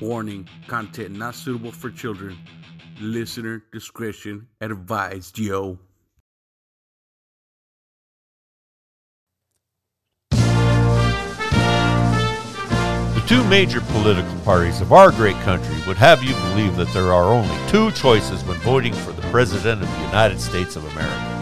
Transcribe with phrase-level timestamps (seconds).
[0.00, 2.36] Warning content not suitable for children.
[3.00, 5.78] Listener discretion advised, yo.
[13.16, 17.12] The two major political parties of our great country would have you believe that there
[17.12, 21.35] are only two choices when voting for the President of the United States of America.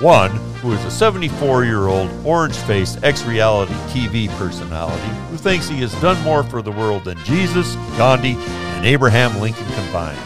[0.00, 5.68] One, who is a 74 year old, orange faced ex reality TV personality who thinks
[5.68, 8.34] he has done more for the world than Jesus, Gandhi,
[8.76, 10.18] and Abraham Lincoln combined.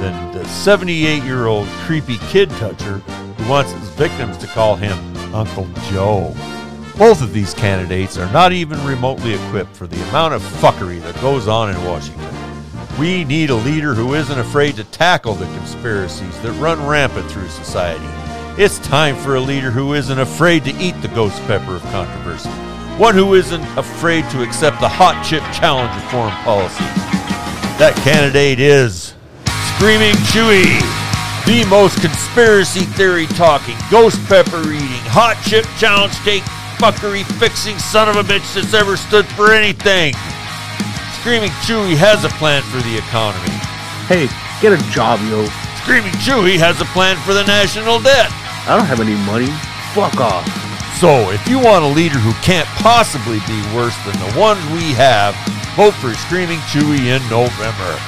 [0.00, 4.96] Then the 78 year old creepy kid toucher who wants his victims to call him
[5.34, 6.32] Uncle Joe.
[6.96, 11.20] Both of these candidates are not even remotely equipped for the amount of fuckery that
[11.20, 12.32] goes on in Washington.
[12.96, 17.48] We need a leader who isn't afraid to tackle the conspiracies that run rampant through
[17.48, 18.23] society.
[18.56, 22.48] It's time for a leader who isn't afraid to eat the ghost pepper of controversy.
[23.02, 26.86] One who isn't afraid to accept the hot chip challenge of foreign policy.
[27.82, 29.18] That candidate is
[29.74, 30.70] Screaming Chuy,
[31.50, 36.46] the most conspiracy theory talking, ghost pepper eating, hot chip challenge take
[36.78, 40.14] fuckery fixing son of a bitch that's ever stood for anything.
[41.18, 43.50] Screaming Chuy has a plan for the economy.
[44.06, 44.30] Hey,
[44.62, 45.42] get a job, yo.
[45.82, 48.30] Screaming Chuy has a plan for the national debt.
[48.66, 49.48] I don't have any money.
[49.92, 50.46] Fuck off.
[50.98, 54.92] So, if you want a leader who can't possibly be worse than the ones we
[54.94, 55.34] have,
[55.76, 57.98] vote for Screaming Chuy in November.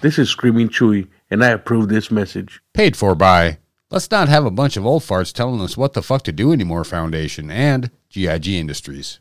[0.00, 2.60] This is Screaming Chuy, and I approve this message.
[2.74, 3.58] Paid for by
[3.90, 6.52] Let's Not Have a Bunch of Old Farts Telling Us What the Fuck to Do
[6.52, 9.18] Anymore Foundation and GIG Industries.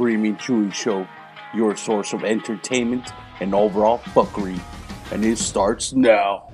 [0.00, 1.06] Screaming Chuy Show,
[1.52, 4.58] your source of entertainment and overall fuckery.
[5.12, 6.48] And it starts now.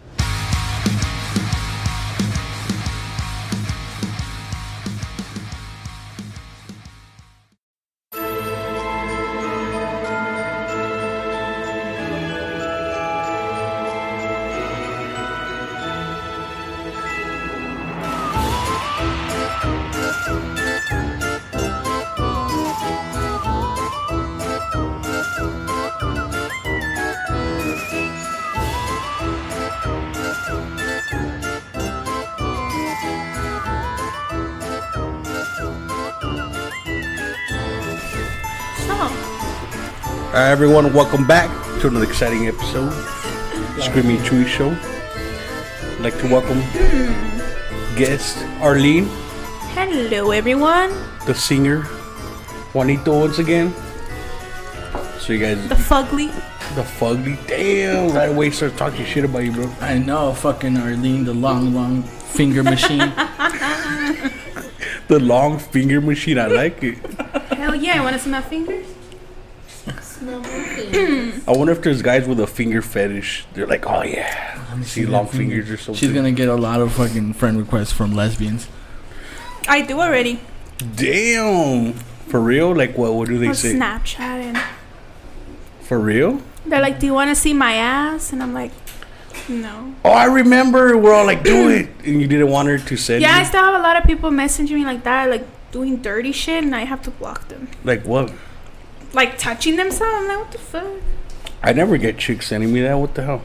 [40.57, 41.51] Everyone, welcome back
[41.83, 42.91] to another exciting episode,
[43.79, 44.71] Screaming Chuy Show.
[44.73, 46.61] I'd like to welcome
[47.95, 49.05] guest Arlene,
[49.77, 50.91] Hello, everyone.
[51.27, 51.83] the singer,
[52.73, 53.75] Juanito once again.
[55.21, 56.33] So you guys, The fugly.
[56.75, 59.71] the fugly, damn, right away start talking shit about you, bro.
[59.83, 63.13] I know, fucking Arlene, the long, long finger machine.
[65.09, 66.99] The long finger machine, I like it.
[67.55, 68.85] Hell yeah, I want to see my fingers?
[70.23, 73.47] I wonder if there's guys with a finger fetish.
[73.55, 75.95] They're like, oh yeah, oh, see long fingers or something.
[75.95, 78.69] She's gonna get a lot of fucking friend requests from lesbians.
[79.69, 80.41] I do already.
[80.95, 81.95] Damn,
[82.29, 82.75] for real?
[82.75, 83.15] Like, what?
[83.15, 83.75] What do they On say?
[83.75, 84.19] Snapchat.
[84.21, 84.59] And
[85.83, 86.41] For real?
[86.67, 88.33] they're like, do you want to see my ass?
[88.33, 88.73] And I'm like,
[89.49, 89.95] no.
[90.05, 90.97] Oh, I remember.
[90.97, 93.23] We're all like, do it, and you didn't want her to send.
[93.23, 93.45] Yeah, I you?
[93.47, 96.75] still have a lot of people messaging me like that, like doing dirty shit, and
[96.75, 97.69] I have to block them.
[97.85, 98.33] Like what?
[99.13, 100.15] Like touching themselves.
[100.17, 100.87] I'm like, what the fuck?
[101.63, 102.95] I never get chicks sending me that.
[102.95, 103.43] What the hell?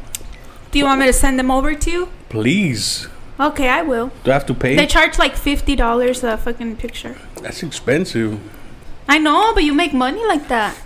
[0.71, 2.09] Do you want me to send them over to you?
[2.29, 3.07] Please,
[3.39, 4.11] Okay, I will.
[4.23, 4.75] do I have to pay?
[4.75, 7.17] They charge like fifty dollars a fucking picture.
[7.41, 8.39] That's expensive.
[9.09, 10.77] I know, but you make money like that.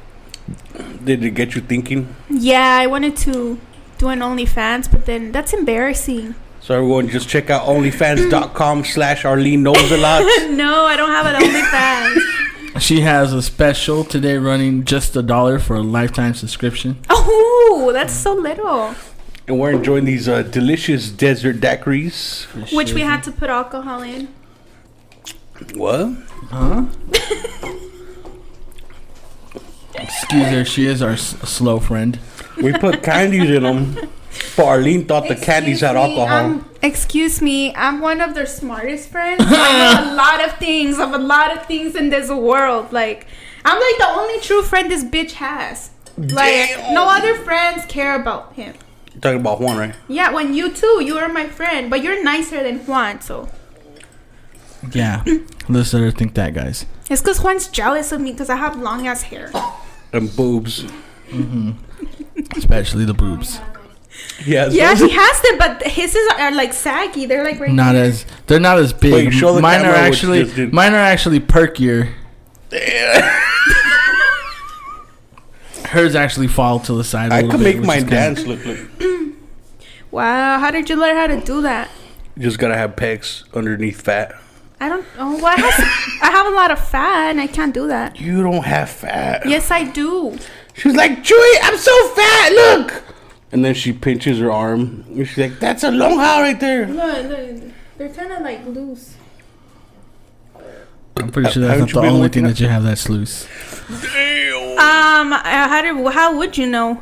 [1.03, 2.15] Did it get you thinking?
[2.29, 3.59] Yeah, I wanted to
[3.97, 6.35] do an OnlyFans, but then that's embarrassing.
[6.61, 10.21] So everyone, just check out OnlyFans.com slash Arlene knows a lot.
[10.49, 12.34] no, I don't have an OnlyFans.
[12.79, 16.97] She has a special today running just a dollar for a lifetime subscription.
[17.09, 18.93] oh, that's so little.
[19.47, 22.45] and we're enjoying these uh, delicious desert daiquiris.
[22.75, 24.27] Which we had to put alcohol in.
[25.73, 26.11] What?
[26.51, 26.85] Huh?
[29.95, 32.19] Excuse her, she is our s- slow friend.
[32.61, 33.95] We put candies in them.
[34.57, 36.45] But Arlene thought the candies had Excuse me, alcohol.
[36.45, 39.41] um, excuse me, I'm one of their smartest friends.
[39.45, 42.93] I know a lot of things of a lot of things in this world.
[42.93, 43.27] Like,
[43.65, 45.91] I'm like the only true friend this bitch has.
[46.17, 46.93] Like, Damn.
[46.93, 48.75] no other friends care about him.
[49.13, 49.95] You're talking about Juan, right?
[50.07, 53.49] Yeah, when you too, you are my friend, but you're nicer than Juan, so.
[54.91, 55.23] Yeah,
[55.69, 56.85] let's let her think that, guys.
[57.09, 59.51] It's because Juan's jealous of me because I have long ass hair.
[60.13, 60.83] And boobs.
[61.29, 61.71] Mm-hmm.
[62.55, 63.59] Especially the boobs.
[64.45, 64.67] Yeah.
[64.69, 67.25] Yeah, he has them, but his is are like saggy.
[67.25, 69.13] They're like right Not as they're not as big.
[69.13, 70.73] Wait, show the mine are what you actually did.
[70.73, 72.11] mine are actually perkier.
[75.85, 77.31] Hers actually fall to the side.
[77.31, 78.79] I I could make mine dance look like.
[80.11, 81.89] Wow, how did you learn how to do that?
[82.37, 84.33] You just gotta have pecs underneath fat.
[84.79, 85.05] I don't.
[85.17, 85.73] Oh, well, I have,
[86.21, 88.17] I have a lot of fat, and I can't do that.
[88.17, 89.45] You don't have fat.
[89.45, 90.37] Yes, I do.
[90.73, 93.03] She's like, Chuy, I'm so fat, look!
[93.55, 95.05] And then she pinches her arm.
[95.07, 96.87] And she's like, that's a long hair right there.
[96.87, 99.15] Look, look, they're kind of like loose.
[101.15, 102.49] I'm pretty sure that's Haven't the only thing out?
[102.49, 103.45] that you have that's loose.
[103.87, 106.13] Um, uh, how did?
[106.13, 107.01] How would you know,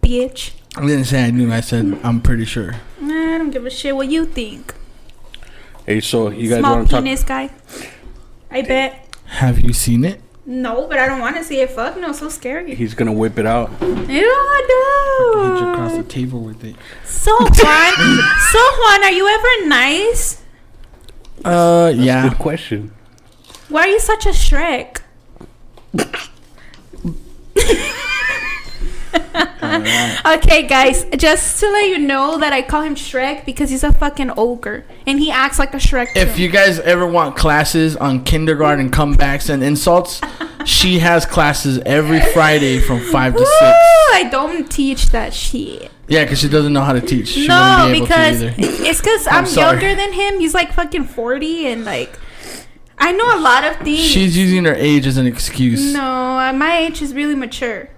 [0.00, 0.52] bitch?
[0.76, 1.50] I didn't say I knew.
[1.50, 2.76] I said I'm pretty sure.
[3.00, 4.76] Nah, I don't give a shit what you think.
[5.86, 7.00] Hey, so you guys want to talk?
[7.00, 7.50] Small penis guy.
[8.48, 9.08] I bet.
[9.24, 10.22] Have you seen it?
[10.48, 11.70] No, but I don't want to see it.
[11.70, 12.74] Fuck no, so scary.
[12.76, 13.68] He's gonna whip it out.
[13.82, 16.76] Ew, Hit you across the table with it.
[17.04, 17.50] So Juan,
[18.52, 20.42] so Juan, are you ever nice?
[21.44, 22.28] Uh, yeah.
[22.28, 22.92] Good question.
[23.68, 25.00] Why are you such a Shrek?
[30.26, 33.92] okay, guys, just to let you know that I call him Shrek because he's a
[33.92, 36.08] fucking ogre and he acts like a Shrek.
[36.16, 36.42] If too.
[36.42, 40.20] you guys ever want classes on kindergarten comebacks and insults,
[40.64, 43.76] she has classes every Friday from five to Woo, six.
[44.12, 45.90] I don't teach that shit.
[46.08, 47.28] Yeah, because she doesn't know how to teach.
[47.28, 50.38] She no, be able because it's because I'm I'm, younger than him.
[50.38, 52.18] He's like fucking forty, and like
[52.98, 54.00] I know a lot of things.
[54.00, 55.92] She's using her age as an excuse.
[55.92, 57.88] no, uh, my age is really mature.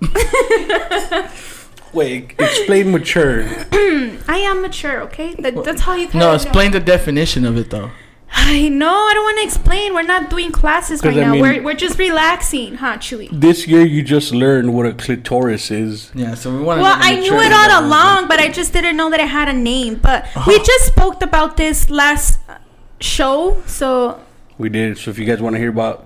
[1.92, 3.44] Wait, explain mature.
[3.72, 5.00] I am mature.
[5.02, 6.08] Okay, that, that's how you.
[6.14, 6.78] No, explain know.
[6.78, 7.90] the definition of it though.
[8.30, 8.90] I know.
[8.90, 9.94] I don't want to explain.
[9.94, 11.32] We're not doing classes right I now.
[11.32, 13.28] mean- we're we're just relaxing, huh, Chuy?
[13.32, 16.10] This year you just learned what a clitoris is.
[16.14, 16.78] Yeah, so we want.
[16.78, 19.48] To Well, I knew it all along, but I just didn't know that it had
[19.48, 19.94] a name.
[19.94, 20.64] But we Uh-huh.
[20.64, 22.58] just spoke about this last uh,
[23.00, 24.20] show, so
[24.58, 24.98] We did.
[24.98, 26.04] So if you guys want to hear about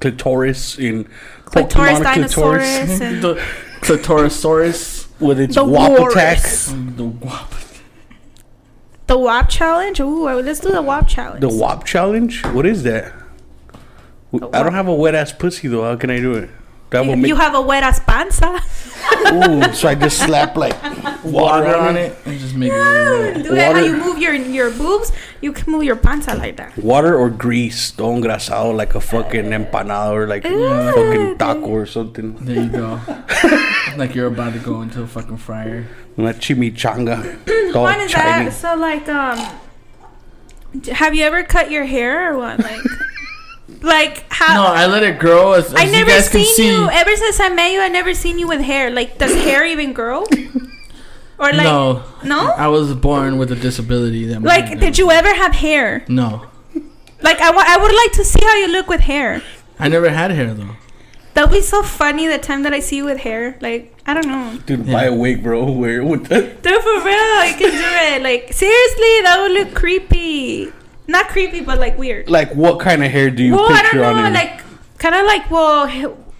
[0.00, 1.08] clitoris in
[1.54, 3.34] clitoris, Pokemon dinosaurus, and the
[3.80, 5.06] clitorosaurus.
[5.20, 6.68] with its The wop walrus.
[6.68, 6.96] attack.
[6.96, 7.52] The wop.
[9.06, 10.00] the WAP challenge.
[10.00, 11.40] Ooh, let's do the WAP challenge.
[11.40, 12.44] The WAP challenge?
[12.46, 13.12] What is that?
[14.52, 15.84] I don't have a wet ass pussy though.
[15.84, 16.50] How can I do it?
[16.90, 18.60] That will you, make you have a wet ass panza.
[19.32, 20.76] ooh, so I just slap like
[21.24, 22.74] Water on it and just make it.
[22.76, 25.10] really do that how you move your your boobs.
[25.40, 26.76] You can move your panza like that.
[26.78, 31.86] water or grease, todo engrasado like a fucking empanada or like a fucking taco or
[31.86, 32.36] something.
[32.44, 33.00] There you go.
[33.96, 35.86] like you're about to go into a fucking fryer.
[36.18, 37.16] Una chimichanga.
[37.72, 38.44] todo What is shiny.
[38.46, 38.52] that?
[38.52, 39.38] So like um,
[40.92, 42.60] have you ever cut your hair or what?
[42.60, 42.80] Like,
[43.82, 44.54] like how?
[44.54, 45.52] No, I let it grow.
[45.52, 46.68] As, as I you never guys can seen see.
[46.68, 47.80] you ever since I met you.
[47.80, 48.90] I never seen you with hair.
[48.90, 50.24] Like, does hair even grow?
[51.36, 52.52] Or like, no, no?
[52.52, 54.26] I was born with a disability.
[54.26, 56.04] That like, made did you ever have hair?
[56.08, 56.46] No,
[57.22, 59.42] Like, I wa- I would like to see how you look with hair.
[59.80, 60.76] I never had hair though.
[61.34, 63.58] That would be so funny the time that I see you with hair.
[63.60, 64.58] Like, I don't know.
[64.64, 64.92] Dude, Yeah.
[64.92, 65.72] buy a wig, bro.
[65.72, 66.62] Wear it with that.
[66.62, 68.22] Dude, for real, I can do it.
[68.22, 70.72] Like, seriously, that would look creepy.
[71.06, 72.28] Not creepy, but like weird.
[72.30, 74.34] Like, what kind of hair do you well, I don't know, on it?
[74.34, 74.62] like,
[74.98, 75.86] kind of like, well,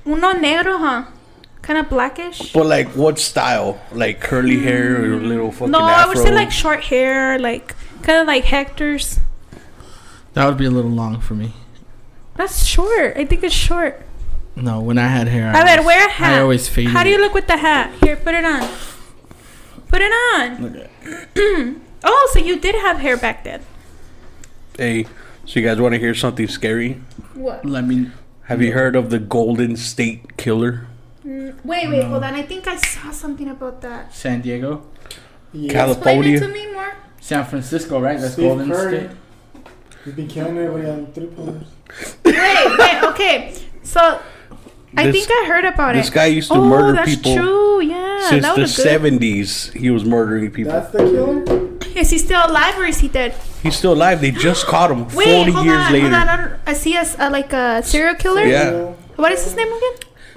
[0.07, 1.05] uno negro, huh?
[1.63, 2.53] Kind of blackish.
[2.53, 3.81] but like, what style?
[3.93, 7.75] Like curly hair or mm, little fucking No, I would say like short hair, like
[8.03, 9.19] kind of like Hector's.
[10.35, 11.53] That would be a little long for me.
[12.37, 13.17] That's short.
[13.17, 14.03] I think it's short.
[14.57, 16.35] No, when I had hair, I I, bet was- wear a hat.
[16.35, 16.93] I always faded.
[16.93, 17.93] How do you look with the hat?
[18.03, 18.69] Here, put it on.
[19.89, 20.63] Put it on.
[20.63, 23.63] Look at- Oh, so you did have hair back then.
[24.77, 25.05] Hey,
[25.47, 26.95] so you guys want to hear something scary?
[27.35, 27.65] What?
[27.65, 28.11] Let me.
[28.45, 30.87] Have you heard of the Golden State Killer?
[31.25, 32.35] Mm, wait, wait, hold on.
[32.35, 34.13] I think I saw something about that.
[34.15, 34.83] San Diego,
[35.53, 36.41] Explain it California.
[36.41, 36.95] to me more.
[37.21, 38.19] San Francisco, right?
[38.21, 38.99] That's Steph Golden Curry.
[39.07, 39.17] State.
[40.05, 41.69] He's been killing everybody on three pointers.
[42.25, 43.55] Wait, wait, okay.
[43.83, 44.21] So
[44.97, 46.11] I think I heard about This it.
[46.11, 47.81] This guy used to oh, murder that's people true.
[47.83, 48.83] Yeah, since that the was good.
[48.83, 49.71] seventies.
[49.73, 50.73] He was murdering people.
[50.73, 51.71] That's the killer?
[51.97, 53.35] Is he still alive or is he dead?
[53.63, 54.21] He's still alive.
[54.21, 56.05] They just caught him Wait, forty hold years on, later.
[56.11, 56.29] hold on.
[56.29, 58.45] I, I see us uh, like a serial killer.
[58.45, 58.93] Yeah.
[59.17, 59.93] What is his name again?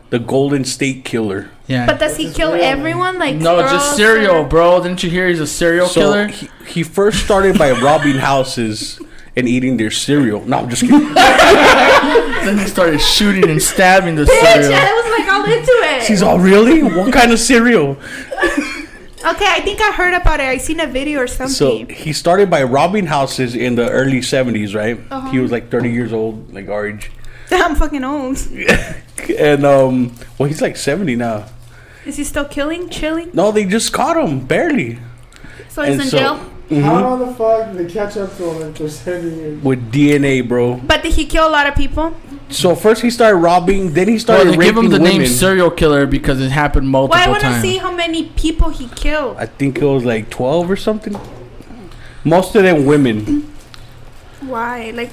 [0.09, 1.49] The Golden State Killer.
[1.67, 1.85] Yeah.
[1.85, 3.19] But does he his kill real everyone?
[3.19, 4.81] Like no, just serial, or- bro.
[4.81, 6.27] Didn't you hear he's a serial So killer?
[6.27, 8.99] he, he first started by robbing houses
[9.37, 10.43] and eating their cereal.
[10.45, 11.13] No, I'm just kidding.
[11.13, 14.73] then he started shooting and stabbing the Bitch, cereal.
[14.73, 16.03] I was like all into it.
[16.03, 16.81] She's all really?
[16.83, 17.91] What kind of cereal?
[17.91, 20.45] Okay, I think I heard about it.
[20.45, 21.53] I seen a video or something.
[21.53, 24.99] So he started by robbing houses in the early 70s, right?
[25.11, 25.29] Uh-huh.
[25.31, 27.11] He was like 30 years old, like our age.
[27.51, 28.37] I'm fucking old.
[29.37, 31.47] And, um, well, he's like 70 now.
[32.05, 33.31] Is he still killing, chilling?
[33.33, 34.99] No, they just caught him, barely.
[35.69, 36.51] So he's And in so- jail.
[36.69, 36.81] Mm-hmm.
[36.81, 39.63] How the fuck did they catch up to him if they're 70 years?
[39.63, 40.75] With DNA, bro.
[40.75, 42.13] But did he kill a lot of people?
[42.49, 45.17] So first he started robbing, then he Well, started they raping give him the women.
[45.19, 47.61] name serial killer because it happened multiple Well, I want to times.
[47.61, 49.37] see how many people he killed.
[49.37, 51.15] I think it was like 12 or something.
[52.25, 53.49] Most of them women.
[54.41, 54.91] Why?
[54.93, 55.11] Like,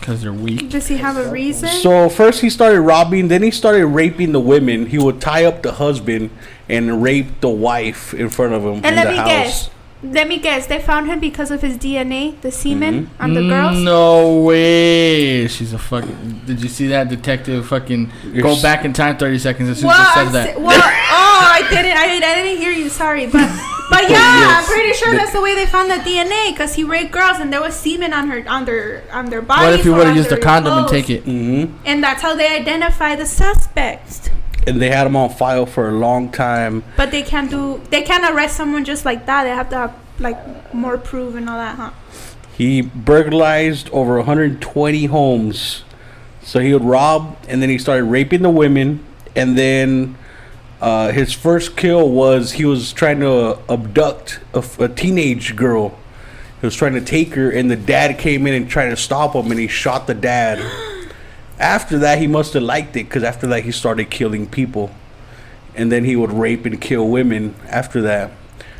[0.00, 0.70] Because they're weak.
[0.70, 1.68] does he have a reason?
[1.68, 4.86] So first he started robbing, then he started raping the women.
[4.86, 6.30] He would tie up the husband
[6.70, 9.26] and rape the wife in front of him and in let the me house.
[9.28, 9.70] guess.
[10.02, 10.66] Let me guess.
[10.66, 13.22] They found him because of his DNA, the semen Mm-hmm.
[13.22, 13.78] on the girls.
[13.78, 15.46] No way.
[15.48, 16.42] She's a fucking.
[16.46, 19.78] Did you see that detective fucking You're go s- back in time 30 seconds as
[19.80, 20.60] soon Well, as he I'm says that?
[20.60, 22.88] well, oh, I didn't, I, I didn't hear you.
[22.88, 23.46] Sorry, but,
[23.90, 27.12] but yeah, I'm pretty sure that's the way they found the DNA because he raped
[27.12, 29.66] girls and there was semen on her, on their, on their bodies.
[29.66, 31.24] What if he would have used a their condom and take it?
[31.24, 34.30] hmm And that's how they identify the suspects.
[34.66, 36.84] And they had him on file for a long time.
[36.96, 39.44] But they can't do, they can't arrest someone just like that.
[39.44, 41.90] They have to have like more proof and all that, huh?
[42.56, 45.82] He burglarized over 120 homes.
[46.42, 49.04] So he would rob, and then he started raping the women,
[49.36, 50.16] and then
[50.80, 55.98] uh, his first kill was he was trying to abduct a, f- a teenage girl.
[56.60, 59.34] He was trying to take her, and the dad came in and tried to stop
[59.34, 60.58] him, and he shot the dad.
[61.60, 64.90] After that, he must have liked it, because after that, he started killing people,
[65.76, 67.54] and then he would rape and kill women.
[67.68, 68.30] After that,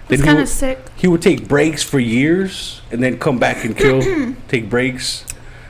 [0.08, 0.78] It's kind of sick.
[0.96, 4.00] he would take breaks for years and then come back and kill,
[4.48, 5.24] take breaks.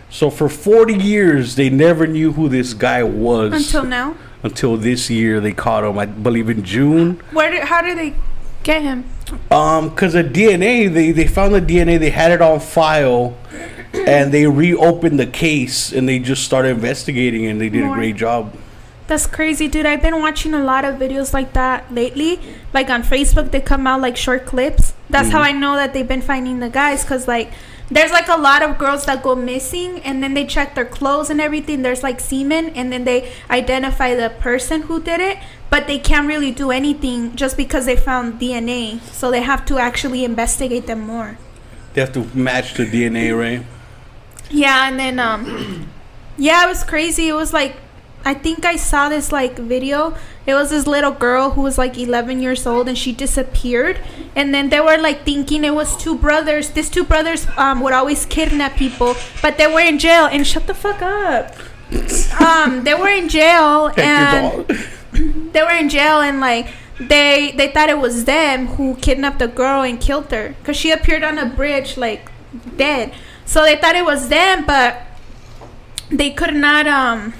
[0.08, 4.16] So for 40 years, they never knew who this guy was Until now.
[4.42, 5.98] until this year they caught him.
[5.98, 7.20] I believe in June.
[7.32, 8.14] Where did, how did they
[8.62, 9.04] get him?
[9.50, 13.36] Um, cause the DNA, they they found the DNA, they had it on file,
[13.92, 17.94] and they reopened the case and they just started investigating and they did More.
[17.94, 18.54] a great job.
[19.06, 19.86] That's crazy, dude.
[19.86, 22.38] I've been watching a lot of videos like that lately.
[22.72, 24.94] Like on Facebook, they come out like short clips.
[25.08, 25.56] That's how mm-hmm.
[25.56, 27.02] I know that they've been finding the guys.
[27.02, 27.50] Cause like,
[27.90, 31.28] there's like a lot of girls that go missing, and then they check their clothes
[31.28, 31.82] and everything.
[31.82, 35.38] There's like semen, and then they identify the person who did it.
[35.70, 39.00] But they can't really do anything just because they found DNA.
[39.00, 41.36] So they have to actually investigate them more.
[41.94, 43.66] They have to match the DNA, right?
[44.50, 45.88] Yeah, and then um
[46.36, 47.28] yeah, it was crazy.
[47.28, 47.76] It was like
[48.24, 50.14] I think I saw this like video.
[50.46, 53.98] It was this little girl who was like 11 years old and she disappeared.
[54.36, 56.70] And then they were like thinking it was two brothers.
[56.70, 60.66] These two brothers um would always kidnap people, but they were in jail and shut
[60.66, 61.54] the fuck up.
[62.40, 64.64] um they were in jail and
[65.52, 66.68] they were in jail and like
[67.00, 70.90] they they thought it was them who kidnapped the girl and killed her because she
[70.92, 72.30] appeared on a bridge like
[72.76, 73.12] dead
[73.50, 74.90] so they thought it was them but
[76.20, 77.34] they could not um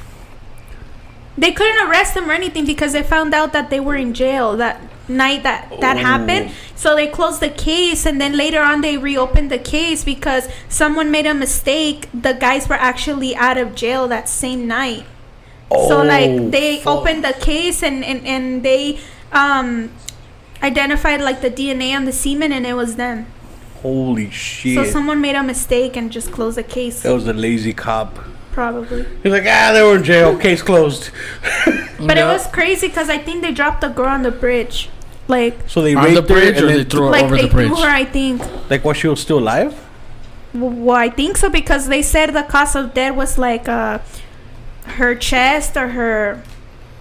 [1.39, 4.57] they couldn't arrest them or anything because they found out that they were in jail
[4.57, 6.01] that night that that Oh.
[6.11, 10.49] happened so they closed the case and then later on they reopened the case because
[10.69, 15.05] someone made a mistake the guys were actually out of jail that same night
[15.71, 16.99] oh, so like they fuck.
[16.99, 18.99] opened the case and, and and they
[19.33, 19.91] um
[20.63, 23.27] identified like the DNA on the semen and it was them.
[23.83, 24.75] Holy shit.
[24.77, 28.19] So someone made a mistake and just closed the case that was a lazy cop.
[28.53, 29.07] probably.
[29.23, 30.37] He's like, ah, they were in jail.
[30.39, 31.11] Case closed.
[32.01, 32.25] But Yeah.
[32.31, 34.89] it was crazy cuz I think they dropped the girl on the bridge.
[35.29, 37.37] Like So they On raped the bridge her or and they threw her like over
[37.37, 37.69] they the bridge?
[37.69, 38.43] threw her I think.
[38.71, 39.75] like while she was still alive.
[40.53, 43.99] Well, I think so because they said the cause of death was like uh
[44.99, 46.43] her chest or her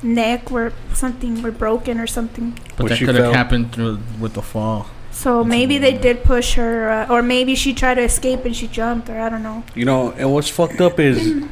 [0.04, 2.48] neck were something were broken or something.
[2.78, 4.88] But When that could have happened through, with the fall.
[5.20, 8.68] So maybe they did push her, uh, or maybe she tried to escape and she
[8.68, 9.66] jumped, or I don't know.
[9.76, 11.44] You know, and what's fucked up is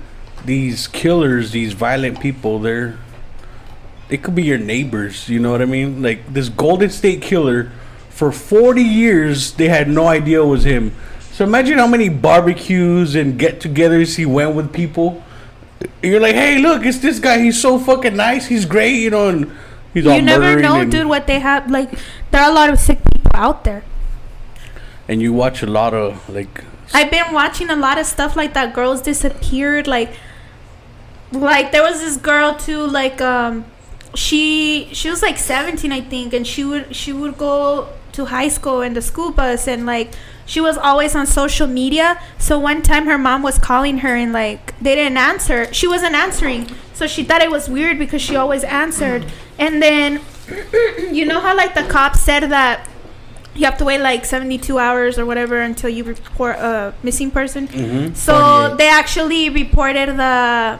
[0.45, 2.59] these killers, these violent people.
[2.59, 2.97] They're
[4.07, 5.27] they could be your neighbors.
[5.27, 6.01] You know what I mean?
[6.01, 7.69] Like this Golden State Killer,
[8.09, 10.93] for forty years they had no idea it was him.
[11.33, 15.21] So imagine how many barbecues and get-togethers he went with people.
[16.01, 17.39] You're like, hey, look, it's this guy.
[17.39, 18.47] He's so fucking nice.
[18.47, 18.95] He's great.
[18.95, 19.51] You know, and
[19.93, 21.69] he's all You never know, dude, what they have.
[21.69, 21.91] Like,
[22.31, 23.84] there are a lot of sick people out there.
[25.10, 26.63] and you watch a lot of like
[26.94, 28.74] I've been watching a lot of stuff like that.
[28.74, 29.88] Girls disappeared.
[29.88, 30.12] Like,
[31.32, 32.86] like there was this girl too.
[32.88, 33.65] Like, um,
[34.15, 38.48] she she was like 17, I think, and she would she would go to high
[38.48, 40.13] school in the school bus, and like
[40.46, 42.20] she was always on social media.
[42.38, 45.72] So one time her mom was calling her, and like they didn't answer.
[45.74, 49.25] She wasn't answering, so she thought it was weird because she always answered.
[49.60, 50.22] And then
[51.12, 52.88] you know how like the cops said that
[53.57, 57.67] you have to wait like 72 hours or whatever until you report a missing person.
[57.67, 58.13] Mm-hmm.
[58.13, 60.79] So they actually reported the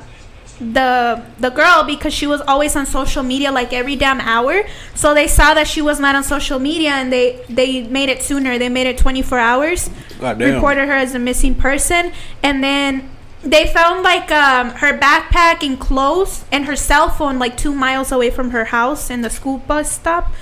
[0.60, 4.64] the the girl because she was always on social media like every damn hour.
[4.96, 8.22] So they saw that she was not on social media and they they made it
[8.22, 8.58] sooner.
[8.58, 9.90] They made it 24 hours.
[10.20, 10.56] God damn.
[10.56, 12.12] Reported her as a missing person
[12.44, 13.10] and then
[13.44, 18.12] they found like um, her backpack and clothes and her cell phone like 2 miles
[18.12, 20.34] away from her house in the school bus stop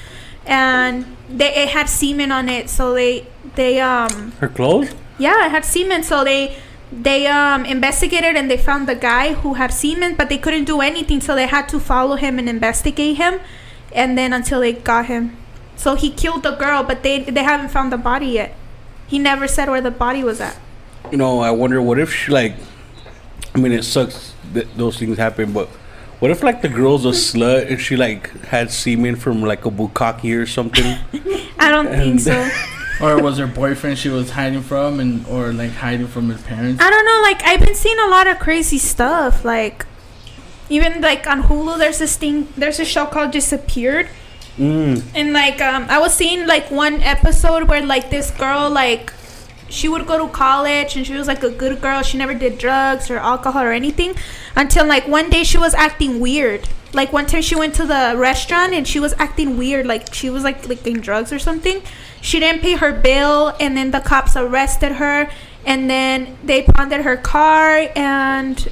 [0.46, 3.26] and they it had semen on it so they
[3.56, 4.94] they um Her clothes?
[5.18, 6.04] yeah, it had semen.
[6.04, 6.58] So they
[6.92, 10.82] they um investigated and they found the guy who had semen, but they couldn't do
[10.82, 11.22] anything.
[11.22, 13.40] So they had to follow him and investigate him,
[13.94, 15.36] and then until they got him.
[15.76, 18.56] So he killed the girl, but they they haven't found the body yet.
[19.08, 20.58] He never said where the body was at.
[21.12, 22.56] You know, I wonder what if she like.
[23.54, 25.70] I mean, it sucks that those things happen, but
[26.20, 29.72] what if like the girl's a slut and she like had semen from like a
[29.72, 30.98] bukkake or something?
[31.60, 32.50] I don't think so.
[33.02, 36.82] Or was her boyfriend she was hiding from, and or like hiding from his parents?
[36.82, 37.20] I don't know.
[37.24, 39.44] Like I've been seeing a lot of crazy stuff.
[39.44, 39.86] Like
[40.70, 42.48] even like on Hulu, there's this thing.
[42.56, 44.08] There's a show called Disappeared.
[44.58, 45.04] Mm.
[45.14, 49.12] And like um I was seeing like one episode where like this girl like
[49.70, 52.02] she would go to college and she was like a good girl.
[52.02, 54.16] She never did drugs or alcohol or anything
[54.56, 56.68] until like one day she was acting weird.
[56.94, 60.30] Like one time she went to the restaurant and she was acting weird like she
[60.30, 61.82] was like licking drugs or something.
[62.22, 65.30] She didn't pay her bill and then the cops arrested her
[65.66, 68.70] and then they pounded her car and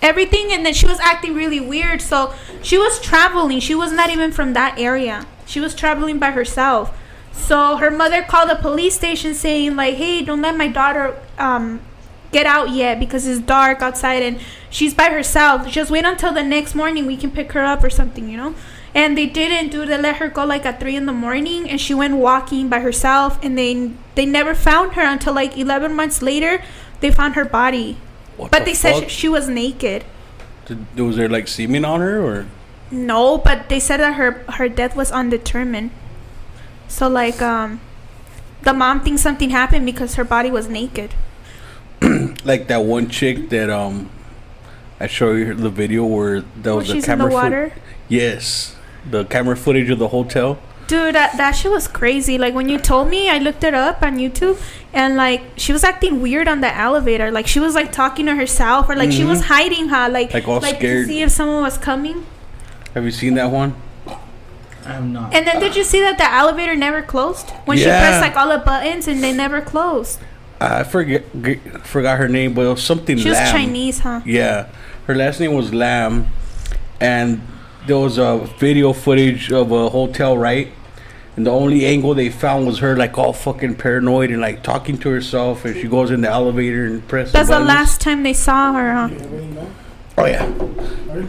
[0.00, 4.10] everything and then she was acting really weird so she was traveling she was not
[4.10, 6.94] even from that area she was traveling by herself
[7.34, 11.80] so her mother called the police station saying like hey don't let my daughter um
[12.32, 16.42] get out yet because it's dark outside and she's by herself just wait until the
[16.42, 18.54] next morning we can pick her up or something you know
[18.94, 21.80] and they didn't do they let her go like at three in the morning and
[21.80, 26.22] she went walking by herself and they they never found her until like 11 months
[26.22, 26.62] later
[27.00, 27.96] they found her body
[28.36, 29.04] What but the they said fuck?
[29.04, 30.04] she, she was naked
[30.66, 32.46] Did- was there like semen on her or?
[32.90, 35.90] no, but they said that her her death was undetermined.
[36.88, 37.80] So like um
[38.62, 41.14] the mom thinks something happened because her body was naked.
[42.44, 44.10] like that one chick that um
[45.00, 48.76] I show you the video where there was in camera the foot- yes,
[49.10, 50.58] the camera footage of the hotel.
[50.86, 52.36] Dude, that, that shit was crazy.
[52.36, 54.60] Like when you told me, I looked it up on YouTube
[54.92, 57.30] and like she was acting weird on the elevator.
[57.30, 60.50] Like she was like talking to herself or like she was hiding her like Mm-hmm.
[60.62, 61.06] Like, scared.
[61.06, 62.26] to see if someone was coming.
[62.92, 63.74] Have you seen that one?
[64.86, 65.34] I have not.
[65.34, 67.50] And then did you see that the elevator never closed?
[67.64, 70.18] When she pressed like all the buttons and they never closed.
[70.60, 73.18] I forget g- forgot her name, but it was something.
[73.18, 73.52] She was Lam.
[73.52, 74.20] Chinese, huh?
[74.24, 74.68] Yeah,
[75.06, 76.28] her last name was Lam,
[77.00, 77.42] and
[77.86, 80.68] there was a video footage of a hotel, right?
[81.36, 84.96] And the only angle they found was her like all fucking paranoid and like talking
[84.98, 87.32] to herself, and she goes in the elevator and presses.
[87.32, 87.68] That's the buttons.
[87.68, 89.08] last time they saw her, huh?
[90.16, 90.46] Oh yeah.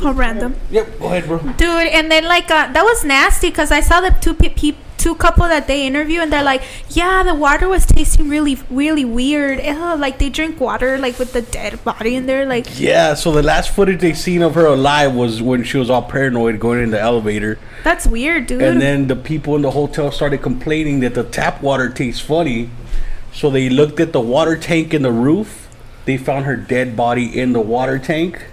[0.01, 0.55] How random.
[0.71, 0.99] Yep.
[0.99, 1.39] Go ahead, bro.
[1.57, 4.75] dude and then like uh, that was nasty because i saw the two pe- pe-
[4.97, 9.05] two couple that they interview and they're like yeah the water was tasting really really
[9.05, 13.13] weird Ugh, like they drink water like with the dead body in there like Yeah.
[13.13, 16.59] So the last footage they seen of her alive was when she was all paranoid
[16.59, 20.41] going in the elevator, that's weird dude and then the people in the hotel started
[20.41, 22.69] complaining that the tap water tastes funny.
[23.33, 25.67] So they looked at the water tank in the roof.
[26.05, 28.45] They found her dead body in the water tank.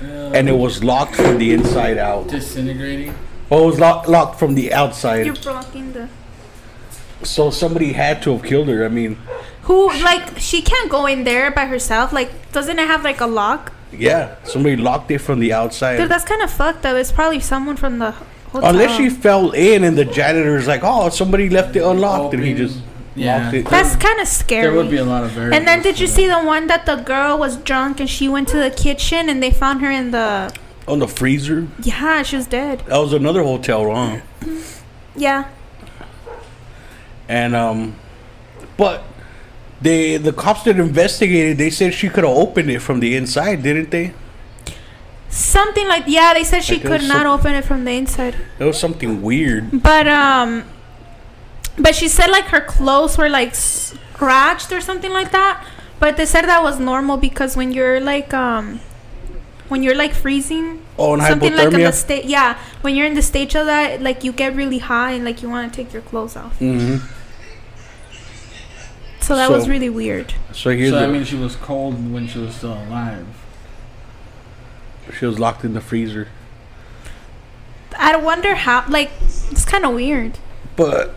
[0.00, 2.28] And it was locked from the inside out.
[2.28, 3.14] disintegrating.
[3.50, 5.26] Oh, it was locked locked from the outside.
[5.26, 6.08] you're blocking the
[7.22, 8.84] So somebody had to have killed her.
[8.84, 9.16] I mean,
[9.62, 13.26] who like she can't go in there by herself like doesn't it have like a
[13.26, 15.96] lock yeah, somebody locked it from the outside.
[15.96, 18.10] dude that's kind of fucked up it's probably someone from the
[18.52, 22.42] hotel Unless she fell in and the janitor's like, "Oh, somebody left it unlocked," and
[22.42, 22.80] he just
[23.18, 23.50] Yeah.
[23.50, 25.58] locked that's kind of scary There would be a lot of variables.
[25.58, 28.48] and then did you see the one that the girl was drunk and she went
[28.48, 30.52] to the kitchen and they found her in the
[30.86, 31.66] on the freezer.
[31.82, 34.22] yeah she was dead That was another hotel, wrong.
[35.16, 35.44] yeah
[37.28, 37.96] And um,
[38.76, 39.04] but
[39.80, 43.62] they the cops that investigated, they said she could have opened it from the inside,
[43.62, 44.12] didn't they?
[45.28, 48.34] Something like yeah, they said she Like, could not some- open it from the inside.
[48.58, 49.82] It was something weird.
[49.82, 50.64] But um
[51.80, 55.66] but she said like her clothes were like scratched or something like that.
[56.00, 58.80] But they said that was normal because when you're like um
[59.68, 61.92] when you're like freezing Oh, and something like in the hypothermia.
[61.94, 65.24] state yeah, when you're in the stage of that like you get really hot and
[65.24, 66.58] like you want to take your clothes off.
[66.58, 67.04] mm-hmm.
[69.20, 70.32] So that was really weird.
[70.52, 73.26] So here's So I mean, she was cold when she was still alive.
[75.18, 76.28] she was locked in the freezer.
[77.98, 79.10] I wonder how like
[79.50, 80.38] It's kind of weird.
[80.78, 81.10] But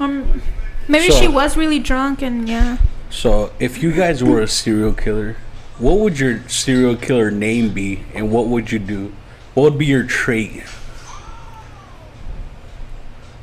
[0.00, 0.40] Um,
[0.88, 2.78] maybe So- she was really drunk and yeah.
[3.10, 5.36] so, if you guys were a serial killer,
[5.78, 9.12] what would your serial killer name be, and what would you do?
[9.52, 10.64] What would be your trait?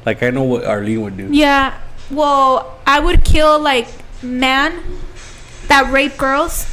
[0.05, 1.29] Like I know what Arlene would do.
[1.31, 1.77] Yeah.
[2.09, 3.87] Well, I would kill like
[4.23, 4.73] man
[5.67, 6.65] that rape girls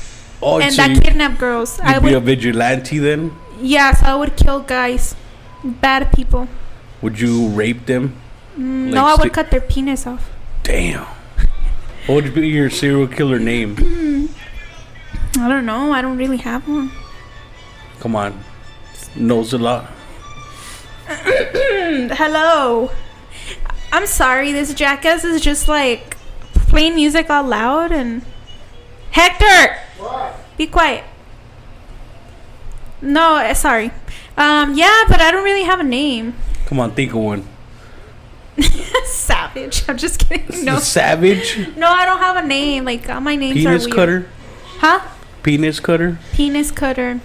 [0.43, 1.79] Oh, and so that you, kidnap girls.
[1.85, 3.33] I would be a vigilante then?
[3.61, 5.15] Yes, I would kill guys,
[5.63, 6.49] bad people.
[7.03, 8.15] Would you rape them?
[8.59, 10.31] Mm, no, I would cut their penis off.
[10.65, 11.07] Damn.
[12.07, 13.77] What would be your serial killer name?
[15.39, 15.93] I don't know.
[15.93, 16.91] I don't really have one.
[18.01, 18.43] Come on.
[19.15, 19.85] Knows a lot.
[21.07, 22.91] Hello.
[23.93, 24.51] I'm sorry.
[24.51, 26.17] This jackass is just like
[26.69, 28.23] playing music all loud and.
[29.13, 29.79] Hector.
[30.57, 31.05] Be quiet.
[33.01, 33.93] No, uh, sorry.
[34.37, 36.35] Um, yeah, but I don't really have a name.
[36.67, 37.47] Come on, think of one.
[39.05, 39.85] Savage.
[39.89, 40.65] I'm just kidding.
[40.65, 42.85] No, The savage no, I don't have a name.
[42.85, 43.97] Like all my names penis are weird.
[43.97, 44.29] cutter.
[44.79, 45.01] Huh?
[45.43, 46.19] Penis cutter.
[46.33, 47.21] Penis cutter.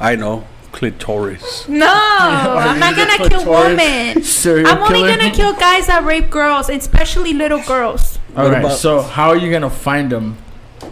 [0.00, 0.46] I know.
[0.72, 1.66] Clitoris.
[1.68, 4.22] No, I'm not gonna kill women.
[4.22, 5.16] Serial I'm only killer?
[5.16, 8.18] gonna kill guys that rape girls, especially little girls.
[8.36, 8.58] All What right.
[8.64, 10.36] about- So how are you gonna find them?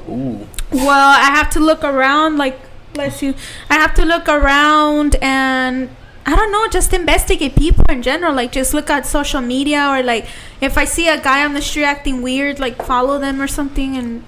[0.09, 0.47] Ooh.
[0.73, 0.89] Well,
[1.21, 2.59] I have to look around, like,
[2.95, 3.35] bless you.
[3.69, 5.91] I have to look around and
[6.27, 8.35] I don't know, just investigate people in general.
[8.35, 10.27] Like, just look at social media or like,
[10.61, 13.97] if I see a guy on the street acting weird, like, follow them or something.
[13.97, 14.25] And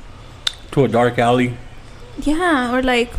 [0.73, 1.57] To a dark alley.
[2.23, 3.13] yeah, or like,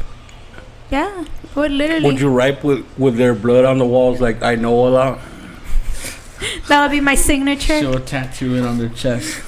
[0.92, 4.56] yeah, would literally Would you write with, with their blood on the walls like I
[4.56, 5.20] know a lot?
[6.68, 7.80] that would be my signature.
[7.80, 9.42] She'll tattoo it on their chest.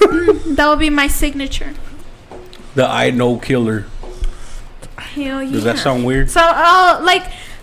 [0.50, 1.72] That would be my signature.
[2.74, 3.86] The I know killer.
[4.98, 5.52] Hell yeah.
[5.52, 6.28] Does that sound weird?
[6.30, 7.22] So, uh, like,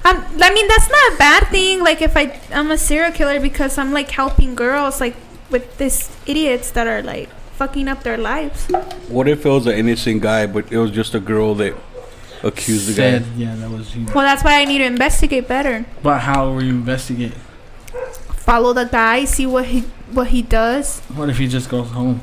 [0.10, 1.84] um, I mean, that's not a bad thing.
[1.84, 5.16] Like, if I I'm a serial killer because I'm like helping girls, like
[5.50, 8.66] with these idiots that are like fucking up their lives.
[9.10, 11.74] What if it was an innocent guy, but it was just a girl that
[12.44, 13.26] accused the guy?
[13.36, 14.06] yeah, that was you.
[14.14, 15.86] Well, that's why I need to investigate better.
[16.04, 17.34] But how will you investigate?
[18.46, 21.00] Follow the guy, see what he what he does.
[21.16, 22.22] What if he just goes home?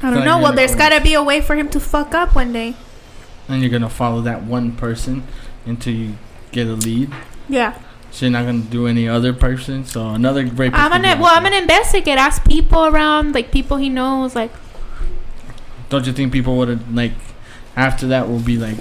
[0.00, 0.38] I don't Like know.
[0.38, 2.76] Well, you're there's gonna- gotta be a way for him to fuck up one day.
[3.48, 5.24] And you're gonna follow that one person
[5.66, 6.14] until you
[6.52, 7.10] get a lead.
[7.48, 7.78] Yeah,
[8.10, 9.84] So you're not gonna do any other person.
[9.84, 10.80] So another rapist.
[10.82, 11.16] I'm gonna.
[11.20, 12.18] Well, I'm gonna investigate.
[12.18, 14.34] Ask people around, like people he knows.
[14.34, 14.52] Like.
[15.88, 17.12] Don't you think people would have like
[17.76, 18.76] after that will be like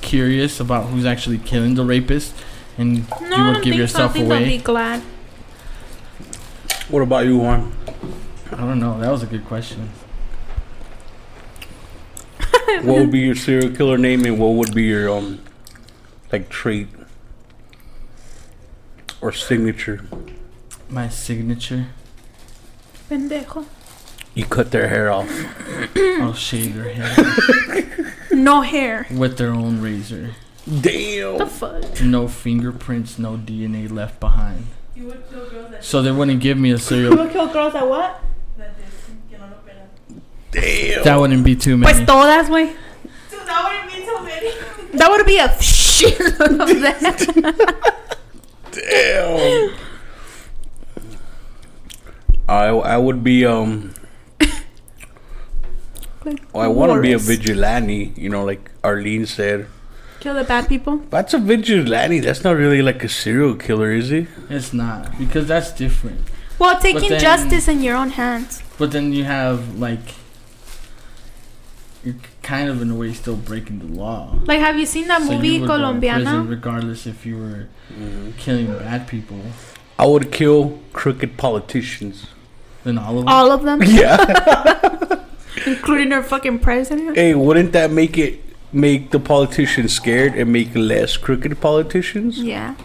[0.00, 2.34] curious about who's actually killing the rapist,
[2.78, 4.08] and no, you I would don't give think yourself so.
[4.10, 4.56] I think they'll away?
[4.58, 5.00] be glad.
[6.88, 7.72] What about you, Juan?
[8.52, 8.98] I don't know.
[8.98, 9.90] That was a good question.
[12.82, 15.40] what would be your serial killer name, and what would be your um,
[16.32, 16.88] like trait
[19.20, 20.00] or signature?
[20.88, 21.86] My signature.
[23.08, 23.66] Pendejo.
[24.34, 25.28] You cut their hair off.
[25.96, 29.06] I'll shave their head No hair.
[29.12, 30.30] with their own razor.
[30.66, 31.38] Damn.
[31.38, 32.00] The fuck.
[32.00, 34.66] No fingerprints, no DNA left behind.
[34.94, 37.12] You would kill girls that So they wouldn't give me a serial.
[37.12, 38.22] You would kill girls at what?
[40.52, 41.04] Damn.
[41.04, 41.92] That wouldn't be too many.
[41.92, 42.06] Pues many.
[42.06, 42.74] todas, güey.
[44.94, 45.48] That would be a
[46.00, 47.16] shit of that.
[48.72, 49.74] Damn.
[52.48, 53.94] I I would be um.
[56.54, 59.66] I want to be a vigilante, you know, like Arlene said.
[60.20, 60.98] Kill the bad people.
[61.08, 62.20] That's a vigilante.
[62.20, 64.26] That's not really like a serial killer, is he?
[64.50, 66.20] It's not because that's different.
[66.58, 68.62] Well, taking then- justice in your own hands.
[68.76, 70.14] But then you have like
[72.04, 74.38] you're kind of in a way still breaking the law.
[74.44, 76.48] Like, have you seen that So movie would go Colombiana?
[76.48, 77.66] regardless if you were
[78.38, 79.40] killing bad people.
[79.98, 82.26] I would kill crooked politicians.
[82.84, 83.28] Then all of them.
[83.28, 85.24] All of them, Yeah.
[85.66, 87.16] including our fucking president.
[87.16, 88.40] hey, wouldn't that make it
[88.72, 92.38] make the politicians scared and make less crooked politicians?
[92.38, 92.76] Yeah.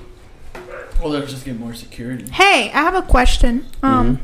[1.00, 2.26] Well, they'll just get more security.
[2.32, 3.66] Hey, I have a question.
[3.84, 4.20] Um.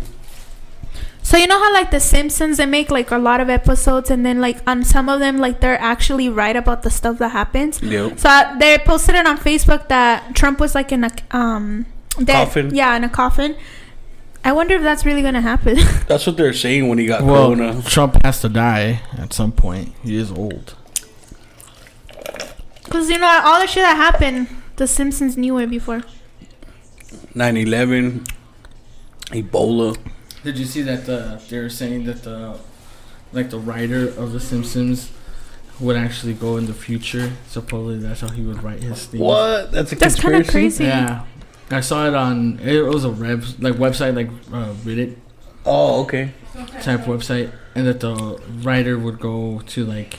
[1.24, 4.26] So you know how like the Simpsons they make like a lot of episodes and
[4.26, 7.82] then like on some of them like they're actually right about the stuff that happens.
[7.82, 8.20] Yep.
[8.20, 11.86] So uh, they posted it on Facebook that Trump was like in a um
[12.18, 12.46] dead.
[12.46, 12.76] Coffin?
[12.76, 13.56] Yeah, in a coffin.
[14.44, 15.76] I wonder if that's really gonna happen.
[16.08, 17.80] That's what they're saying when he got Well, corona.
[17.84, 19.94] Trump has to die at some point.
[20.04, 20.74] He is old.
[22.90, 26.02] Cause you know all the shit that happened, the Simpsons knew it before.
[27.36, 28.28] 9/11,
[29.28, 29.96] Ebola.
[30.44, 32.58] Did you see that the they're saying that the
[33.34, 35.12] like the writer of The Simpsons
[35.80, 37.32] would actually go in the future?
[37.48, 39.22] Supposedly that's how he would write his thing.
[39.22, 39.72] What?
[39.72, 40.86] That's a That's kind of crazy.
[40.86, 41.26] Yeah,
[41.70, 42.60] I saw it on.
[42.60, 45.16] It was a rev like website like uh, Reddit
[45.66, 46.32] Oh, okay.
[46.82, 50.18] type website, and that the writer would go to like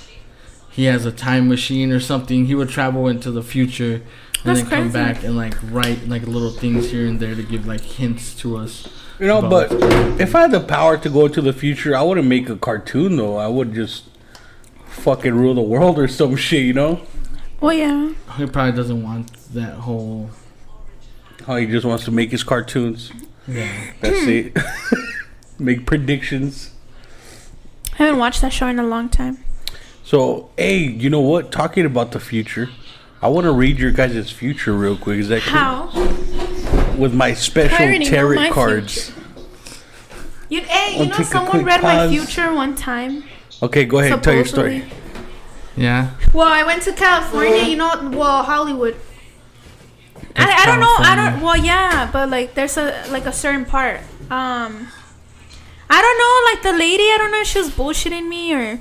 [0.70, 2.46] he has a time machine or something.
[2.46, 4.02] He would travel into the future and
[4.44, 4.92] That's then come crazy.
[4.92, 8.56] back and like write like little things here and there to give like hints to
[8.56, 8.87] us.
[9.22, 12.02] You know, About- but if I had the power to go into the future, I
[12.02, 13.37] wouldn't make a cartoon though.
[13.37, 14.02] I would just
[14.88, 16.64] fucking rule the world or some shit.
[16.64, 17.00] You know
[17.61, 18.14] Well, yeah.
[18.37, 20.30] He probably doesn't want that whole.
[21.46, 23.12] how he just wants to make his cartoons.
[23.46, 23.68] Yeah.
[24.00, 24.58] That's it.
[25.61, 26.72] make predictions.
[27.92, 29.38] I haven't watched that show in a long time.
[30.02, 31.52] So, hey, you know what?
[31.52, 32.70] Talking about the future,
[33.22, 35.20] I want to read your guys' future real quick.
[35.20, 36.51] Is that cool?
[36.92, 36.98] How?
[36.98, 39.12] With my special already tarot my cards.
[40.48, 43.24] You, hey, I'll you know someone quick read my future one time.
[43.62, 44.22] Okay, go ahead.
[44.22, 44.85] Tell your story.
[45.76, 46.11] Yeah.
[46.35, 47.62] Well, I went to California.
[47.64, 48.96] You know, well, Hollywood.
[50.37, 50.94] I, I don't know.
[50.98, 51.42] I don't.
[51.42, 54.00] Well, yeah, but like, there's a like a certain part.
[54.31, 54.88] Um,
[55.90, 56.52] I don't know.
[56.52, 58.81] Like the lady, I don't know if she was bullshitting me or.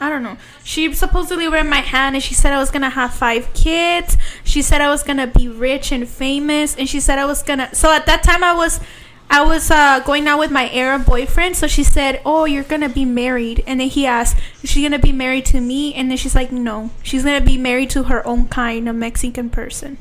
[0.00, 0.36] I don't know.
[0.62, 4.16] She supposedly read my hand and she said I was gonna have five kids.
[4.44, 7.74] She said I was gonna be rich and famous, and she said I was gonna.
[7.74, 8.80] So at that time, I was,
[9.28, 11.56] I was uh, going out with my Arab boyfriend.
[11.56, 15.00] So she said, "Oh, you're gonna be married," and then he asked, "Is she gonna
[15.00, 18.26] be married to me?" And then she's like, "No, she's gonna be married to her
[18.26, 19.98] own kind, a Mexican person."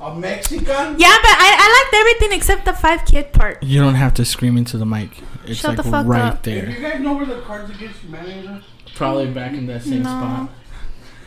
[0.00, 0.66] A Mexican?
[0.66, 3.62] Yeah, but I, I liked everything except the five kid part.
[3.62, 5.10] You don't have to scream into the mic.
[5.46, 6.42] It's Shut like the fuck right up.
[6.42, 6.70] Do there.
[6.70, 8.62] you guys know where the Cards Against Humanity are?
[9.02, 10.10] Probably back in that same No.
[10.10, 10.48] spot.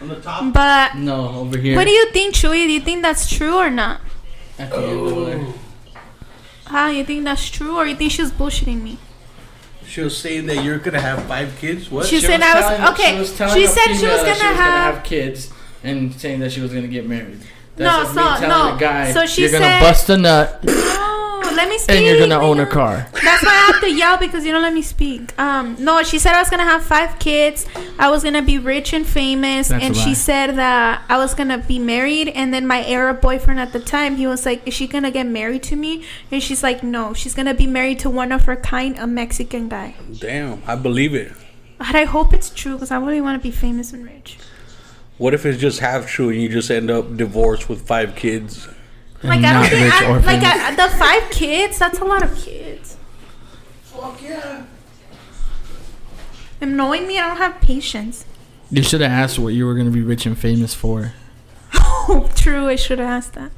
[0.02, 0.54] On the top?
[0.54, 1.76] But No, over here.
[1.76, 2.66] what do you think, Chuy?
[2.68, 4.00] Do you think that's true or not?
[4.58, 5.46] At the end over there.
[6.72, 6.88] Oh.
[6.90, 8.98] You think that's true, or you think she's bullshitting me?
[9.86, 11.92] She was saying that you're gonna have five kids.
[11.92, 12.06] What?
[12.06, 13.18] She said I was okay.
[13.20, 15.04] She, said she was gonna have.
[15.04, 15.52] kids
[15.84, 17.42] and saying that she was gonna get married.
[17.78, 18.76] No, like so- me telling no.
[18.76, 20.74] a guy, So she you're gonna said- bust a nut No,
[21.56, 21.96] let me speak.
[21.98, 23.08] and you're gonna own a car.
[23.14, 25.38] That's why I have to yell because you don't let me speak.
[25.40, 27.66] Um, no, she said I was gonna have five kids.
[27.98, 31.58] I was gonna be rich and famous, That's and she said that I was gonna
[31.58, 32.30] be married.
[32.30, 35.26] And then my Arab boyfriend at the time, he was like, "Is she gonna get
[35.28, 38.56] married to me?" And she's like, "No, she's gonna be married to one of her
[38.56, 41.32] kind, a Mexican guy." Damn, I believe it.
[41.78, 44.38] But I hope it's true because I really want to be famous and rich.
[45.18, 48.68] What if it's just half true and you just end up divorced with five kids?
[49.24, 50.80] Like And I don't think I, like.
[50.80, 51.80] I, the five kids.
[51.80, 52.98] That's a lot of kids.
[53.84, 54.66] Fuck yeah.
[56.62, 58.26] And knowing me, I don't have patience.
[58.72, 61.14] You should have asked what you were gonna be rich and famous for.
[62.08, 62.68] Oh, true.
[62.68, 63.52] I should have asked that.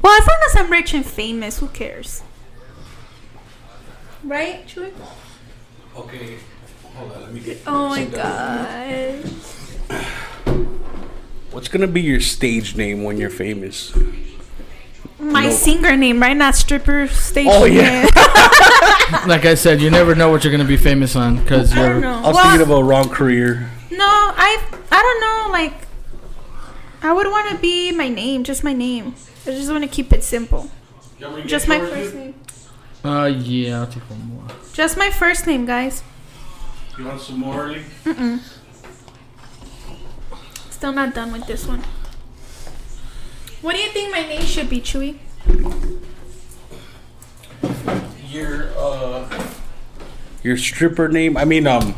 [0.00, 2.22] Well, as long as I'm rich and famous, who cares?
[4.22, 4.92] Right, Chuy?
[5.96, 6.36] Okay.
[6.94, 7.58] Hold on, let me get.
[7.66, 9.24] Oh my god.
[11.50, 13.92] What's gonna be your stage name when you're famous?
[15.20, 15.50] My No.
[15.50, 16.36] singer name, right?
[16.36, 17.52] Not stripper station.
[17.54, 18.06] Oh, yeah.
[19.26, 22.00] Like I said, you never know what you're gonna be famous on because you're.
[22.00, 22.14] know.
[22.14, 23.68] I was Well, thinking of a wrong career.
[23.90, 25.52] no, I I don't know.
[25.52, 25.74] Like,
[27.02, 29.14] I would want to be my name, just my name.
[29.46, 30.70] I just want to keep it simple.
[31.44, 32.34] Just my first name.
[33.04, 34.44] Uh, yeah, I'll take one more.
[34.72, 36.02] Just my first name, guys.
[36.96, 37.82] You want some more, Lee?
[40.70, 41.82] Still not done with this one.
[43.62, 45.16] What do you think my name should be, Chuy?
[48.30, 49.28] Your uh,
[50.42, 51.36] your stripper name?
[51.36, 51.94] I mean, um,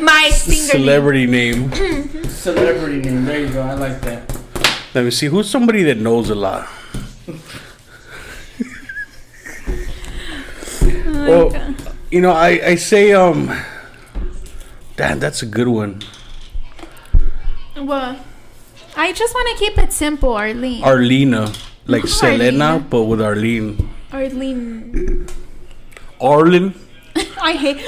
[0.00, 0.66] My singer name.
[0.68, 1.72] celebrity name.
[2.28, 3.24] Celebrity name.
[3.24, 3.62] There you go.
[3.62, 4.30] I like that.
[4.94, 5.26] Let me see.
[5.26, 6.68] Who's somebody that knows a lot?
[11.16, 11.74] Oh, Well,
[12.10, 13.48] you know, I I say um.
[14.96, 16.02] Damn, that's a good one.
[17.76, 18.18] What?
[18.96, 20.82] I just want to keep it simple, Arlene.
[20.84, 21.52] Arlena,
[21.86, 22.86] like Selena, Arlena.
[22.88, 23.90] but with Arlene.
[24.12, 25.26] Arlene.
[26.20, 26.74] Arlen,
[27.42, 27.78] I hate.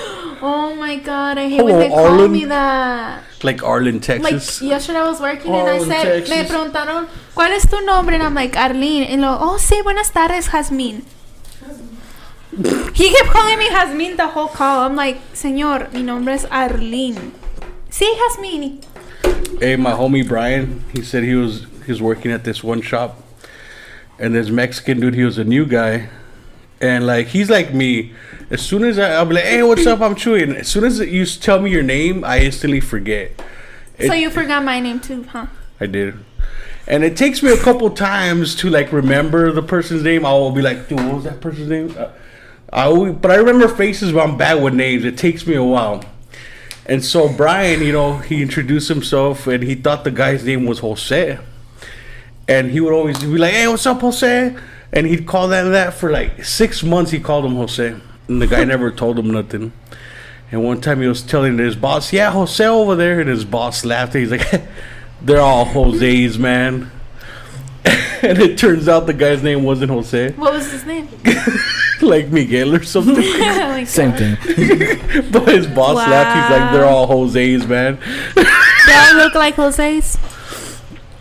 [0.42, 2.32] Oh my god, I hate Hello, when they call Arlen.
[2.32, 3.22] me that.
[3.42, 4.60] like Arlen, Texas.
[4.60, 6.50] Like yesterday I was working and I Arlen, said, me Texas.
[6.50, 8.14] preguntaron, ¿cuál es tu nombre?
[8.14, 9.04] And I'm like, Arlene.
[9.04, 11.02] And lo, oh, sí, buenas tardes, Jazmín.
[12.94, 14.80] He kept calling me Jazmín the whole call.
[14.86, 17.32] I'm like, señor, mi nombre es Arlene.
[17.90, 18.80] Sí, Jazmín.
[19.58, 23.22] Hey, my homie Brian, he said he was he was working at this one shop,
[24.18, 26.10] and this Mexican dude, he was a new guy,
[26.78, 28.12] and like he's like me.
[28.50, 30.54] As soon as I, I'll be like, "Hey, what's up?" I'm chewing.
[30.54, 33.32] As soon as you tell me your name, I instantly forget.
[33.98, 35.46] so you forgot my name too, huh?
[35.80, 36.14] I did,
[36.86, 40.26] and it takes me a couple times to like remember the person's name.
[40.26, 42.10] I'll be like, "Dude, what was that person's name?" Uh,
[42.70, 45.06] I always, but I remember faces, but I'm bad with names.
[45.06, 46.04] It takes me a while.
[46.88, 50.78] And so Brian, you know, he introduced himself and he thought the guy's name was
[50.78, 51.38] Jose.
[52.48, 54.56] And he would always be like, "Hey, what's up, Jose?"
[54.92, 57.10] And he'd call them that for like six months.
[57.10, 57.96] He called him Jose,
[58.28, 59.72] and the guy never told him nothing.
[60.52, 63.84] And one time he was telling his boss, "Yeah, Jose over there," and his boss
[63.84, 64.14] laughed.
[64.14, 64.62] He's like,
[65.22, 66.92] "They're all Jose's, man."
[68.22, 71.08] and it turns out the guy's name wasn't Jose, What was his name?
[72.02, 73.16] like Miguel or something.
[73.38, 74.38] My Same God.
[74.38, 75.30] thing.
[75.32, 76.34] but his boss laughed.
[76.36, 77.98] He's like, "They're all Jose's, man."
[78.34, 80.18] They all look like Jose's.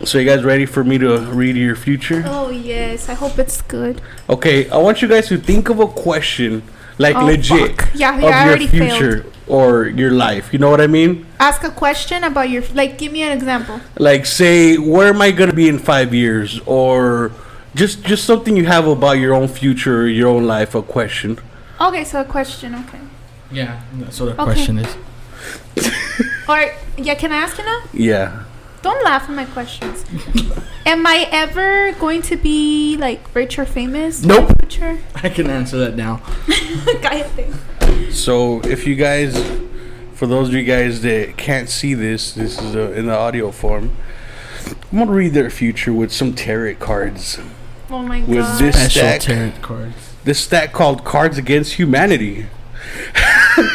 [0.04, 2.22] So you guys ready for me to read your future?
[2.26, 4.00] Oh yes, I hope it's good.
[4.28, 6.62] Okay, I want you guys to think of a question,
[6.98, 7.90] like Oh, legit, fuck.
[7.94, 10.52] Yeah, of yeah, I your already future or your life.
[10.52, 11.26] You know what I mean?
[11.40, 12.98] Ask a question about your like.
[12.98, 13.80] Give me an example.
[13.98, 17.32] Like, say, where am I gonna be in five years, or
[17.76, 20.74] just just something you have about your own future, or your own life.
[20.74, 21.38] A question.
[21.80, 22.74] Okay, so a question.
[22.74, 23.00] Okay.
[23.52, 24.52] Yeah, that's what the Okay.
[24.52, 24.96] question is.
[26.48, 26.58] Or
[26.96, 27.82] yeah, can I ask you now?
[27.92, 28.44] Yeah.
[28.82, 30.04] Don't laugh at my questions.
[30.86, 34.22] Am I ever going to be like rich or famous?
[34.22, 34.52] in Nope.
[34.60, 34.98] Future?
[35.16, 36.18] I can answer that now.
[37.02, 37.52] Cállate.
[38.12, 39.34] So if you guys,
[40.14, 43.50] for those of you guys that can't see this, this is uh in the audio
[43.50, 43.90] form.
[44.92, 47.38] I'm gonna read their future with some tarot cards.
[47.88, 48.58] Oh my With god.
[48.60, 49.94] this Special stack, tarot cards.
[50.24, 52.46] this stack called Cards Against Humanity.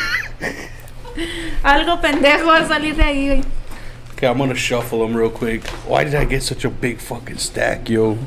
[1.64, 3.28] Algo pendejo va a salir de ahí.
[3.28, 3.46] güey.
[4.14, 5.66] Okay, I'm gonna shuffle them real quick.
[5.88, 8.18] Why did I get such a big fucking stack, yo?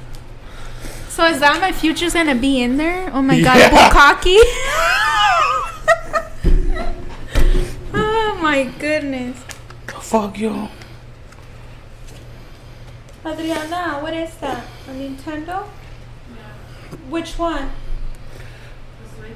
[1.08, 3.10] So is that my future's gonna be in there?
[3.12, 3.90] Oh my god, Yeah.
[3.94, 4.38] Bukkake.
[7.94, 9.38] oh my goodness.
[9.86, 10.68] The fuck, yo?
[13.26, 14.64] Adriana, what is that?
[14.86, 15.66] A Nintendo?
[15.66, 16.98] Yeah.
[17.08, 17.70] Which one?
[19.16, 19.30] Switch.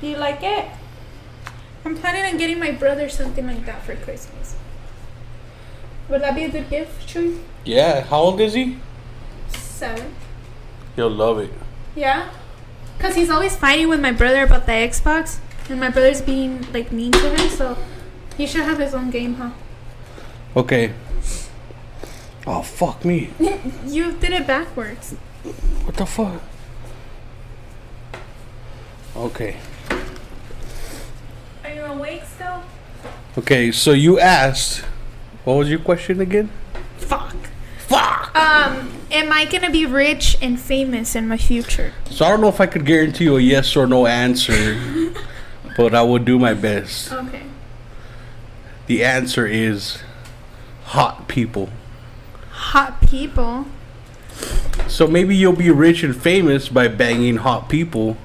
[0.00, 0.68] Do you like it?
[1.84, 4.54] I'm planning on getting my brother something like that for Christmas.
[6.08, 7.40] Would that be a good gift, Chuy?
[7.64, 8.78] Yeah, how old is he?
[9.48, 10.14] Seven.
[10.94, 11.50] He'll love it.
[11.96, 12.30] Yeah?
[12.96, 15.38] Because he's always fighting with my brother about the Xbox.
[15.68, 17.76] And my brother's being, like, mean to him, so
[18.36, 19.50] he should have his own game, huh?
[20.54, 20.92] Okay.
[22.46, 23.30] Oh, fuck me.
[23.86, 25.14] You did it backwards.
[25.84, 26.42] What the fuck?
[29.16, 29.56] Okay.
[31.64, 32.62] Are you awake still?
[33.38, 34.80] Okay, so you asked.
[35.44, 36.50] What was your question again?
[36.98, 37.34] Fuck.
[37.78, 38.34] Fuck!
[38.34, 41.92] Um, am I gonna be rich and famous in my future?
[42.10, 44.80] So I don't know if I could guarantee you a yes or no answer,
[45.76, 47.12] but I would do my best.
[47.12, 47.42] Okay.
[48.86, 50.02] The answer is
[50.84, 51.68] hot people.
[52.70, 53.66] Hot people.
[54.88, 58.16] So maybe you'll be rich and famous by banging hot people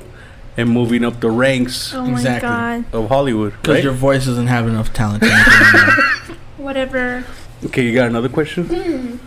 [0.56, 2.48] and moving up the ranks Oh Exactly.
[2.48, 2.86] god.
[2.94, 3.84] of Hollywood, Because right?
[3.84, 5.24] your voice doesn't have enough talent.
[5.24, 6.38] to make it.
[6.58, 7.24] Whatever.
[7.66, 9.20] Okay, you got another question?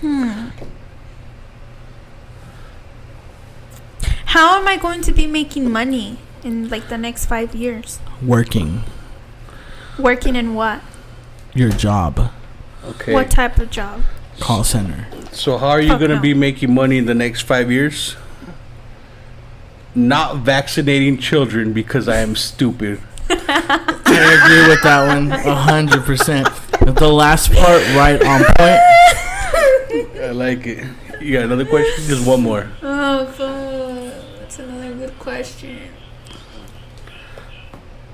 [0.00, 0.48] Hmm.
[4.26, 7.98] How am I going to be making money in like the next five years?
[8.22, 8.82] Working
[9.98, 10.82] Working in what?
[11.54, 12.30] your job,
[12.86, 13.12] Okay.
[13.12, 14.02] What type of job?
[14.40, 15.06] call center.
[15.32, 16.22] So how are you Fuck going to no.
[16.22, 18.16] be making money in the next 5 years?
[19.94, 23.00] Not vaccinating children because I am stupid.
[23.30, 26.48] I agree with that one, a hundred percent.
[26.80, 30.22] The last part, right on point.
[30.22, 30.86] I like it.
[31.20, 32.04] You got another question?
[32.06, 32.70] Just one more.
[32.82, 34.38] Oh, fuck.
[34.38, 35.78] That's another good question.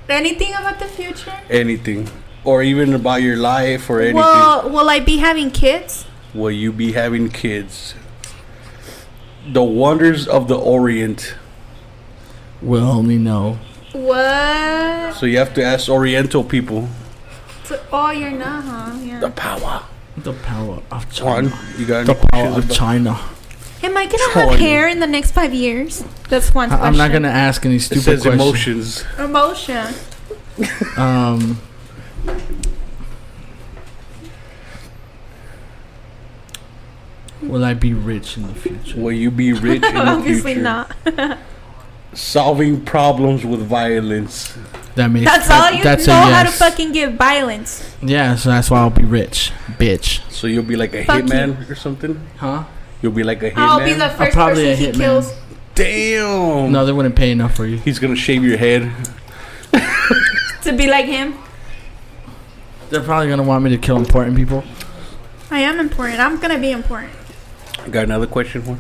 [0.08, 1.34] Anything about the future?
[1.50, 2.08] Anything.
[2.44, 4.16] Or even about your life or anything.
[4.16, 6.06] Well, will I be having kids?
[6.34, 7.94] Will you be having kids?
[9.50, 11.34] The wonders of the Orient.
[12.60, 13.58] We'll only know.
[13.92, 15.14] What?
[15.14, 16.88] So you have to ask Oriental people.
[17.64, 19.18] So- oh, you're not, huh?
[19.20, 19.82] The power.
[20.16, 21.48] The power of China.
[21.50, 23.18] Juan, you got The power of China.
[23.82, 24.50] Am I gonna China.
[24.50, 26.04] have hair in the next five years?
[26.28, 26.86] That's one I- question.
[26.86, 29.04] I'm not gonna ask any It stupid says questions.
[29.18, 29.86] emotions.
[30.58, 30.96] Emotion.
[30.96, 31.60] Um.
[37.42, 38.98] Will I be rich in the future?
[39.00, 39.98] Will you be rich in the future?
[40.06, 40.62] Obviously future?
[40.62, 41.38] not.
[42.14, 44.56] Solving problems with violence.
[44.94, 46.58] That makes That's that- all you that's know a how to yes.
[46.58, 47.96] fucking give violence.
[48.02, 50.20] Yeah, so that's why I'll be rich, bitch.
[50.30, 52.20] So you'll be like a Fuck hitman or something?
[52.36, 52.64] Huh?
[53.00, 53.56] You'll be like a hitman?
[53.56, 55.00] I'll be the first probably person a he hitman.
[55.00, 55.34] kills.
[55.74, 56.70] Damn!
[56.70, 57.78] No, they wouldn't pay enough for you.
[57.78, 58.92] He's gonna shave your head.
[60.62, 61.34] To be like him.
[62.92, 64.62] They're probably gonna want me to kill important people.
[65.50, 66.20] I am important.
[66.20, 67.10] I'm gonna be important.
[67.90, 68.78] Got another question for?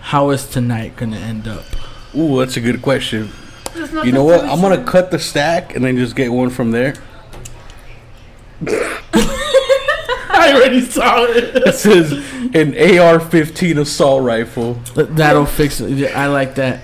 [0.00, 1.64] How is tonight gonna end up?
[2.16, 3.30] Ooh, that's a good question.
[4.02, 4.44] You know what?
[4.44, 6.94] I'm gonna cut the stack and then just get one from there.
[8.66, 11.54] I already saw it.
[11.54, 14.74] It says an AR-15 assault rifle.
[14.96, 16.12] That'll fix it.
[16.12, 16.80] I like that.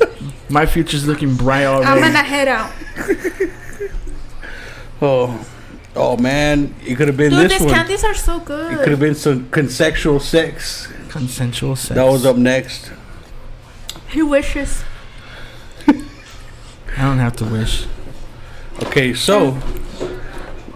[0.48, 1.86] My future's looking bright already.
[1.86, 2.12] I'm already.
[2.12, 2.72] gonna head out.
[5.02, 5.46] Oh,
[5.96, 7.74] oh man, it could have been Dude, this these one.
[7.74, 8.74] candies are so good.
[8.74, 10.92] It could have been some consensual sex.
[11.08, 11.94] Consensual sex.
[11.94, 12.92] That was up next.
[14.08, 14.84] He wishes.
[15.88, 15.94] I
[16.98, 17.86] don't have to wish.
[18.82, 19.52] Okay, so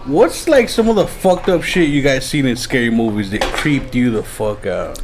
[0.05, 3.41] what's like some of the fucked up shit you guys seen in scary movies that
[3.43, 4.99] creeped you the fuck out?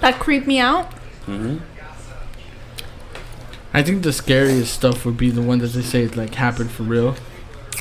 [0.00, 0.90] That creeped me out.
[1.26, 1.58] Mm-hmm.
[3.74, 6.70] I think the scariest stuff would be the one that they say it like happened
[6.70, 7.16] for real,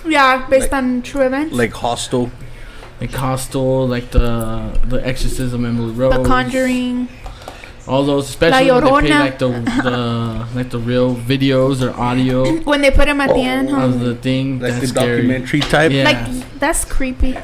[0.06, 1.54] Yeah, based on true events.
[1.56, 2.32] Like Hostel.
[3.00, 7.08] like Hostel, like the the Exorcism, Emily Rose, the Conjuring.
[7.88, 9.20] all those, especially when they La pay Llorona.
[9.20, 9.50] like the
[9.84, 13.56] the like the real videos or audio When they put them at the oh.
[13.56, 13.86] end, huh?
[13.86, 14.60] of the thing.
[14.60, 15.18] Like that's the scary.
[15.28, 15.92] documentary type.
[15.92, 16.06] Yeah.
[16.06, 17.38] Like that's creepy.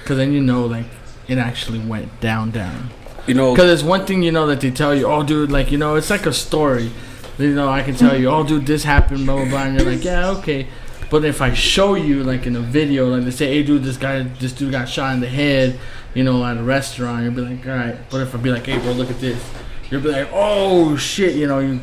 [0.00, 0.86] Because then you know like
[1.28, 2.90] it actually went down down.
[3.26, 5.70] You know, Because it's one thing you know that they tell you, oh dude, like
[5.70, 6.90] you know, it's like a story.
[7.38, 9.90] You know, I can tell you, oh dude, this happened, blah blah blah, and you're
[9.90, 10.66] like, yeah, okay.
[11.10, 13.96] But if I show you like in a video, like they say, hey dude, this
[13.96, 15.78] guy, this dude got shot in the head,
[16.14, 17.96] you know, at a restaurant, you'll be like, all right.
[18.10, 19.42] But if I be like, hey bro, look at this,
[19.90, 21.80] you'll be like, oh shit, you know, you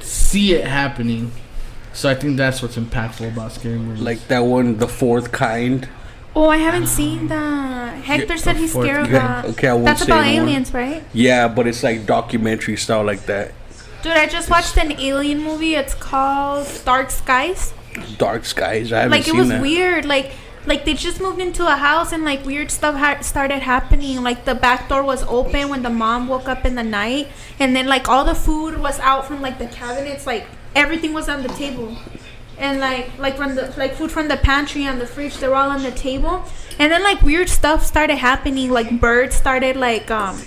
[0.00, 1.32] see it happening.
[1.92, 4.02] So I think that's what's impactful about scary movies.
[4.02, 5.88] like that one, The Fourth Kind.
[6.36, 7.94] Oh, I haven't seen that.
[8.02, 9.44] Hector said he's scared of that.
[9.46, 10.48] okay, I won't That's say about anymore.
[10.48, 11.04] aliens, right?
[11.12, 13.52] Yeah, but it's like documentary style like that.
[14.04, 15.76] Dude, I just watched an alien movie.
[15.76, 17.72] It's called Dark Skies.
[18.18, 18.92] Dark Skies.
[18.92, 19.62] I haven't Like it was that.
[19.62, 20.04] weird.
[20.04, 20.32] Like
[20.66, 24.22] like they just moved into a house and like weird stuff ha- started happening.
[24.22, 27.28] Like the back door was open when the mom woke up in the night,
[27.58, 30.26] and then like all the food was out from like the cabinets.
[30.26, 31.96] Like everything was on the table,
[32.58, 35.54] and like like from the like food from the pantry and the fridge, they were
[35.56, 36.44] all on the table.
[36.78, 38.70] And then like weird stuff started happening.
[38.70, 40.42] Like birds started like um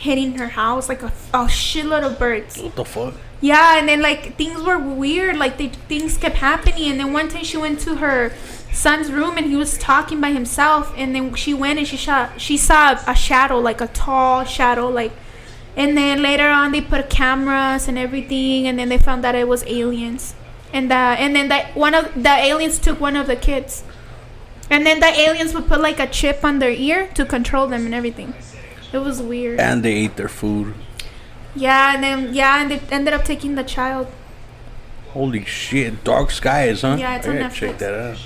[0.00, 0.88] hitting her house.
[0.88, 2.58] Like a, a shitload of birds.
[2.58, 3.14] What the fuck?
[3.40, 5.36] Yeah, and then like things were weird.
[5.36, 6.90] Like they, things kept happening.
[6.90, 8.32] And then one time she went to her
[8.72, 10.92] son's room and he was talking by himself.
[10.96, 14.88] And then she went and she saw she saw a shadow, like a tall shadow,
[14.88, 15.12] like.
[15.76, 19.46] And then later on they put cameras and everything, and then they found that it
[19.46, 20.34] was aliens.
[20.72, 23.84] And uh, and then that one of the aliens took one of the kids.
[24.68, 27.86] And then the aliens would put like a chip on their ear to control them
[27.86, 28.34] and everything.
[28.92, 29.60] It was weird.
[29.60, 30.74] And they ate their food.
[31.54, 34.06] Yeah, and then yeah, and they ended up taking the child.
[35.10, 36.96] Holy shit, Dark Skies, huh?
[36.98, 38.18] Yeah, it's I on gotta check that out.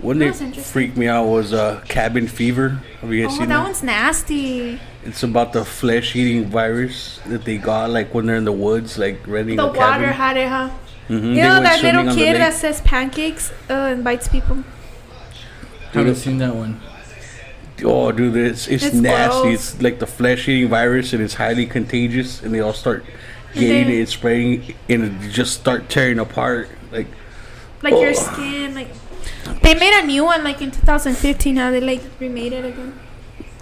[0.00, 0.72] One That's that interesting.
[0.72, 2.80] freaked me out was uh, Cabin Fever.
[3.00, 3.62] Have you guys Oh, seen that that?
[3.64, 4.80] one's nasty.
[5.04, 9.24] It's about the flesh-eating virus that they got, like when they're in the woods, like
[9.28, 10.08] renting The a water cabin.
[10.10, 10.70] had it, huh?
[11.08, 14.64] Mhm, You they know that little kid that says pancakes uh, and bites people.
[15.92, 16.80] haven't seen that one.
[17.84, 19.42] Oh, dude, it's it's, It's nasty.
[19.42, 19.54] gross.
[19.74, 22.42] It's like the flesh-eating virus, and it's highly contagious.
[22.42, 23.04] And they all start
[23.54, 26.68] getting it, and spreading, and it just start tearing apart.
[26.90, 27.06] Like,
[27.82, 28.12] Like your Oh.
[28.12, 28.88] skin, like.
[29.62, 31.54] They made a new one like in 2015.
[31.54, 32.94] Now they like remade it again.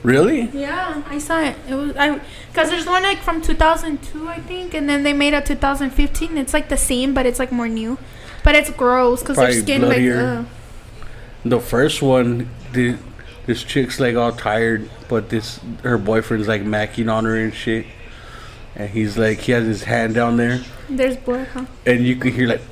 [0.02, 0.48] really?
[0.52, 1.56] Yeah, I saw it.
[1.68, 2.20] It was I
[2.52, 6.36] because there's one like from 2002 I think, and then they made a 2015.
[6.38, 7.98] It's like the same, but it's like more new.
[8.44, 10.36] But it's gross because their skin bloodier.
[10.40, 10.46] like.
[11.44, 12.96] The first one, the,
[13.46, 17.86] this chick's like all tired, but this her boyfriend's like macking on her and shit.
[18.76, 21.64] And he's like, he has his hand down there, there's blood, huh?
[21.84, 22.62] and you could hear like,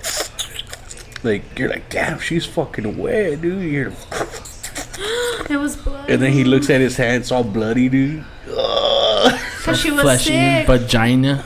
[1.25, 3.62] like you're like, damn, she's fucking wet, dude.
[3.62, 3.93] You hear,
[5.51, 6.09] It was blood.
[6.11, 8.25] and then he looks at his hand, it's all bloody, dude.
[9.59, 10.66] Because she was Flesh eating sick.
[10.66, 11.45] vagina.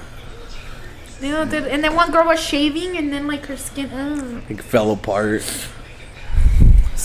[1.21, 3.91] You know, dude, and then one girl was shaving, and then like her skin.
[3.91, 4.43] Ugh.
[4.49, 5.43] Like fell apart.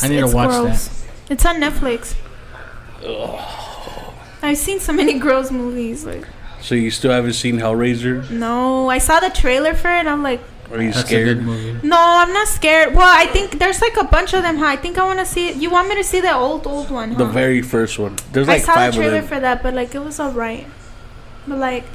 [0.03, 0.96] I need to watch gross.
[1.29, 2.15] It's on Netflix.
[4.41, 6.05] I've seen so many gross movies.
[6.05, 6.25] Like,
[6.61, 8.29] So you still haven't seen Hellraiser?
[8.31, 10.07] no, I saw the trailer for it.
[10.07, 11.25] I'm like, Are you That's a scared?
[11.37, 11.87] good movie.
[11.87, 12.93] no, I'm not scared.
[12.95, 14.57] Well, I think there's like a bunch of them.
[14.57, 14.65] Huh?
[14.67, 15.51] I think I want to see.
[15.53, 17.11] You want me to see the old, old one?
[17.11, 17.17] Huh?
[17.19, 18.15] The very first one.
[18.31, 20.67] There's like I saw five the trailer for that, but like it was alright.
[21.47, 21.85] But like,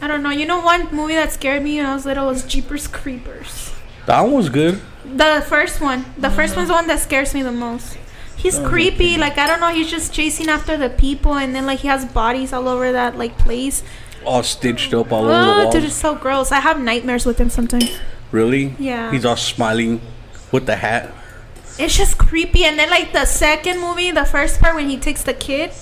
[0.00, 0.30] I don't know.
[0.30, 3.72] You know, one movie that scared me when I was little was Jeepers Creepers.
[4.06, 4.80] That one was good.
[5.04, 6.04] The first one.
[6.18, 7.98] The first one's the one that scares me the most.
[8.36, 9.18] He's creepy.
[9.18, 9.68] Like I don't know.
[9.72, 13.16] He's just chasing after the people, and then like he has bodies all over that
[13.18, 13.82] like place.
[14.24, 15.72] All stitched up all over the Oh, wall.
[15.72, 16.52] dude, it's so gross.
[16.52, 17.90] I have nightmares with him sometimes.
[18.30, 18.74] Really?
[18.78, 19.10] Yeah.
[19.10, 20.00] He's all smiling
[20.52, 21.10] with the hat.
[21.78, 22.64] It's just creepy.
[22.64, 25.72] And then like the second movie, the first part when he takes the kid,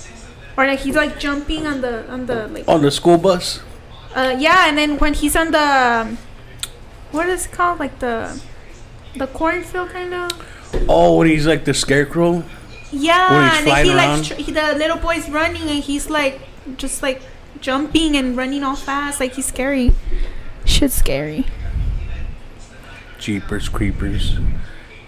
[0.57, 3.61] or like he's like jumping on the on the like On the school bus.
[4.15, 6.17] uh yeah, and then when he's on the um,
[7.11, 8.39] what is it called like the
[9.15, 10.31] the cornfield kind of
[10.87, 12.43] Oh, when he's like the scarecrow.
[12.91, 14.17] Yeah, When he's and then flying he around?
[14.19, 16.39] like tr- he, the little boy's running and he's like
[16.77, 17.21] just like
[17.59, 19.93] jumping and running all fast, like he's scary.
[20.65, 21.45] Shit's scary.
[23.19, 24.37] Jeepers creepers.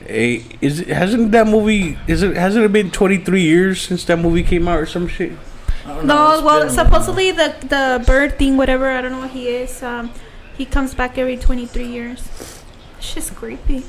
[0.06, 1.98] Hey, is it hasn't that movie?
[2.08, 5.08] Is it hasn't it been twenty three years since that movie came out or some
[5.08, 5.32] shit?
[5.86, 8.92] I know, No, well, supposedly the the bird thing, whatever.
[8.92, 9.82] I don't know what he is.
[9.82, 10.12] Um,
[10.58, 12.53] he comes back every twenty three years.
[13.04, 13.84] Shit's creepy.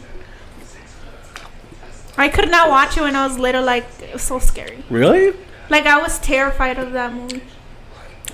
[2.16, 3.64] I could not watch it when I was little.
[3.64, 4.82] Like it was so scary.
[4.90, 5.34] Really?
[5.70, 7.42] Like I was terrified of that movie.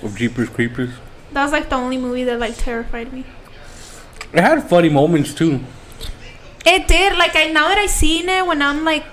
[0.03, 0.89] Of Jeepers creepers.
[1.33, 3.25] That was like the only movie that like terrified me.
[4.33, 5.59] It had funny moments too.
[6.65, 7.17] It did.
[7.17, 9.05] Like I now that I seen it when I'm like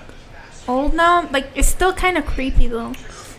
[0.67, 2.93] old now, like it's still kind of creepy though.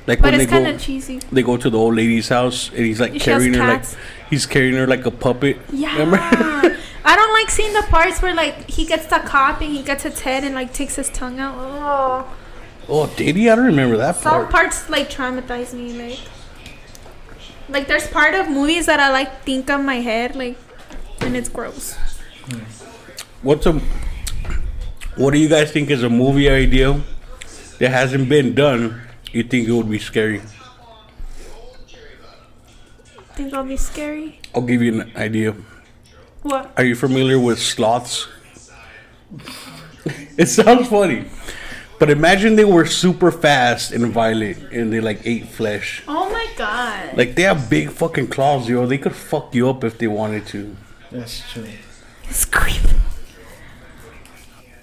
[0.07, 1.19] Like But when they it's kind go, of cheesy.
[1.31, 3.85] they go to the old lady's house and he's like She carrying her like
[4.31, 5.59] he's carrying her like a puppet.
[5.73, 6.77] Yeah.
[7.05, 10.03] I don't like seeing the parts where like he gets the cop and he gets
[10.03, 11.55] his head and like takes his tongue out.
[11.59, 12.37] Oh.
[12.89, 13.49] oh, did he?
[13.49, 14.43] I don't remember that Some part.
[14.43, 15.93] Some parts like traumatize me.
[15.93, 16.19] Like,
[17.69, 20.59] like there's part of movies that I like think of my head like,
[21.21, 21.97] and it's gross.
[23.43, 23.81] What's a
[25.17, 27.01] what do you guys think is a movie idea
[27.79, 29.01] that hasn't been done?
[29.33, 30.41] You think it would be scary?
[33.35, 34.39] Think I'll be scary.
[34.55, 35.55] I'll give you an idea.
[36.43, 36.73] What?
[36.77, 38.29] Are you familiar with sloths?
[40.37, 41.27] it sounds funny.
[41.99, 46.03] But imagine they were super fast and violent and they like ate flesh.
[46.09, 47.15] Oh my god.
[47.15, 48.87] Like they have big fucking claws, yo.
[48.87, 50.75] They could fuck you up if they wanted to.
[51.13, 51.69] That's true.
[52.25, 52.97] It's creepy.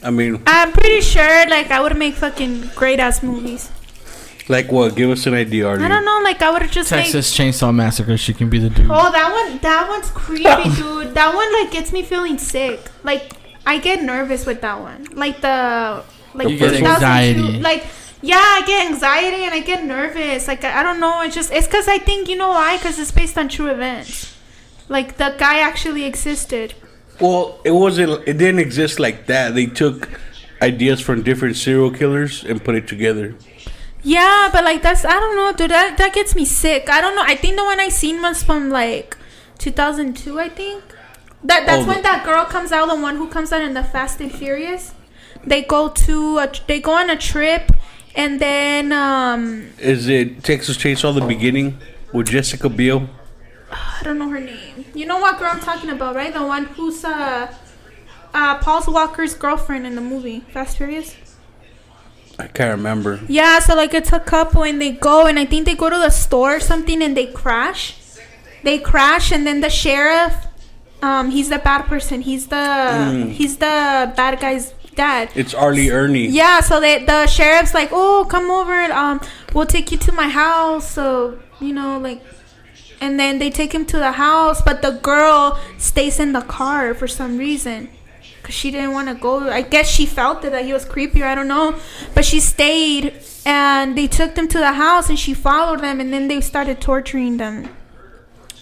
[0.04, 3.72] I mean, I'm pretty sure like I would make fucking great ass movies.
[4.50, 4.96] Like what?
[4.96, 5.84] Give us an idea, Artie.
[5.84, 6.20] I don't know.
[6.24, 7.04] Like I would just make.
[7.04, 8.18] Texas Chainsaw Massacre.
[8.18, 8.88] She can be the dude.
[8.90, 9.60] Oh, that one.
[9.60, 11.14] That one's creepy, dude.
[11.14, 12.80] That one like gets me feeling sick.
[13.04, 13.34] Like
[13.66, 15.08] I get nervous with that one.
[15.14, 17.60] Like the like You get 2002 anxiety.
[17.60, 17.86] Like
[18.22, 20.48] yeah, I get anxiety and I get nervous.
[20.48, 21.22] Like I, I don't know.
[21.22, 22.78] It's just it's because I think you know why?
[22.78, 24.36] Because it's based on true events.
[24.90, 26.74] Like the guy actually existed.
[27.20, 28.28] Well, it wasn't.
[28.28, 29.56] It didn't exist like that.
[29.56, 30.20] They took
[30.62, 33.36] ideas from different serial killers and put it together.
[34.08, 35.72] Yeah, but like that's I don't know, dude.
[35.72, 36.90] That that gets me sick.
[36.90, 37.24] I don't know.
[37.26, 39.18] I think the one I seen was from like
[39.60, 40.40] 2002.
[40.40, 40.82] I think
[41.44, 42.88] that that's Oh, when that girl comes out.
[42.88, 44.94] The one who comes out in the Fast and Furious.
[45.46, 47.72] They go to a, they go on a trip,
[48.16, 51.78] and then um Is it Texas Chainsaw the beginning
[52.14, 53.10] with Jessica Biel?
[53.72, 54.86] I don't know her name.
[54.94, 56.34] You know what girl I'm talking about, right?
[56.34, 57.54] The one who's uh
[58.34, 61.16] uh Paul Walker's girlfriend in the movie Fast Furious.
[62.40, 63.20] I can't remember.
[63.28, 65.98] Yeah, so like it's a couple and they go and I think they go to
[65.98, 67.98] the store or something and they crash.
[68.64, 70.46] They crash and then the sheriff,
[71.02, 72.22] um, he's the bad person.
[72.22, 75.30] He's the he's the bad guy's dad.
[75.36, 75.74] It's R.
[75.74, 76.28] Lee Ermey.
[76.30, 78.74] Yeah, so they the sheriff's like, oh, come over.
[78.92, 79.22] Um,
[79.54, 80.90] we'll take you to my house.
[80.90, 82.22] So you know, like,
[83.00, 86.94] and then they take him to the house, but the girl stays in the car
[86.94, 87.90] for some reason.
[88.48, 89.50] Cause she didn't want to go.
[89.52, 91.22] I guess she felt it that he was creepy.
[91.22, 91.76] Or I don't know,
[92.16, 93.14] but she stayed,
[93.46, 96.80] and they took them to the house, and she followed them, and then they started
[96.80, 97.68] torturing them.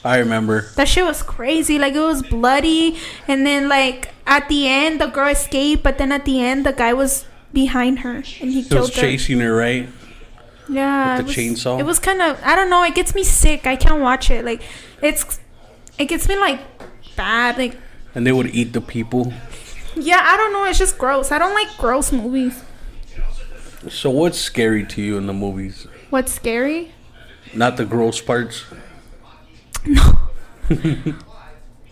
[0.03, 0.65] I remember.
[0.75, 1.77] That shit was crazy.
[1.77, 6.11] Like it was bloody, and then like at the end, the girl escaped, but then
[6.11, 9.01] at the end, the guy was behind her, and he He killed was her.
[9.01, 9.87] chasing her, right?
[10.67, 11.79] Yeah, with the it was, chainsaw?
[11.79, 12.81] It was kind of I don't know.
[12.83, 13.67] It gets me sick.
[13.67, 14.43] I can't watch it.
[14.43, 14.63] Like
[14.99, 15.39] it's
[15.99, 16.59] it gets me like
[17.15, 17.59] bad.
[17.59, 17.77] Like
[18.15, 19.31] And they would eat the people.
[19.95, 20.65] Yeah, I don't know.
[20.65, 21.31] It's just gross.
[21.31, 22.63] I don't like gross movies.
[23.89, 25.87] So what's scary to you in the movies?
[26.09, 26.91] What's scary?
[27.53, 28.65] Not the gross parts.
[29.85, 30.19] No.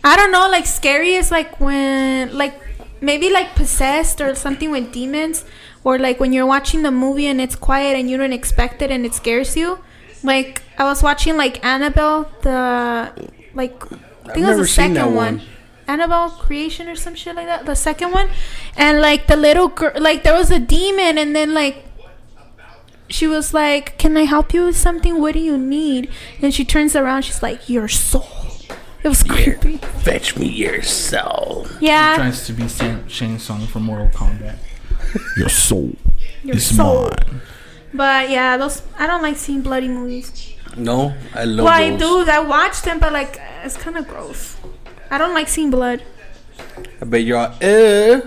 [0.04, 0.48] I don't know.
[0.50, 2.60] Like scary is like when like
[3.00, 5.44] maybe like possessed or something with demons,
[5.84, 8.90] or like when you're watching the movie and it's quiet and you don't expect it
[8.90, 9.78] and it scares you.
[10.22, 13.12] Like I was watching like Annabelle, the
[13.54, 13.92] like
[14.24, 15.38] I think it was the second one.
[15.38, 15.42] one.
[15.86, 17.66] Annabelle Creation or some shit like that.
[17.66, 18.28] The second one,
[18.76, 21.84] and like the little girl, like there was a demon, and then like
[23.08, 25.20] she was like, "Can I help you with something?
[25.20, 26.10] What do you need?"
[26.40, 28.26] And she turns around, she's like, "Your soul."
[29.02, 29.76] It was creepy.
[29.76, 31.66] Fetch me your soul.
[31.78, 34.56] Yeah, She tries to be Sam- Shang Tsung from Mortal Kombat.
[35.36, 35.92] Your soul
[36.42, 37.10] your is soul.
[37.10, 37.40] mine.
[37.92, 40.54] But yeah, those I don't like seeing bloody movies.
[40.76, 42.24] No, I love well, I do.
[42.28, 44.53] I watch them, but like it's kind of gross.
[45.14, 46.02] I don't like seeing blood.
[47.00, 48.20] I bet you're all, uh.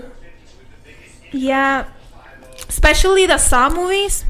[1.32, 1.84] Yeah,
[2.66, 4.24] especially the Saw movies.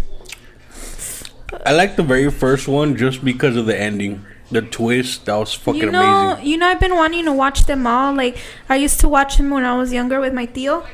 [1.65, 4.25] I like the very first one just because of the ending.
[4.51, 6.51] The twist, that was fucking you know, amazing.
[6.51, 8.13] you know, I've been wanting to watch them all.
[8.13, 8.37] Like
[8.69, 10.85] I used to watch them when I was younger with my tío.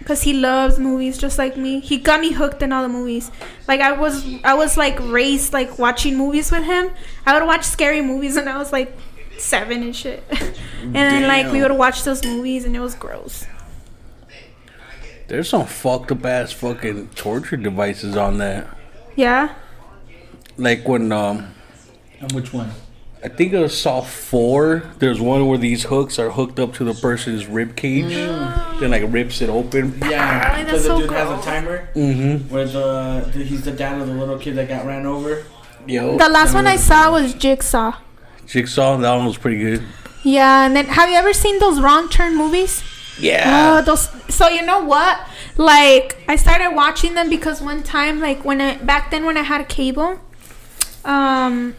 [0.00, 1.78] because he loves movies just like me.
[1.78, 3.30] He got me hooked in all the movies.
[3.68, 6.90] Like I was, I was like raised like watching movies with him.
[7.24, 8.96] I would watch scary movies when I was like
[9.38, 10.22] seven and shit,
[10.82, 13.46] and then like we would watch those movies and it was gross.
[15.26, 18.66] There's some fucked up ass fucking torture devices on that.
[19.16, 19.54] Yeah,
[20.56, 21.54] Like when um
[22.20, 22.70] And which one?
[23.24, 24.82] I think it was Saw four.
[24.98, 28.12] There's one where these hooks are hooked up to the person's rib cage,
[28.80, 29.98] then like rips it open.
[30.02, 30.64] Yeah, Really?
[30.66, 32.52] so That's the so dude has a timer Mm-hmm.
[32.52, 35.44] where the, the he's the dad of the little kid that got ran over.
[35.86, 37.94] Yo, the last one I saw was Jigsaw.
[38.46, 38.98] Jigsaw.
[38.98, 39.82] That one was pretty good.
[40.22, 42.82] Yeah, and then have you ever seen those wrong turn movies?
[43.18, 43.78] Yeah.
[43.78, 44.08] Oh, those.
[44.28, 45.20] So you know what?
[45.56, 49.42] Like I started watching them because one time, like when I back then when I
[49.42, 50.18] had a cable,
[51.04, 51.76] um,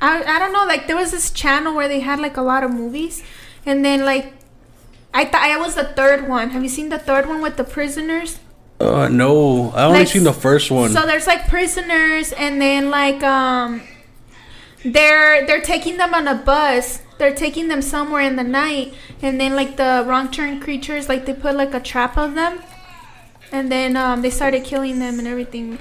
[0.00, 2.64] I I don't know, like there was this channel where they had like a lot
[2.64, 3.22] of movies,
[3.64, 4.32] and then like
[5.12, 6.50] I thought I was the third one.
[6.50, 8.40] Have you seen the third one with the prisoners?
[8.80, 10.90] Uh, no, I only Like, seen the first one.
[10.90, 13.82] So there's like prisoners, and then like um,
[14.84, 17.00] they're they're taking them on a bus.
[17.18, 21.26] They're taking them somewhere in the night, and then like the wrong turn creatures, like
[21.26, 22.60] they put like a trap of them,
[23.52, 25.78] and then um, they started killing them and everything.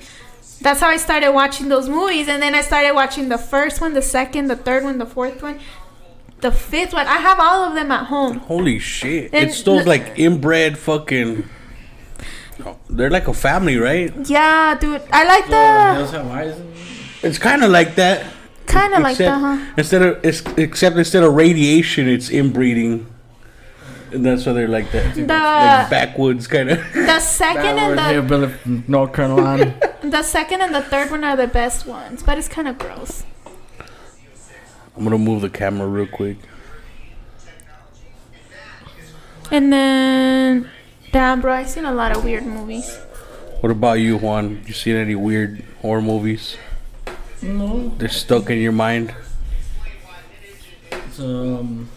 [0.62, 3.94] That's how I started watching those movies, and then I started watching the first one,
[3.94, 5.60] the second, the third one, the fourth one,
[6.42, 7.08] the fifth one.
[7.08, 8.38] I have all of them at home.
[8.38, 9.34] Holy shit!
[9.34, 11.50] And it's those like inbred fucking.
[12.90, 14.14] They're like a family, right?
[14.30, 15.50] Yeah, dude, I like The
[16.12, 16.56] the Have Eyes.
[16.60, 16.74] and-
[17.24, 18.26] It's kind of like that.
[18.66, 19.74] Kind of like that, huh?
[19.78, 23.08] Instead of it's, except instead of radiation, it's inbreeding,
[24.12, 25.16] and that's why they're like that.
[25.16, 26.80] The like backwoods kind of.
[26.94, 29.80] the second and the Hillbilly from North Carolina.
[30.04, 33.24] The second and the third one are the best ones, but it's kind of gross.
[34.98, 36.38] I'm gonna move the camera real quick.
[39.50, 40.70] And then,
[41.14, 42.98] damn, bro, I've seen a lot of weird movies.
[43.62, 44.62] What about you, Juan?
[44.68, 46.58] You seen any weird horror movies?
[47.44, 47.90] No.
[47.98, 49.14] They're stuck in your mind.
[51.12, 51.90] So, um,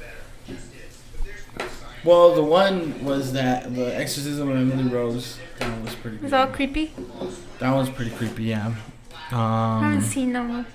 [2.05, 5.39] well, the one was that the Exorcism of Emily Rose.
[5.59, 6.17] That one was pretty.
[6.19, 6.37] It's Creepy.
[6.37, 6.93] all creepy.
[7.61, 8.45] That one's pretty creepy.
[8.45, 8.75] Yeah.
[9.33, 10.67] I haven't Um, seen them.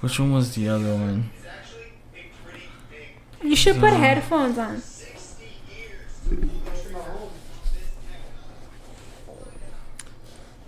[0.00, 1.30] which one was the other one?
[3.42, 4.82] You should put headphones on.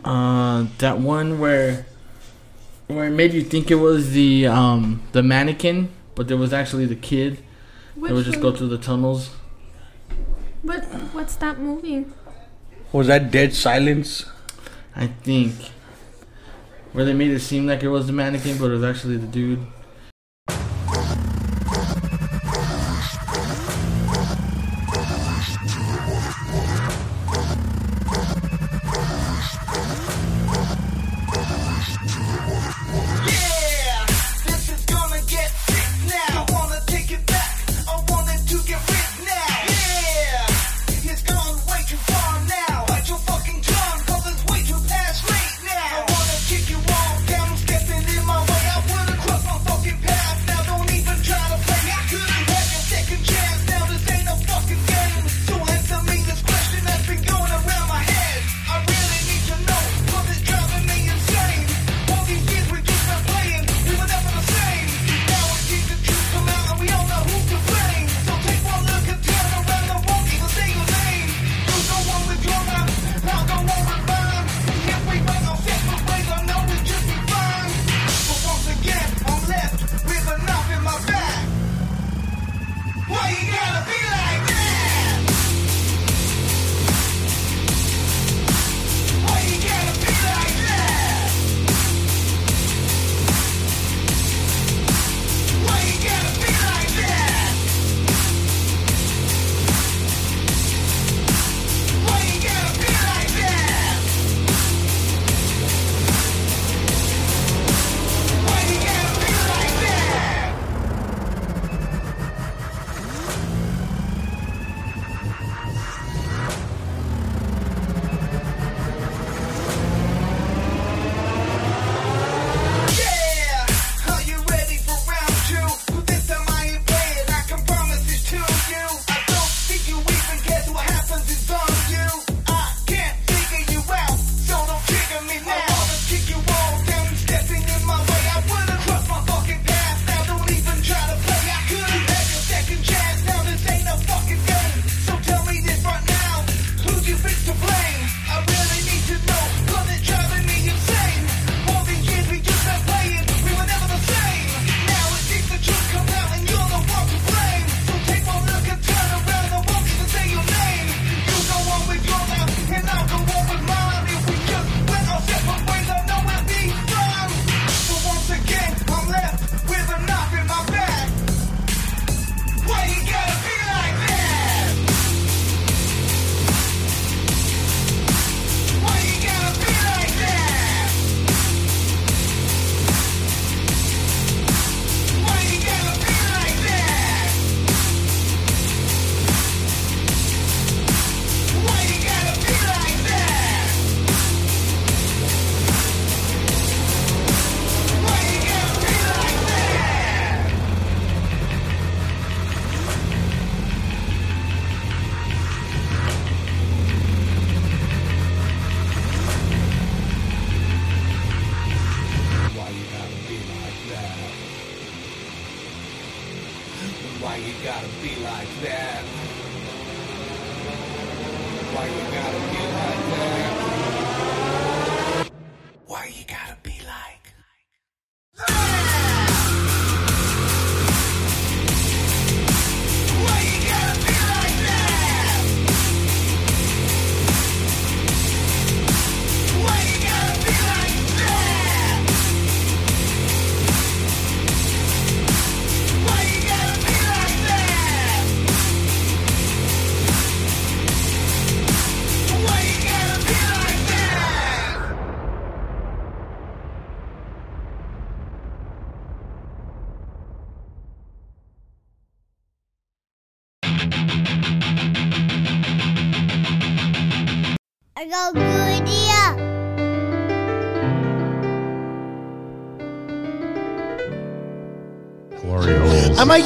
[0.04, 1.86] Uh, that one where
[2.86, 6.86] where it made you think it was the um the mannequin, but there was actually
[6.86, 7.38] the kid.
[7.94, 9.30] Which They would just go through the tunnels.
[10.62, 10.82] What?
[11.14, 12.06] What's that movie?
[12.92, 14.24] Was that Dead Silence?
[14.96, 15.54] I think.
[16.92, 19.26] Where they made it seem like it was the mannequin, but it was actually the
[19.26, 19.66] dude.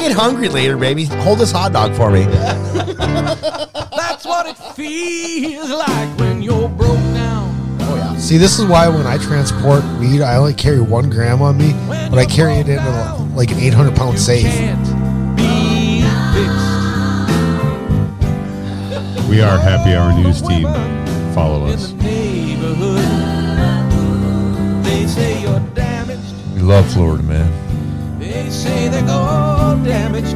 [0.08, 1.04] Get hungry later, baby.
[1.04, 2.22] Hold this hot dog for me.
[3.96, 7.54] That's what it feels like when you're broke down.
[7.80, 11.58] Oh, See, this is why when I transport weed, I only carry one gram on
[11.58, 14.44] me, but I carry it in a, like an 800 pound safe.
[15.36, 16.02] Be.
[19.28, 20.64] We are Happy Hour News Team.
[21.34, 21.92] Follow us.
[21.92, 23.04] Neighborhood.
[24.84, 26.34] They say you're damaged.
[26.54, 27.57] We love Florida, man.
[28.48, 30.34] They say they go damaged.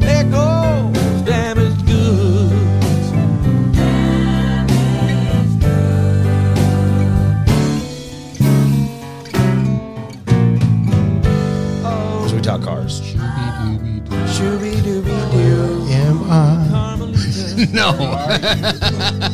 [0.00, 3.08] There goes damaged goods.
[12.30, 13.00] So we talk cars.
[14.30, 15.86] Shooby dooby doo.
[15.90, 16.68] Am I?
[17.72, 19.31] no.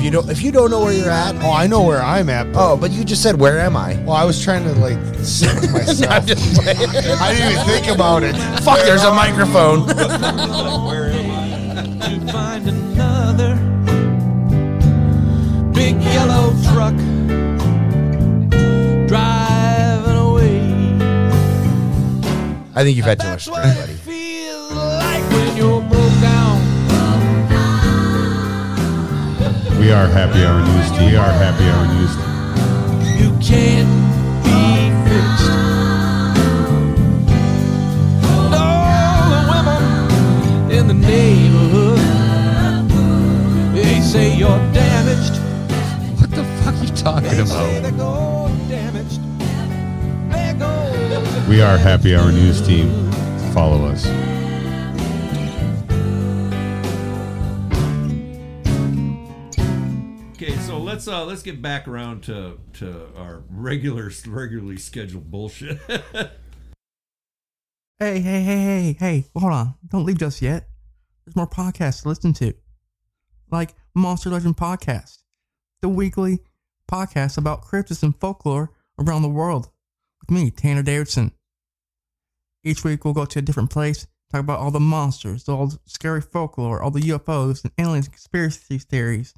[0.00, 2.30] If you don't, if you don't know where you're at, Oh, I know where I'm
[2.30, 2.54] at.
[2.54, 4.96] But, oh, but you just said, "Where am I?" well, I was trying to like
[5.22, 6.10] sing to myself.
[6.10, 6.78] I'm just playing.
[6.78, 8.34] I didn't even think about it.
[8.62, 9.86] Fuck, there's a microphone.
[9.88, 9.94] to
[12.32, 13.56] find another
[15.74, 16.96] big yellow truck
[19.06, 20.60] driving away.
[22.74, 23.99] I think you've had too much to drink, buddy.
[29.80, 31.10] We are Happy Hour News Team.
[31.10, 32.28] We are Happy Hour News Team.
[33.18, 33.88] You can't
[34.44, 35.50] be fixed.
[38.28, 39.82] And all the women
[40.70, 41.98] in the neighborhood,
[43.74, 45.40] they say you're damaged.
[46.20, 47.82] What the fuck are you talking They about?
[47.82, 47.90] they
[48.68, 49.20] damaged.
[51.48, 53.10] We are Happy Hour News Team.
[53.54, 54.06] Follow us.
[61.10, 65.78] Uh let's get back around to to our regular regularly scheduled bullshit.
[68.02, 69.74] Hey, hey, hey, hey, hey, hold on.
[69.86, 70.70] Don't leave just yet.
[71.26, 72.54] There's more podcasts to listen to.
[73.50, 75.18] Like Monster Legend Podcast,
[75.82, 76.38] the weekly
[76.90, 79.68] podcast about cryptids and folklore around the world
[80.18, 81.32] with me, Tanner Davidson.
[82.64, 85.78] Each week we'll go to a different place, talk about all the monsters, all the
[85.84, 89.34] scary folklore, all the UFOs and aliens conspiracy theories.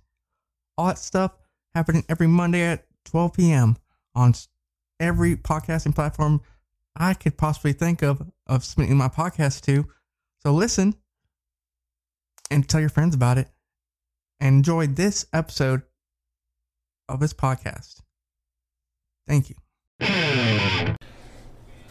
[0.79, 1.33] All that stuff
[1.75, 3.77] happening every Monday at 12 p.m.
[4.15, 4.35] on
[5.01, 6.41] every podcasting platform
[6.95, 9.87] I could possibly think of of submitting my podcast to.
[10.41, 10.95] So listen
[12.51, 13.49] and tell your friends about it
[14.41, 15.83] and enjoy this episode
[17.09, 18.01] of this podcast.
[19.27, 19.57] Thank you.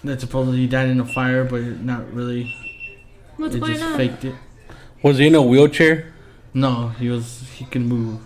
[0.03, 2.55] That supposedly he died in a fire, but not really.
[3.37, 3.97] What's they going just on?
[3.97, 4.35] faked it.
[5.03, 6.13] Was he in a wheelchair?
[6.53, 7.47] No, he was.
[7.55, 8.19] He can move.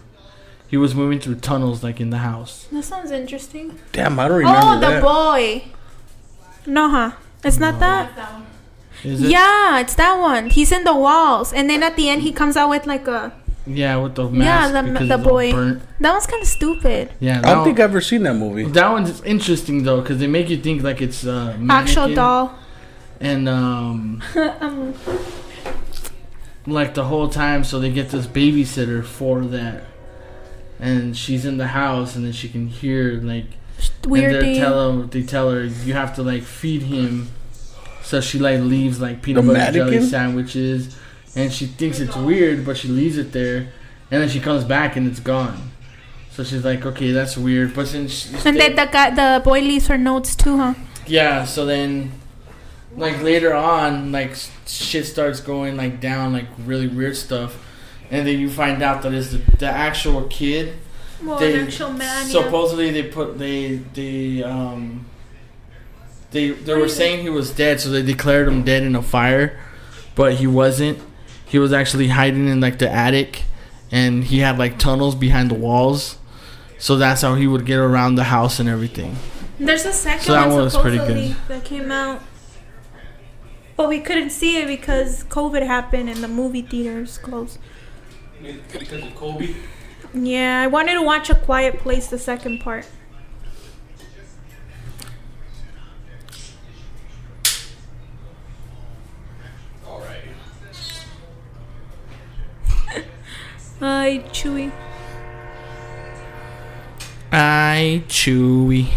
[0.67, 2.67] He was moving through tunnels like in the house.
[2.71, 3.77] That sounds interesting.
[3.91, 5.01] Damn, I don't remember Oh, the that.
[5.03, 5.63] boy.
[6.65, 7.11] No, huh?
[7.43, 8.11] It's not that.
[9.03, 9.29] Is it?
[9.29, 10.49] Yeah, it's that one.
[10.49, 13.31] He's in the walls, and then at the end he comes out with like a.
[13.67, 14.37] Yeah, with the Yeah,
[14.71, 14.73] mask.
[14.73, 15.51] the- because the it's all boy.
[15.51, 15.81] burnt.
[15.99, 17.11] That one's kind of stupid.
[17.19, 18.63] Yeah, I that, don't one, think I've ever seen that movie.
[18.65, 22.15] that one's interesting though, because they make you think like it's uh, Actual mannequin.
[22.15, 22.55] doll.
[23.19, 24.21] and um,
[24.61, 24.93] um,
[26.67, 29.83] like the whole time, so they get this babysitter for that,
[30.79, 33.45] and she's in the house, and then she can hear like
[34.07, 34.59] weird and they thing.
[34.61, 37.29] tell him, they tell her you have to like feed him,
[38.03, 40.97] so she like leaves like peanut The butter jelly sandwiches,
[41.35, 43.71] and she thinks it's weird, but she leaves it there,
[44.11, 45.71] and then she comes back and it's gone.
[46.31, 49.61] So she's like, okay, that's weird, but then she And then the guy, the boy
[49.61, 50.73] leaves her notes too, huh?
[51.07, 52.11] yeah, so then
[52.97, 57.57] like later on, like shit starts going like down, like really weird stuff,
[58.11, 60.77] and then you find out that it's the, the actual kid.
[61.23, 62.25] Well, They- an actual man.
[62.27, 62.31] yeah.
[62.43, 65.05] Supposedly they put they they um
[66.31, 69.59] they they were saying he was dead, so they declared him dead in a fire,
[70.15, 70.99] but he wasn't.
[71.45, 73.43] He was actually hiding in like the attic,
[73.91, 76.17] and he had like tunnels behind the walls,
[76.77, 79.15] so that's how he would get around the house and everything.
[79.57, 81.37] There's a second So that one one was pretty supposedly good.
[81.47, 82.21] that came out,
[83.77, 87.57] but we couldn't see it because COVID happened and the movie theaters closed.
[88.71, 89.55] Because of Kobe.
[90.13, 92.85] Yeah, I wanted to watch A Quiet Place, the second part.
[99.87, 100.21] All right.
[103.81, 104.71] Ay, Chuy.
[107.31, 108.87] I Chuy.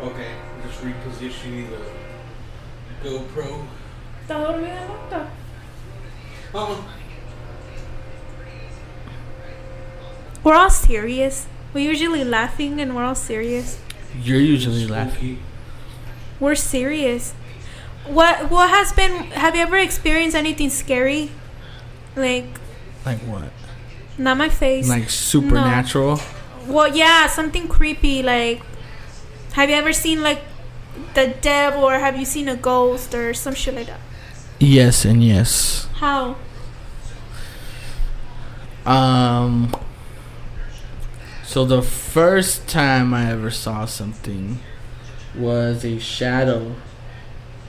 [0.00, 0.32] Okay,
[0.66, 3.64] just repositioning the GoPro.
[4.22, 5.26] ¿Está dormida el doctor?
[10.44, 11.46] We're all serious.
[11.74, 13.78] We're usually laughing and we're all serious.
[14.22, 15.42] You're usually laughing.
[16.40, 17.34] We're serious.
[18.06, 21.30] What what has been have you ever experienced anything scary?
[22.16, 22.46] Like
[23.04, 23.50] Like what?
[24.16, 24.88] not my face.
[24.88, 26.20] Like supernatural.
[26.66, 28.62] Well, yeah, something creepy like
[29.52, 30.42] have you ever seen like
[31.14, 34.00] the devil or have you seen a ghost or some shit like that?
[34.58, 35.86] Yes and yes.
[35.94, 36.36] How?
[38.86, 39.70] Um.
[41.48, 44.58] So the first time I ever saw something
[45.34, 46.74] was a shadow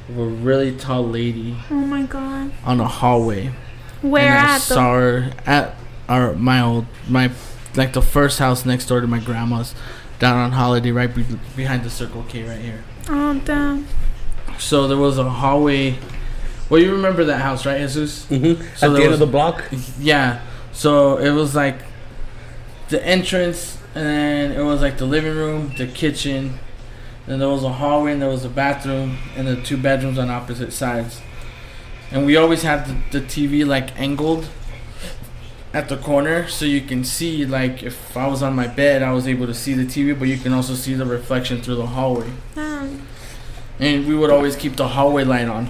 [0.10, 2.52] of a really tall lady Oh my god.
[2.66, 3.54] on a hallway.
[4.02, 4.76] Where and I at though?
[4.76, 5.76] saw her at
[6.10, 7.32] our my old my
[7.76, 9.74] like the first house next door to my grandma's
[10.20, 11.26] down on holiday right be-
[11.56, 12.84] behind the Circle K right here.
[13.08, 13.88] Oh damn.
[14.58, 15.98] So there was a hallway.
[16.70, 18.26] Well, you remember that house, right, Jesus?
[18.26, 18.62] Mm-hmm.
[18.76, 19.64] So At the end was- of the block.
[19.98, 20.42] Yeah.
[20.74, 21.78] So it was like
[22.90, 26.60] the entrance, and then it was like the living room, the kitchen,
[27.28, 30.30] then there was a hallway, and there was a bathroom, and the two bedrooms on
[30.30, 31.22] opposite sides.
[32.12, 34.50] And we always had the, the TV like angled
[35.74, 39.12] at the corner, so you can see like if I was on my bed, I
[39.12, 41.86] was able to see the TV, but you can also see the reflection through the
[41.86, 42.32] hallway.
[42.56, 43.08] Damn.
[43.80, 45.70] And we would always keep the hallway light on.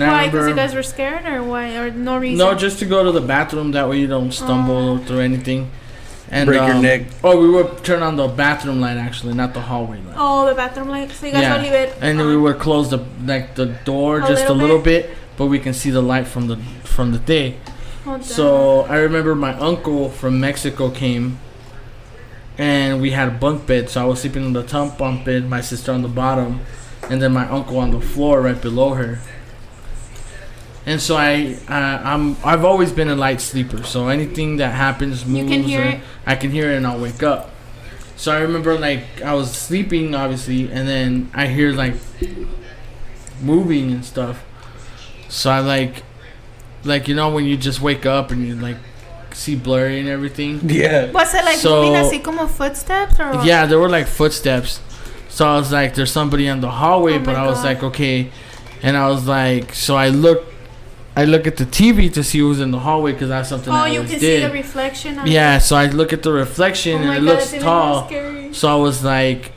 [0.00, 0.26] And I Why?
[0.28, 1.76] Because you guys were scared or why?
[1.76, 2.38] Or no reason?
[2.38, 3.72] no, just to go to the bathroom.
[3.72, 5.70] That way you don't stumble through anything.
[6.30, 7.02] And Break your um, neck.
[7.24, 10.14] Oh, we would turn on the bathroom light actually, not the hallway light.
[10.18, 11.10] Oh, the bathroom light.
[11.10, 11.96] So you guys will leave it.
[12.00, 15.10] and then we would close the like the door A just a little little bit,
[15.36, 17.56] but we can see the light from the from the day.
[18.06, 18.22] Oh, damn.
[18.22, 21.38] So I remember my uncle from Mexico came,
[22.58, 23.88] and we had a bunk bed.
[23.88, 26.60] So I was sleeping on the top bunk bed, my sister on the bottom,
[27.10, 29.18] and then my uncle on the floor right below her.
[30.88, 33.82] And so I, uh, I'm, I've always been a light sleeper.
[33.84, 36.00] So anything that happens, moves, can hear or- it?
[36.26, 37.50] I can hear it and I'll wake up.
[38.16, 41.94] So I remember like I was sleeping obviously, and then I hear like
[43.42, 44.42] moving and stuff.
[45.28, 46.02] So I like,
[46.84, 48.76] like you know when you just wake up and you like
[49.32, 50.60] see blurry and everything.
[50.68, 51.10] Yeah.
[51.12, 53.30] Was it like So- moving así como footsteps or?
[53.36, 53.46] what?
[53.46, 54.80] Yeah, there were like footsteps.
[55.28, 57.64] So I was like, "There's somebody in the hallway," Oh but I was God.
[57.66, 58.30] like, "Okay,"
[58.82, 60.42] and I was like, so I look,
[61.20, 63.76] I look at the TV to see who's in the hallway because that's something Oh,
[63.76, 64.20] I you can did.
[64.20, 65.18] see the reflection.
[65.18, 67.54] Of Yeah, so I look at the reflection Oh and my it God, looks that's
[67.54, 68.06] even more tall.
[68.06, 68.54] scary.
[68.54, 69.52] So I was like,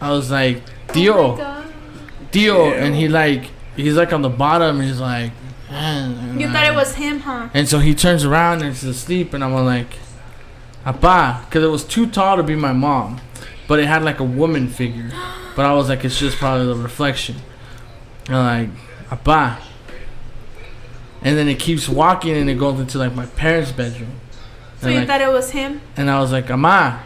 [0.00, 1.72] I was like, Oh Dio, my God.
[2.30, 4.80] Dio, and he like, he's like on the bottom.
[4.80, 5.32] He's like,
[5.70, 7.48] You thought it was him, huh?
[7.52, 9.96] and so he turns around and he's asleep, and I'm like,
[10.86, 13.20] Apa, because it was too tall to be my mom,
[13.68, 15.10] but it had like a woman figure.
[15.54, 17.36] But I was like, it's just probably the reflection.
[18.26, 18.70] And I'm like,
[19.10, 19.58] Apa.
[21.24, 24.20] And then it keeps walking and it goes into like my parents' bedroom.
[24.80, 25.80] So and, you like, thought it was him?
[25.96, 27.02] and I was like, Ama.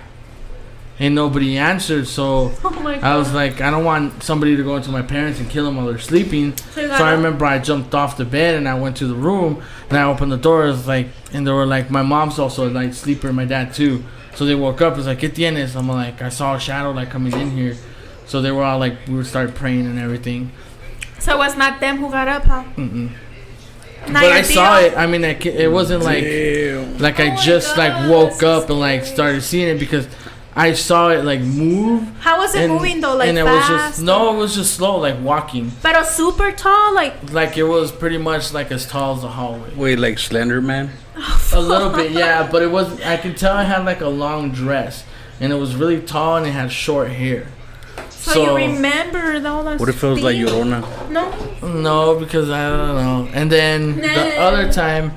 [0.98, 4.90] And nobody answered, so Oh I was like, I don't want somebody to go into
[4.90, 6.56] my parents and kill them while they're sleeping.
[6.56, 9.62] So So I remember I jumped off the bed and I went to the room
[9.90, 10.64] and I opened the door.
[10.64, 13.44] It was like, and they were like, my mom's also a light sleeper, and my
[13.44, 14.04] dad too.
[14.36, 14.94] So they woke up.
[14.94, 17.50] It was like, get the end I'm like, I saw a shadow like coming in
[17.50, 17.76] here.
[18.26, 20.50] So they were all like, we would start praying and everything.
[21.18, 22.64] So it was not them who got up, huh?
[22.76, 23.10] Mm-mm.
[24.08, 24.96] Not but your I saw it.
[24.96, 26.24] I mean, I it mm, wasn't like
[27.00, 30.08] like I oh just like woke up and like started seeing it because
[30.54, 32.02] I saw it like move.
[32.20, 33.14] How was it and- moving though?
[33.16, 33.70] Like and it fast?
[33.70, 35.70] was just no, it was just slow, like walking.
[35.82, 39.28] But a super tall, like Like it was pretty much like as tall as the
[39.28, 39.74] hallway.
[39.74, 40.90] Wait, like Slender Man?
[41.52, 43.00] A little bit, yeah, but it was.
[43.02, 45.04] I could tell it had like a long dress,
[45.40, 47.48] and it was really tall, and it had short hair.
[48.32, 49.80] So, you remember all those.
[49.80, 50.50] What if it was like things?
[50.50, 51.10] Llorona?
[51.10, 51.68] No.
[51.68, 53.30] No, because I don't know.
[53.32, 55.12] And then the other time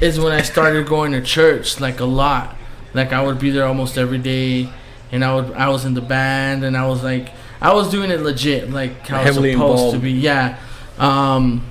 [0.00, 2.56] is when I started going to church like a lot.
[2.92, 4.68] Like I would be there almost every day,
[5.10, 7.30] and I would I was in the band, and I was like
[7.60, 10.12] I was doing it legit, like how Heavily it's supposed to be.
[10.12, 10.58] Yeah.
[10.98, 11.66] Um,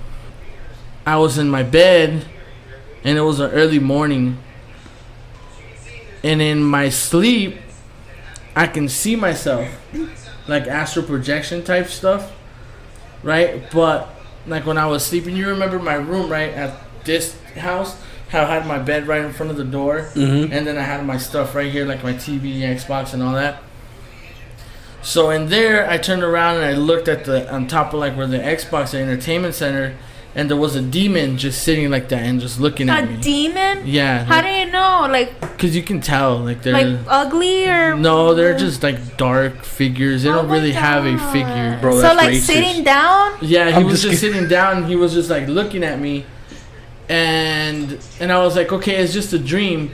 [1.05, 2.26] I was in my bed,
[3.03, 4.39] and it was an early morning,
[6.24, 7.57] and in my sleep,
[8.55, 9.67] I can see myself,
[10.48, 12.32] like astral projection type stuff,
[13.24, 13.64] right?
[13.72, 14.10] But
[14.46, 16.74] like when I was sleeping, you remember my room, right, at
[17.06, 17.98] this house.
[18.30, 20.52] How I had my bed right in front of the door, Mhm.
[20.52, 23.62] and then I had my stuff right here, like my TV, Xbox, and all that.
[25.02, 28.16] So in there, I turned around and I looked at the on top of like
[28.18, 29.94] where the Xbox, the entertainment center,
[30.36, 33.16] and there was a demon just sitting like that and just looking at me.
[33.16, 33.84] A demon?
[33.86, 35.08] Yeah, How do you know?
[35.10, 38.60] Like, Cause you can tell, like they're like ugly or no, they're mm.
[38.60, 40.24] just like dark figures.
[40.24, 41.78] They Oh don't really have a figure.
[41.80, 42.42] Bro, so that's like racist.
[42.42, 43.38] sitting down?
[43.42, 44.86] Yeah, he I'm was just just, sitting down.
[44.86, 46.26] He was just like looking at me,
[47.08, 49.94] and and I was like, okay, it's just a dream,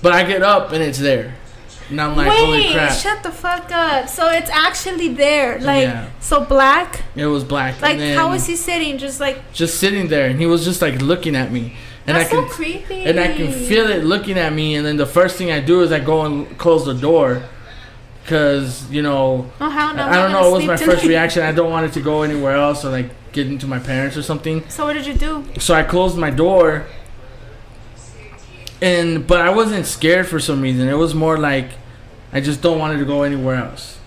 [0.00, 1.34] but I get up and it's there,
[1.90, 2.92] and I'm like, holy Wait, crap!
[2.98, 4.08] shut the fuck up.
[4.08, 5.58] So it's actually there.
[5.60, 6.08] Like Yeah.
[6.20, 7.02] so black?
[7.16, 7.80] It was black.
[7.80, 8.98] Like how was he sitting?
[8.98, 11.74] Just like Just sitting there, and he was just like looking at me,
[12.06, 13.04] and that's I can so creepy.
[13.04, 15.82] and I can feel it looking at me, and then the first thing I do
[15.82, 17.42] is I go and close the door,
[18.26, 19.50] cause you know.
[19.60, 20.02] Oh no!
[20.02, 20.48] I don't know.
[20.48, 21.42] It was my first reaction.
[21.42, 24.22] I don't want it to go anywhere else or like get into my parents or
[24.22, 24.64] something.
[24.68, 25.44] So what did you do?
[25.58, 26.86] So I closed my door.
[28.84, 30.88] And but I wasn't scared for some reason.
[30.88, 31.70] It was more like
[32.34, 33.98] I just don't want it to go anywhere else.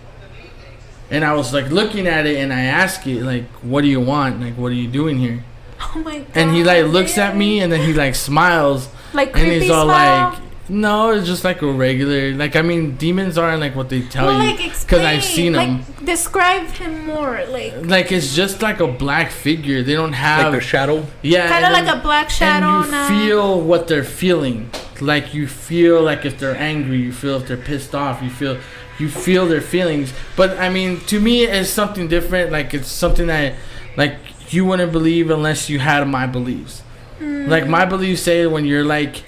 [1.10, 4.02] And I was like looking at it and I asked it like, "What do you
[4.02, 4.40] want?
[4.40, 5.44] Like, what are you doing here?"
[5.80, 6.28] Oh my god!
[6.36, 9.86] And he like looks at me and then he like smiles Like and he's all
[9.86, 10.30] smile?
[10.34, 12.34] like, "No, it's just like a regular.
[12.34, 15.53] Like I mean, demons aren't like what they tell well, you like because I've seen
[15.53, 17.43] them." Like describe him more.
[17.49, 19.84] Like Like it's just like a black figure.
[19.84, 21.05] They don't have Like a shadow?
[21.22, 22.68] Yeah, kind of like then- a black shadow.
[22.68, 23.07] and you now.
[23.07, 24.70] feel what they're feeling.
[24.99, 28.57] Like you feel like if they're angry, you feel if they're pissed off, you feel
[28.99, 30.11] you feel their feelings.
[30.36, 32.51] But I mean, to me, it's something different.
[32.51, 33.53] Like it's something that
[33.95, 34.15] like
[34.53, 36.82] you wouldn't believe unless you had my beliefs.
[37.20, 37.47] Mm.
[37.47, 39.24] Like my beliefs say when you're like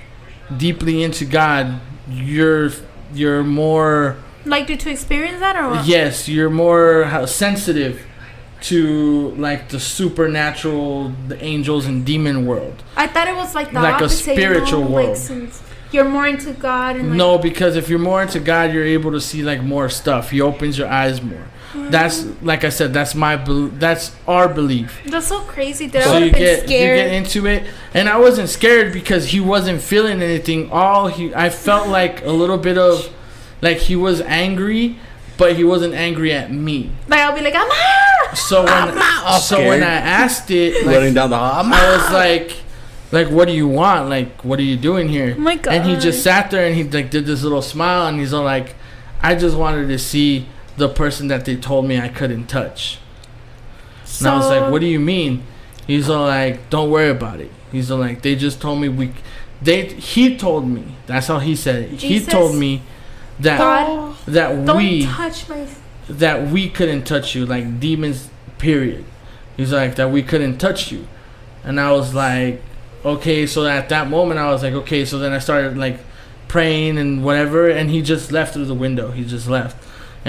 [0.57, 1.79] deeply into God,
[2.09, 2.71] you're
[3.13, 5.85] you're more Like did to experience that or what?
[5.85, 8.01] yes, you're more sensitive
[8.61, 12.83] to like the supernatural, the angels and demon world.
[12.95, 14.91] I thought it was like the Like a opposite, spiritual you know?
[14.91, 15.07] world.
[15.09, 18.73] Like since you're more into God and like, No, because if you're more into God,
[18.73, 20.31] you're able to see like more stuff.
[20.31, 21.45] He opens your eyes more.
[21.75, 22.93] That's like I said.
[22.93, 23.35] That's my.
[23.35, 25.01] bel that's our belief.
[25.05, 25.87] That's so crazy.
[25.87, 27.63] That I So would you have been get you get into it,
[27.93, 30.71] and I wasn't scared because he wasn't feeling anything.
[30.71, 33.13] All he, I felt like a little bit of,
[33.61, 34.97] like he was angry,
[35.37, 36.91] but he wasn't angry at me.
[37.07, 38.35] like I'll be like, I'm!
[38.35, 39.83] So when so when.
[39.83, 41.63] I asked it, Running down the hall.
[41.65, 42.57] I was like,
[43.11, 44.09] like, what do you want?
[44.09, 45.35] Like, what are you doing here?
[45.37, 45.73] Oh my god.
[45.73, 48.43] And he just sat there and he like did this little smile and he's all
[48.43, 48.75] like,
[49.21, 50.47] I just wanted to see
[50.79, 52.99] the person that they told me I couldn't touch.
[54.19, 55.43] and I was like, what do you mean?
[55.85, 57.51] He's all like, don't worry about it.
[57.71, 59.11] He's all like, they just told me we,
[59.61, 60.95] they he told me.
[61.05, 61.89] That's how he said it.
[62.01, 62.81] He told me
[63.39, 65.67] that God, that don't we touch my.
[66.09, 69.05] that we couldn't touch you, like demons, period.
[69.57, 71.07] He's like, that we couldn't touch you.
[71.63, 72.61] And I was like,
[73.03, 75.99] okay, so at that moment, I was like, okay, so then I started like
[76.47, 79.11] praying and whatever, and he just left through the window.
[79.11, 79.75] He just left.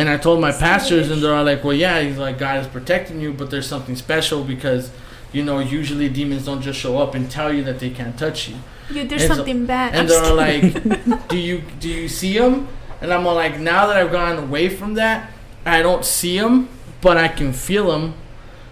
[0.00, 2.66] And I told my pastors, and they're all like, well, yeah, he's like, God is
[2.66, 4.90] protecting you, but there's something special because,
[5.30, 8.48] you know, usually demons don't just show up and tell you that they can't touch
[8.48, 8.56] you.
[8.90, 9.88] You there's And so- something bad.
[9.92, 12.66] And I'm they're all like, "Do you do you see them?"
[13.02, 15.30] And I'm all like, "Now that I've gone away from that,
[15.66, 16.68] I don't see them,
[17.02, 18.14] but I can feel them.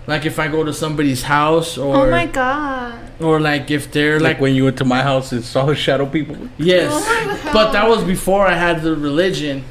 [0.06, 2.98] Like if I go to somebody's house, or oh my god.
[3.20, 6.06] or like if they're like like, when you went to my house and saw shadow
[6.06, 6.36] people.
[6.58, 7.52] yes, Oh my god.
[7.52, 9.64] but that was before I had the religion.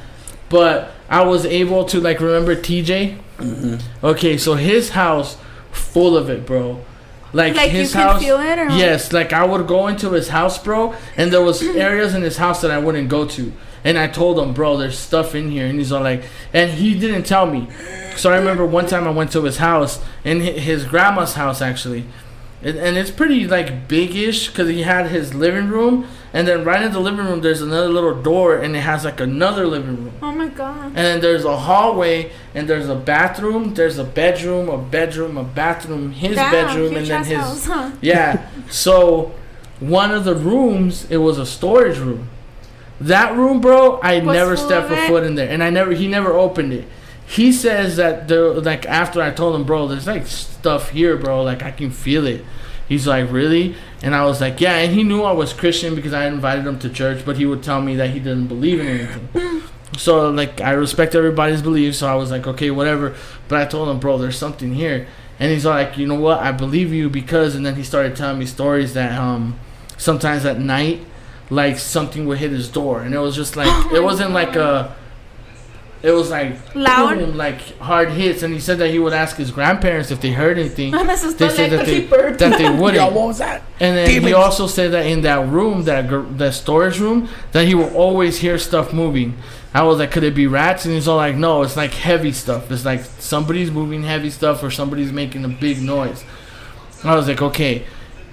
[0.48, 3.18] But I was able to like remember TJ.
[3.38, 4.06] Mm-hmm.
[4.06, 5.36] Okay, so his house
[5.72, 6.84] full of it, bro.
[7.32, 8.22] Like, Like his can house.
[8.22, 8.68] feel it or?
[8.70, 12.38] Yes, like I would go into his house, bro, and there was areas in his
[12.38, 13.52] house that I wouldn't go to.
[13.84, 16.98] And I told him, bro, there's stuff in here, and he's all like, and he
[16.98, 17.68] didn't tell me.
[18.16, 21.62] So I remember one time I went to his house, and hi- his grandma's house
[21.62, 22.04] actually,
[22.62, 26.82] and, and it's pretty like big-ish because he had his living room, and then right
[26.82, 30.14] in the living room there's another little door, and it has like another living room.
[30.22, 30.86] Oh my god.
[30.86, 35.44] And then there's a hallway, and there's a bathroom, there's a bedroom, a bedroom, a
[35.44, 37.92] bathroom, his Damn, bedroom, and then his house, huh?
[38.00, 38.48] yeah.
[38.70, 39.34] So
[39.80, 42.28] one of the rooms, it was a storage room.
[43.00, 46.32] That room, bro, I never stepped a foot in there, and I never, he never
[46.32, 46.84] opened it.
[47.26, 51.42] He says that the like after I told him, bro, there's like stuff here, bro,
[51.42, 52.44] like I can feel it.
[52.88, 53.74] He's like, really?
[54.02, 54.76] And I was like, yeah.
[54.78, 57.62] And he knew I was Christian because I invited him to church, but he would
[57.62, 59.62] tell me that he didn't believe in anything.
[59.96, 63.16] So like I respect everybody's beliefs, so I was like, okay, whatever.
[63.48, 65.08] But I told him, bro, there's something here,
[65.40, 66.40] and he's like, you know what?
[66.40, 69.58] I believe you because, and then he started telling me stories that um
[69.96, 71.04] sometimes at night,
[71.50, 74.94] like something would hit his door, and it was just like it wasn't like a.
[76.00, 77.18] It was like Loud?
[77.18, 80.30] boom, like hard hits, and he said that he would ask his grandparents if they
[80.30, 80.92] heard anything.
[80.92, 82.36] Me they said that they creeper.
[82.36, 83.02] that they wouldn't.
[83.02, 83.62] Yo, what was that?
[83.80, 87.66] And then he also said that in that room, that gr- that storage room, that
[87.66, 89.36] he will always hear stuff moving.
[89.74, 90.84] I was like, could it be rats?
[90.84, 92.70] And he's all like, no, it's like heavy stuff.
[92.70, 96.24] It's like somebody's moving heavy stuff or somebody's making a big noise.
[97.04, 97.84] I was like, okay.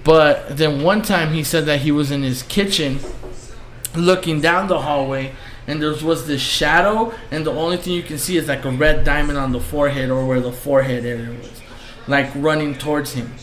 [0.02, 3.00] But then one time he said that he was in his kitchen
[3.94, 5.32] looking down the hallway
[5.66, 8.70] and there was this shadow and the only thing you can see is like a
[8.70, 11.60] red diamond on the forehead or where the forehead area was
[12.06, 13.34] like running towards him.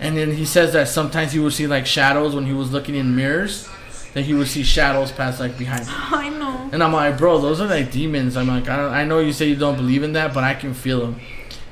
[0.00, 2.94] And then he says that sometimes he would see like shadows when he was looking
[2.96, 3.68] in mirrors
[4.12, 5.94] that he would see shadows pass like behind him.
[5.96, 6.68] I know.
[6.72, 8.36] and i'm like bro those are like demons.
[8.36, 10.54] I'm like i, don't, I know you say you don't believe in that but i
[10.54, 11.18] can feel them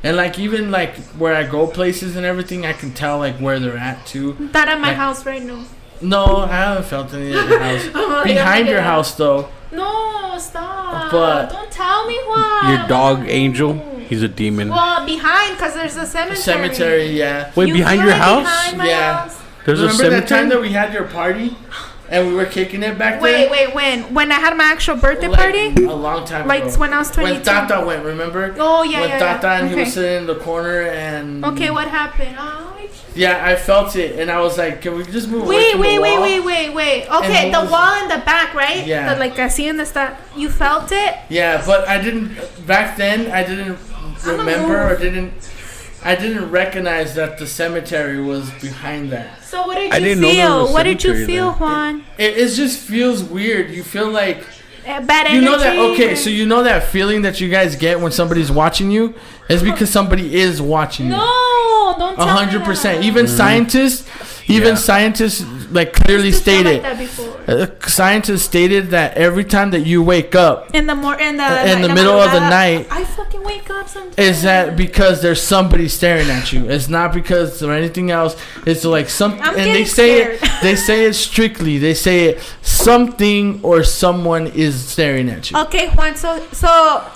[0.03, 3.61] and like even like where i go places and everything i can tell like where
[3.61, 4.33] they're at too.
[4.53, 5.65] That at my Like- house right now.
[6.01, 7.89] no i haven't felt any at your house.
[7.95, 8.91] Oh, behind yeah, your yeah.
[8.91, 11.11] house though No, stop.
[11.11, 12.77] But- Don't tell me why.
[12.79, 13.75] Your dog Angel,
[14.09, 14.69] he's a demon.
[14.69, 16.37] Well, behind, because there's a cemetery.
[16.43, 18.43] cemetery yeah Wait, You behind your it house?
[18.45, 19.13] behind my Yeah.
[19.19, 19.39] house?
[19.65, 21.57] There's a remember that time that we had your party
[22.13, 23.23] and we were kicking it back then.
[23.23, 24.15] Wait, there wait, when?
[24.15, 25.85] When I had my actual birthday Like, party?
[25.85, 27.35] a long time Like ago Like when I was 22.
[27.35, 29.59] when Tata went remember Oh, yeah, when yeah, Tata yeah.
[29.61, 32.37] and he was sitting in the corner and Okay, what happened?
[32.39, 32.69] Oh,
[33.15, 36.19] yeah I felt it and I was like can we just move Wait, wait, wait,
[36.21, 37.09] wait, wait, wait.
[37.11, 38.87] Okay, the wall in the back, right?
[38.87, 39.13] Yeah.
[39.13, 40.19] The, like I see in the stuff.
[40.37, 41.15] You felt it?
[41.29, 42.37] Yeah, but I didn't
[42.67, 43.31] back then.
[43.31, 43.79] I didn't
[44.25, 45.33] remember or didn't.
[46.05, 49.43] I didn't recognize that the cemetery was behind that.
[49.45, 50.63] So what did I you didn't feel?
[50.63, 51.61] was What did you feel, there.
[51.61, 52.05] Juan?
[52.19, 53.71] It, it just feels weird.
[53.71, 54.45] You feel like
[54.87, 55.79] Uh, bad you know that.
[55.79, 59.15] Okay, so you know that feeling that you guys get when somebody's watching you
[59.49, 61.13] is because somebody is watching you.
[61.13, 62.99] No, don't tell A hundred percent.
[63.01, 63.07] that.
[63.07, 64.09] Even scientists,
[64.49, 64.75] even Yeah.
[64.75, 66.73] scientists, like clearly Used stated.
[66.75, 67.41] like that before.
[67.49, 71.71] uh, scientists stated that every time that you wake up, In the more in the
[71.73, 72.87] In the like, middle of the night.
[72.91, 74.19] I fucking wake up sometimes.
[74.19, 76.69] is that because there's somebody staring at you.
[76.71, 78.37] It's not because of anything else.
[78.67, 80.41] It's like some, I'm and they getting say it.
[80.63, 81.79] They say it strictly.
[81.79, 82.41] They say it.
[82.83, 85.57] Something or someone is staring at you.
[85.65, 86.17] Okay, Juan.
[86.17, 86.71] So so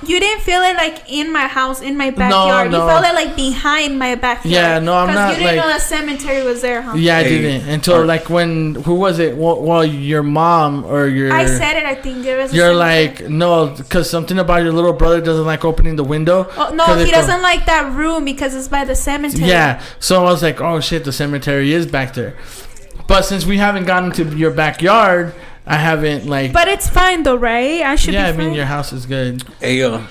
[0.07, 2.71] you didn't feel it like in my house, in my backyard.
[2.71, 2.79] no.
[2.79, 2.85] no.
[2.87, 4.55] You felt it like behind my backyard.
[4.55, 6.95] Yeah, no, I'm 'Cause not, You didn't like- know the cemetery was there, huh?
[6.95, 8.46] Yeah, I Hey, didn't until are- like when
[8.85, 9.37] who was it?
[9.37, 11.33] Well, well your mom or your.
[11.33, 11.85] I said it.
[11.85, 12.55] I think there was.
[12.55, 13.27] You're cemetery.
[13.27, 16.47] like no, because something about your little brother doesn't like opening the window.
[16.57, 19.49] Oh, no, he doesn't like that room because it's by the cemetery.
[19.49, 22.37] Yeah, so I was like, oh shit, the cemetery is back there.
[23.07, 25.35] But since we haven't gotten to your backyard,
[25.67, 26.53] I haven't like.
[26.53, 27.83] But it's fine though, right?
[27.83, 29.43] I should yeah, I be mean your house is good.
[29.61, 30.03] Hey, uh,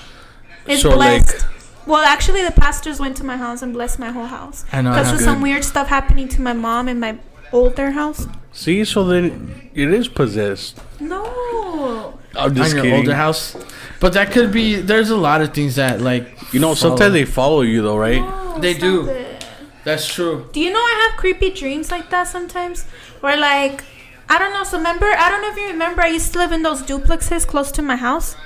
[0.66, 1.42] It's so blessed.
[1.42, 4.64] like, Well, actually, the pastors went to my house and blessed my whole house.
[4.72, 4.90] I know.
[4.90, 7.18] Because of there's some weird stuff happening to my mom and my
[7.52, 8.26] older house.
[8.52, 10.80] see, so then it is possessed.
[11.00, 12.18] No.
[12.36, 12.98] I'm just on your kidding.
[13.00, 13.56] older house,
[13.98, 14.76] but that could be.
[14.76, 16.90] There's a lot of things that like You know, follow.
[16.96, 18.20] sometimes they follow you though, right?
[18.20, 19.08] No, They stop do.
[19.08, 19.44] it.
[19.84, 20.48] That's true.
[20.52, 22.84] Do you know I have creepy dreams like that sometimes?
[23.20, 23.84] Where like
[24.28, 24.64] I don't know.
[24.64, 27.46] So remember, I don't know if you remember, I used to live in those duplexes
[27.46, 28.36] close to my house.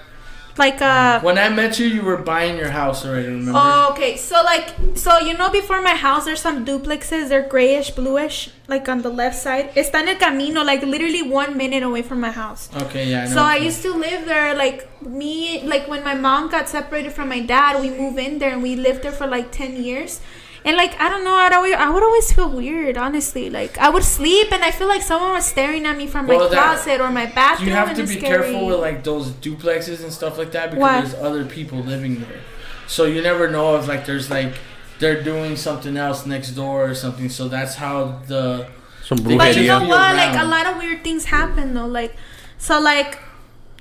[0.57, 1.21] Like uh.
[1.21, 3.29] When I met you, you were buying your house already.
[3.29, 3.53] Remember?
[3.55, 4.17] Oh, okay.
[4.17, 7.29] So like, so you know, before my house, there's some duplexes.
[7.29, 9.71] They're grayish, bluish, like on the left side.
[9.75, 12.69] Está en el camino, like literally one minute away from my house.
[12.83, 13.23] Okay, yeah.
[13.23, 16.69] I know So I used to live there, like me, like when my mom got
[16.69, 19.83] separated from my dad, we moved in there and we lived there for like ten
[19.83, 20.21] years.
[20.65, 23.49] And like I don't know, I'd always, I would always feel weird, honestly.
[23.49, 26.37] Like I would sleep and I feel like someone was staring at me from my
[26.37, 27.69] Well, that- closet or my bathroom.
[27.71, 28.43] You have and to it's be scary.
[28.53, 31.01] careful with like those duplexes and stuff like that because Why?
[31.01, 32.41] there's other people living there.
[32.87, 34.53] So you never know if like there's like
[34.99, 37.31] they're doing something else next door or something.
[37.31, 38.69] So that's how the
[39.03, 40.15] Some But you know you what?
[40.15, 41.87] Like a lot of weird things happen though.
[41.87, 42.15] Like,
[42.59, 43.19] so like,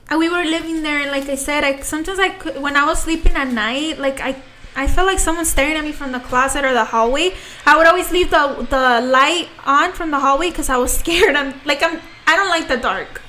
[0.10, 2.86] uh, we were living there, and like I said, I sometimes I could, when I
[2.86, 4.42] was sleeping at night, like I.
[4.76, 7.34] I felt like someone staring at me from the closet or the hallway.
[7.66, 11.36] I would always leave the the light on from the hallway because I was scared.
[11.36, 13.22] I'm like I'm I don't like the dark,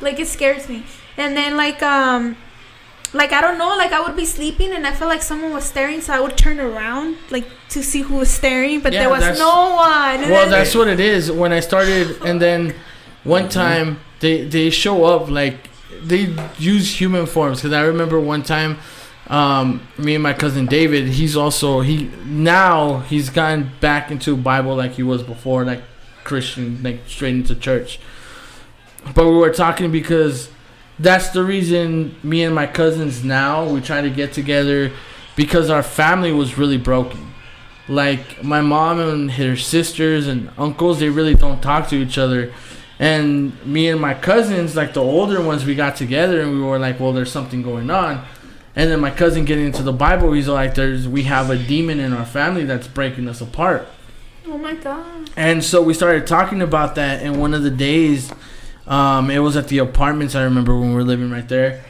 [0.00, 0.84] like it scares me.
[1.16, 2.36] And then like um,
[3.12, 5.64] like I don't know, like I would be sleeping and I felt like someone was
[5.64, 9.10] staring, so I would turn around like to see who was staring, but Yeah, there
[9.10, 10.20] was no one.
[10.22, 11.30] And Well, then- that's what it is.
[11.30, 12.74] When I started, and then
[13.24, 15.68] one time they they show up like
[16.02, 17.58] they use human forms.
[17.58, 18.78] Because I remember one time,
[19.30, 21.06] um, me and my cousin David.
[21.08, 25.82] He's also he now he's gotten back into Bible like he was before, like
[26.24, 27.98] Christian, like straight into church.
[29.14, 30.50] But we were talking because
[30.98, 34.92] that's the reason me and my cousins now we try to get together
[35.36, 37.32] because our family was really broken
[37.88, 42.52] like my mom and her sisters and uncles they really don't talk to each other
[43.00, 46.78] And me and my cousins, like the older ones, we got together and we were
[46.78, 48.22] like, well, there's something going on.
[48.80, 52.00] And then my cousin getting into the Bible, he's like, there's we have a demon
[52.00, 53.86] in our family that's breaking us apart.
[54.46, 55.28] Oh my god.
[55.36, 57.22] And so we started talking about that.
[57.22, 58.32] And one of the days,
[58.86, 60.34] um, it was at the apartments.
[60.34, 61.84] I remember when we were living right there.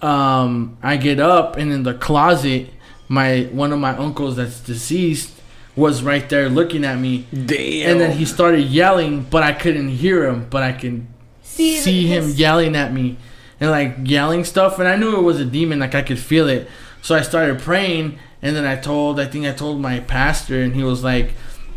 [0.00, 2.70] Um, I get up and in the closet,
[3.08, 5.38] my one of my uncles that's deceased
[5.76, 7.26] was right there looking at me.
[7.34, 7.90] Damn.
[7.90, 11.06] And then he started yelling, but I couldn't hear him, but I can
[11.42, 13.18] See, see, him yelling at me
[13.60, 14.78] and like yelling stuff.
[14.78, 16.68] And I knew it was a demon, like I could feel it.
[17.02, 20.74] So I started praying, and then I told, I think I told my pastor, and
[20.74, 21.34] he was like,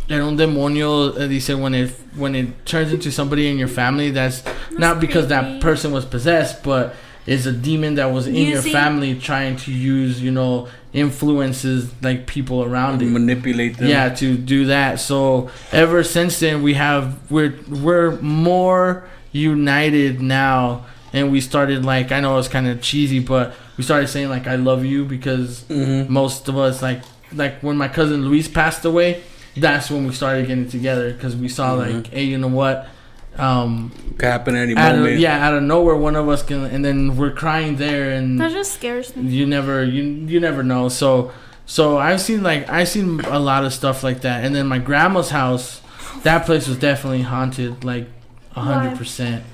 [0.09, 3.67] "En un demonio," uh, he said, when it when it turns into somebody in your
[3.67, 6.95] family, that's, not because that person was possessed, but
[7.25, 12.27] is a demon that was in your family trying to use, you know, influences like
[12.27, 13.05] people around it.
[13.05, 13.87] manipulate them.
[13.87, 14.99] Yeah, to do that.
[14.99, 22.11] So ever since then, we have we're we're more united now, and we started like
[22.11, 25.69] I know it's kind of cheesy, but we started saying like I love you because
[25.69, 27.01] most of us like
[27.33, 29.23] like when my cousin Luis passed away,
[29.55, 32.87] that's when we started getting together because we saw like hey you know what.
[33.37, 35.19] Um, Could happen any out of, moment.
[35.19, 38.51] yeah, out of nowhere, one of us can, and then we're crying there, and That
[38.51, 39.31] just scares me.
[39.31, 41.31] you never you you never know so
[41.65, 44.79] so i've seen like i've seen a lot of stuff like that and then my
[44.79, 45.79] grandma's house
[46.23, 48.07] that place was definitely haunted like
[48.55, 49.45] a hundred percent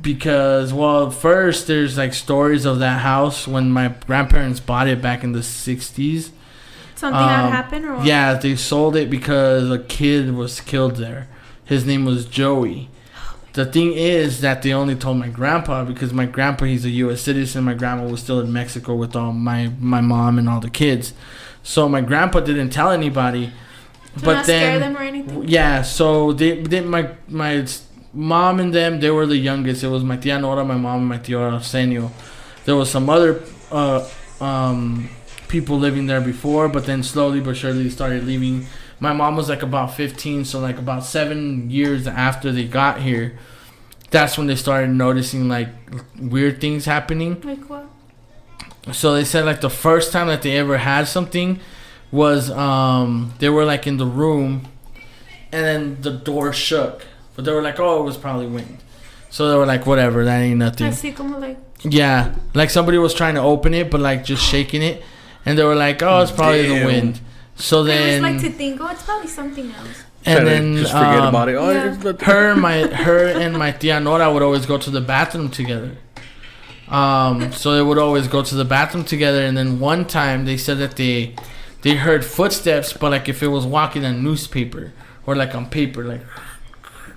[0.00, 5.24] because well first there's like stories of that house when my grandparents bought it back
[5.24, 6.30] in the 60s
[6.94, 8.04] Something Um, happened or what?
[8.06, 11.28] yeah they sold it because a kid was killed there
[11.64, 12.88] his name was joey
[13.54, 17.22] the thing is that they only told my grandpa because my grandpa he's a U.S.
[17.22, 17.64] citizen.
[17.64, 21.12] My grandma was still in Mexico with all my my mom and all the kids,
[21.64, 23.46] so my grandpa didn't tell anybody.
[24.18, 25.48] To but not then, scare them or anything.
[25.48, 27.66] yeah, so they, they my my
[28.12, 29.82] mom and them they were the youngest.
[29.82, 32.10] It was my tia Nora, my mom, and my tio Arsenio.
[32.64, 34.08] There was some other uh,
[34.40, 35.10] um,
[35.48, 38.66] people living there before, but then slowly but surely they started leaving.
[39.00, 43.38] My mom was like about 15, so like about seven years after they got here,
[44.10, 45.68] that's when they started noticing like
[46.18, 47.40] weird things happening.
[47.42, 47.86] Like what?
[48.92, 51.60] So they said like the first time that they ever had something
[52.10, 54.66] was um they were like in the room
[55.52, 57.06] and then the door shook.
[57.38, 58.78] But they were like, Oh, it was probably wind.
[59.30, 60.88] So they were like, Whatever, that ain't nothing.
[60.88, 61.56] Así como like.
[61.84, 62.34] Yeah.
[62.52, 65.04] Like somebody was trying to open it but like just shaking it
[65.46, 67.20] and they were like, Oh, it's probably the wind.
[67.54, 70.02] So I always then like to think, oh, it's probably something else.
[70.24, 71.54] and then just forget um, about it.
[71.54, 71.96] Oh, yeah.
[71.96, 75.48] it's her and my her and my tia Nora would always go to the bathroom
[75.48, 75.96] together.
[76.88, 80.56] Um, so they would always go to the bathroom together, and then one time they
[80.56, 81.36] said that they
[81.82, 84.92] they heard footsteps, but like if it was walking on newspaper
[85.24, 86.22] or like on paper, like,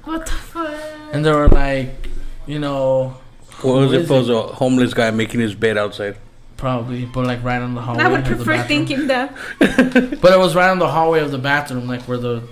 [0.04, 0.74] What the fuck?
[1.14, 2.10] and they were like,
[2.48, 3.18] you know,
[3.62, 6.16] What was who it is if it was a homeless guy making his bed outside?
[6.58, 8.04] Probably, but like right on the hallway.
[8.04, 8.86] I would of the prefer bathroom.
[8.86, 9.36] thinking that.
[10.22, 12.44] But it was right on the hallway of the bathroom, like where the.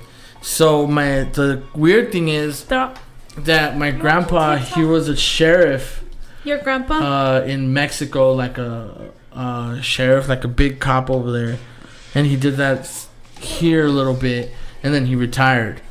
[0.41, 2.97] So my the weird thing is The,
[3.37, 6.03] that my grandpa he was a sheriff
[6.45, 6.93] your grandpa?
[6.95, 11.57] uh, in Mexico, like a, a sheriff, like a big cop over there,
[12.15, 12.89] and he did that
[13.39, 14.51] here a little bit,
[14.81, 15.81] and then he retired.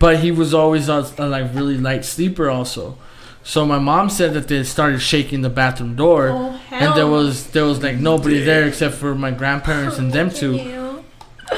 [0.00, 2.96] But he was always a, a like really light sleeper also.
[3.44, 7.46] So my mom said that they started shaking the bathroom door, Oh, and there was
[7.52, 10.78] there was like nobody there except for my grandparents and them two.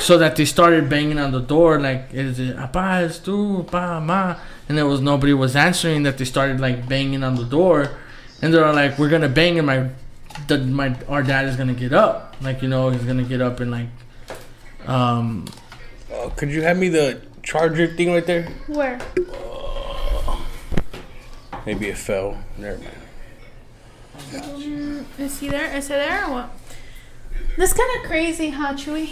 [0.00, 4.00] So that they started banging on the door, like, is it apa, es tu, pa,
[4.00, 4.36] ma?
[4.66, 6.02] And there was nobody was answering.
[6.04, 7.90] That they started like banging on the door,
[8.40, 9.90] and they're like, we're gonna bang, and my,
[10.48, 13.60] the, my, our dad is gonna get up, like you know, he's gonna get up
[13.60, 13.90] and like,
[14.88, 15.44] um,
[16.10, 18.44] Uh, could you have me the charger thing right there?
[18.66, 18.98] Where?
[21.66, 22.38] Maybe it fell.
[22.58, 22.90] Never mind.
[24.32, 25.74] Mm, is he there?
[25.76, 26.50] Is he there or what?
[27.56, 29.10] That's kind of crazy, huh, Chuy?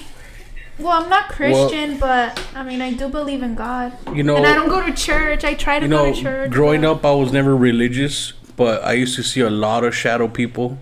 [0.78, 3.92] Well, I'm not Christian, but I mean, I do believe in God.
[4.14, 5.44] You know- and I don't go to church.
[5.44, 6.50] I try to You go know, to church.
[6.50, 10.26] growing up, I was never religious, but I used to see a lot of shadow
[10.26, 10.78] people,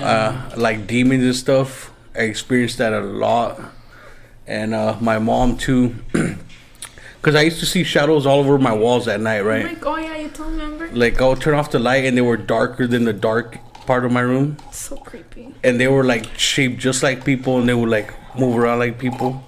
[0.00, 1.92] uh, like demons and stuff.
[2.16, 3.60] I experienced that a lot,
[4.46, 5.94] and uh, my mom too,
[7.24, 9.40] because I used to see shadows all over my walls at night.
[9.40, 10.90] Right, my, oh yeah, you told me, remember?
[10.94, 13.56] like I would turn off the light, and they were darker than the dark
[13.86, 15.54] part of my room, So creepy.
[15.64, 18.98] and they were like shaped just like people, and they would like move around like
[18.98, 19.42] people.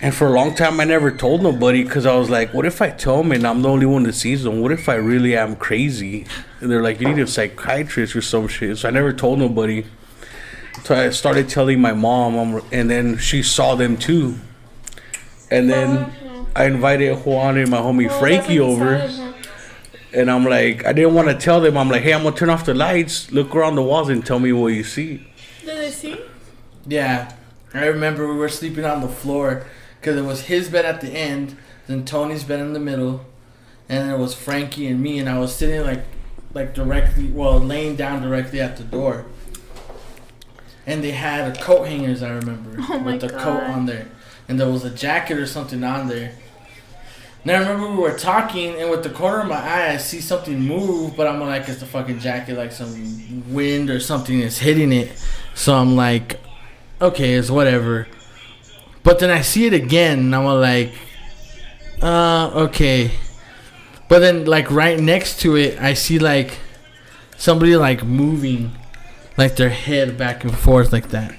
[0.00, 2.80] And for a long time, I never told nobody because I was like, what if
[2.80, 4.60] I tell them and I'm the only one that sees them?
[4.62, 6.26] What if I really am crazy?
[6.60, 8.78] And they're like, you need a psychiatrist or some shit.
[8.78, 9.84] So I never told nobody.
[10.84, 14.40] So I started telling my mom, um, and then she saw them too.
[15.52, 16.10] And then
[16.54, 19.34] I invited Juan and my homie Oh, Frankie that's what you over.
[20.14, 21.76] And I'm like, I didn't want to tell them.
[21.78, 24.38] I'm like, hey, I'm gonna turn off the lights, look around the walls, and tell
[24.38, 25.26] me what you see.
[25.64, 26.20] Did they see?
[26.86, 27.34] Yeah,
[27.72, 29.64] I remember we were sleeping on the floor
[29.98, 31.56] because it was his bed at the end,
[31.86, 33.24] then Tony's bed in the middle,
[33.88, 36.04] and it was Frankie and me, and I was sitting like,
[36.52, 39.24] like directly, well, laying down directly at the door.
[40.86, 44.08] And they had a coat hangers, I remember, Oh my with the coat on there,
[44.48, 46.34] and there was a jacket or something on there.
[47.42, 50.20] And I remember we were talking, and with the corner of my eye, I see
[50.20, 54.58] something move, but I'm like, it's the fucking jacket, like some wind or something is
[54.58, 55.10] hitting it.
[55.54, 56.40] So I'm like,
[57.00, 58.06] okay, it's whatever.
[59.02, 60.92] But then I see it again, and I'm like,
[62.00, 63.10] uh, okay.
[64.08, 66.58] But then, like, right next to it, I see, like,
[67.36, 68.70] somebody, like, moving,
[69.36, 71.34] like, their head back and forth like that.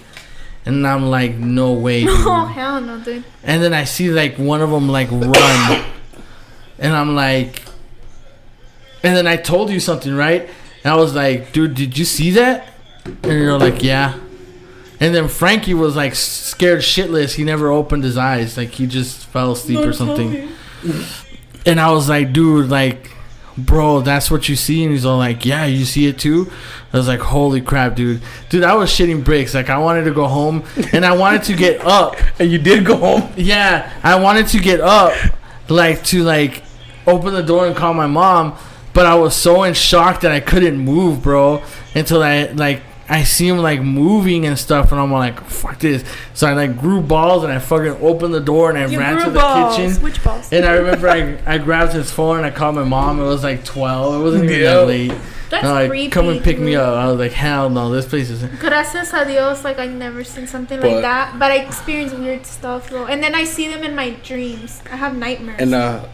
[0.66, 2.04] And I'm like, no way.
[2.06, 2.10] dude.
[2.12, 3.24] Oh hell no, dude.
[3.44, 5.86] And then I see like one of them like run,
[6.84, 7.64] and I'm like,
[9.02, 10.48] and then I told you something, right?
[10.84, 12.68] And I was like, dude, did you see that?
[13.06, 14.20] And you're like, yeah.
[15.00, 17.36] And then Frankie was like scared shitless.
[17.36, 20.52] He never opened his eyes, like he just fell asleep or something.
[21.66, 23.12] And I was like, dude, like,
[23.58, 24.84] bro, that's what you see?
[24.84, 26.52] And he's all like, yeah, you see it too?
[26.92, 28.22] I was like, holy crap, dude.
[28.50, 29.54] Dude, I was shitting bricks.
[29.54, 32.16] Like, I wanted to go home and I wanted to get up.
[32.40, 33.32] And you did go home?
[33.38, 35.14] Yeah, I wanted to get up,
[35.70, 36.64] like, to, like,
[37.08, 38.56] open the door and call my mom.
[38.94, 41.64] But I was so in shock that I couldn't move, bro.
[41.96, 44.92] Until I, like, I see him, like, moving and stuff.
[44.92, 46.04] And I'm like, fuck this.
[46.36, 49.16] So I, like, grew balls and I fucking opened the door and I You ran
[49.16, 49.76] grew to the balls.
[49.78, 50.02] kitchen.
[50.04, 50.52] Which balls?
[50.54, 53.20] And I remember I, I grabbed his phone and I called my mom.
[53.20, 54.14] It was like 12.
[54.20, 54.74] It wasn't even Yeah.
[54.76, 55.14] that late.
[55.50, 56.96] That's And like, creepy, come and pick me up.
[56.96, 58.60] I was like, hell no, this place isn't.
[58.60, 61.38] Gracias a Dios, like I never seen something But- like that.
[61.40, 63.06] But I experience weird stuff, bro.
[63.06, 64.82] And then I see them in my dreams.
[64.92, 65.60] I have nightmares.
[65.62, 66.06] And uh,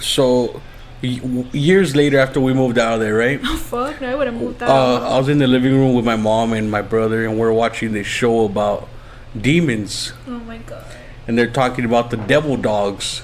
[0.00, 0.60] so
[1.02, 3.40] years later, after we moved out of there, right?
[3.44, 4.68] oh fuck, no, I would have moved out.
[4.70, 7.52] Uh, I was in the living room with my mom and my brother, and we're
[7.52, 8.88] watching this show about
[9.38, 10.12] demons.
[10.26, 10.84] oh my god.
[11.28, 13.22] and they're talking about the devil dogs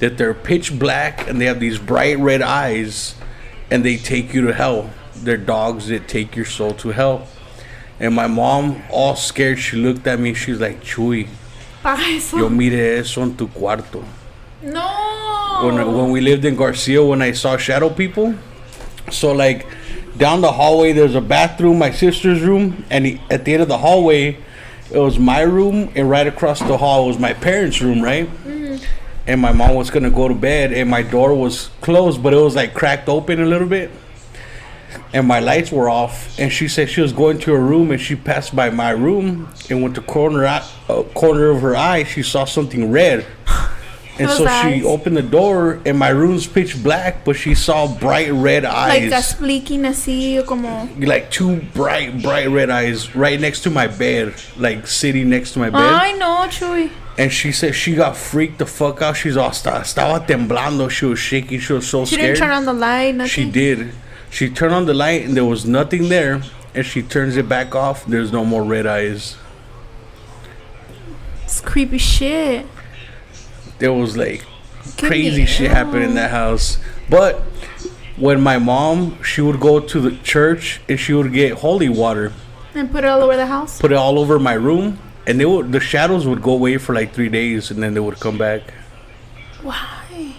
[0.00, 3.14] that they're pitch black and they have these bright red eyes
[3.70, 7.28] and they take you to hell they're dogs that take your soul to hell
[8.00, 11.28] and my mom all scared she looked at me she's like chuy
[12.32, 14.04] yo mire eso en tu cuarto
[14.66, 15.60] no.
[15.64, 18.34] when, when we lived in garcia when i saw shadow people
[19.10, 19.66] so like
[20.16, 23.68] down the hallway there's a bathroom my sister's room and he- at the end of
[23.68, 24.36] the hallway
[24.90, 28.28] it was my room and right across the hall was my parents room right?
[29.28, 32.36] And my mom was gonna go to bed and my door was closed but it
[32.36, 33.90] was like cracked open a little bit
[35.12, 38.00] and my lights were off and she said she was going to her room and
[38.00, 40.62] she passed by my room and with the corner uh,
[41.14, 43.26] corner of her eye she saw something red
[44.18, 44.74] and so eyes.
[44.80, 49.00] she opened the door and my room's pitch black but she saw bright red eyes
[49.02, 50.88] Like that's blinking así, como.
[51.04, 55.58] like two bright bright red eyes right next to my bed like sitting next to
[55.58, 56.90] my bed Ay, no, Chuy.
[57.18, 59.16] and she said she got freaked the fuck out.
[59.16, 60.90] She's all sta- estaba temblando.
[60.90, 61.60] She was shaking.
[61.60, 62.34] She was so She scared.
[62.36, 63.30] didn't turn on the light, nothing.
[63.30, 63.92] she did.
[64.30, 66.42] She turned on the light and there was nothing there.
[66.74, 68.04] And she turns it back off.
[68.04, 69.36] There's no more red eyes.
[71.44, 72.66] It's creepy shit.
[73.78, 74.44] There was like
[74.98, 76.78] crazy shit happened in that house.
[77.10, 77.40] But
[78.16, 82.32] when my mom, she would go to the church and she would get holy water,
[82.74, 83.80] And put it all over the house.
[83.80, 86.94] put it all over my room, and they would the shadows would go away for
[86.94, 88.62] like three days, and then they would come back.
[89.62, 90.34] Why?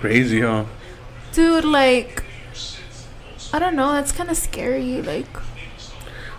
[0.00, 0.64] Crazy, huh?
[1.32, 2.24] Dude, like.
[3.52, 3.92] I don't know.
[3.92, 5.02] That's kind of scary.
[5.02, 5.26] Like.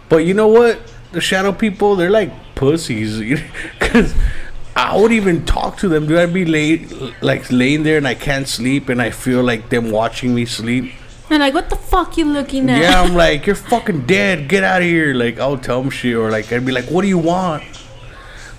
[0.10, 0.80] But you know what?
[1.12, 3.20] The shadow people, they're like pussies.
[3.80, 4.14] Because
[4.82, 6.08] I would even talk to them.
[6.08, 6.86] Do I be lay,
[7.22, 10.92] like laying there and I can't sleep and I feel like them watching me sleep?
[11.30, 12.82] And like, what the fuck you looking at?
[12.82, 14.50] Yeah, I'm like, you're fucking dead.
[14.50, 15.14] Get out of here.
[15.14, 16.16] Like, I'll tell them shit.
[16.16, 17.64] Or like, I'd be like, what do you want?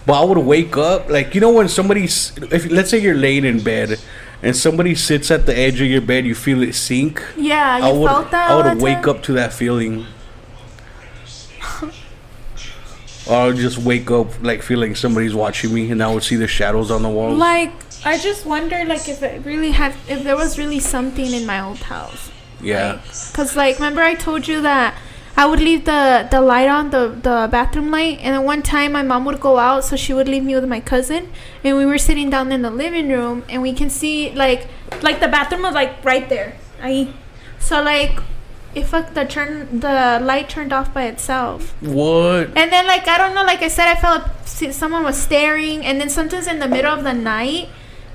[0.07, 1.11] But I would wake up.
[1.11, 3.99] Like, you know when somebody's, if let's say you're laying in bed
[4.43, 7.23] and somebody sits at the edge of your bed, you feel it sink.
[7.37, 8.51] Yeah, you I would, felt that.
[8.51, 9.11] I would wake time?
[9.11, 10.07] up to that feeling.
[13.29, 16.37] Or I would just wake up like feeling somebody's watching me, and I would see
[16.37, 17.39] the shadows on the walls.
[17.39, 17.73] Like,
[18.05, 21.61] I just wonder, like, if it really had, if there was really something in my
[21.61, 22.31] old house.
[22.61, 23.01] yeah,
[23.33, 24.97] Cause like, remember I told you that
[25.37, 28.93] I would leave the the light on the the bathroom light, and then one time
[28.93, 31.31] my mom would go out, so she would leave me with my cousin,
[31.65, 34.69] and we were sitting down in the living room, and we can see like
[35.01, 37.09] like the bathroom was like right there, I
[37.59, 38.19] So like,
[38.75, 41.75] it fuck the turn the light turned off by itself.
[41.83, 42.49] What?
[42.57, 44.23] And then like I don't know, like I said, I felt
[44.61, 47.69] like someone was staring, and then sometimes in the middle of the night,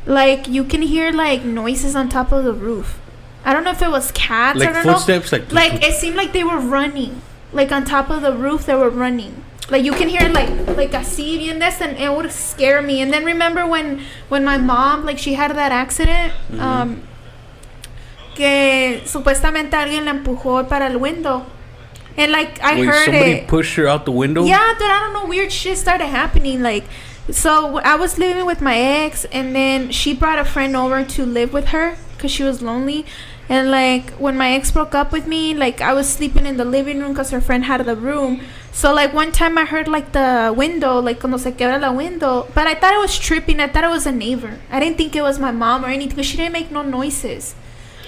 [0.05, 2.99] like you can hear like noises on top of the roof.
[3.45, 4.59] I don't know if it was cats.
[4.61, 5.37] I Like don't footsteps, know.
[5.51, 7.21] like- like it seemed like they were running,
[7.53, 8.65] like on top of the roof.
[8.65, 9.43] They were running.
[9.69, 13.01] Like you can hear like like así bien this, and it would scare me.
[13.01, 16.61] And then remember when when my mom like she had that accident, Mm-hmm.
[16.61, 17.01] um,
[18.37, 21.43] que supuestamente alguien la empujó para el window,
[22.15, 23.47] and like I Wait, heard somebody it.
[23.47, 24.45] pushed her out the window?
[24.45, 25.25] Yeah, dude, I don't know.
[25.25, 26.61] Weird shit started happening.
[26.61, 26.85] Like,
[27.31, 31.25] so I was living with my ex, and then she brought a friend over to
[31.25, 33.05] live with her because she was lonely.
[33.49, 36.65] And like when my ex broke up with me, like I was sleeping in the
[36.65, 38.41] living room because her friend had the room.
[38.73, 42.47] So like one time I heard like the window, like cuando se quebra la window,
[42.53, 43.59] but I thought it was tripping.
[43.59, 44.59] I thought it was a neighbor.
[44.69, 47.55] I didn't think it was my mom or anything because she didn't make no noises.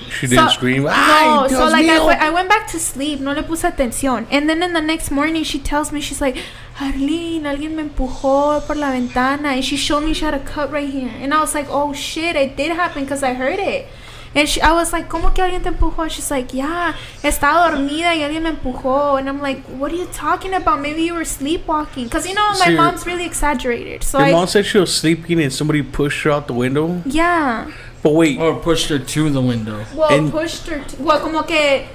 [0.09, 0.83] She didn't So- scream.
[0.83, 4.25] No, so like I, mío." we- I went back to sleep, no le puse atención.
[4.31, 6.37] And then in the next morning, she tells me, she's like,
[6.79, 9.49] Arlyn, alguien me empujó por la ventana.
[9.49, 11.11] And she showed me she had a cut right here.
[11.21, 13.87] And I was like, oh shit, it did happen because I heard it.
[14.35, 16.07] And she, I was like, ¿cómo que alguien te empujó?
[16.07, 16.93] She's like, yeah,
[17.23, 19.17] estaba dormida y alguien me empujó.
[19.17, 20.79] And I'm like, what are you talking about?
[20.81, 22.03] Maybe you were sleepwalking.
[22.05, 24.03] Because, you know, So my mom's really exaggerated.
[24.03, 27.01] So Your I, mom said she was sleeping and somebody pushed her out the window.
[27.07, 27.71] yeah.
[28.01, 29.83] But wait, Or pushed her to the window.
[29.93, 30.79] Well, And- pushed her.
[30.79, 31.85] T- well, como que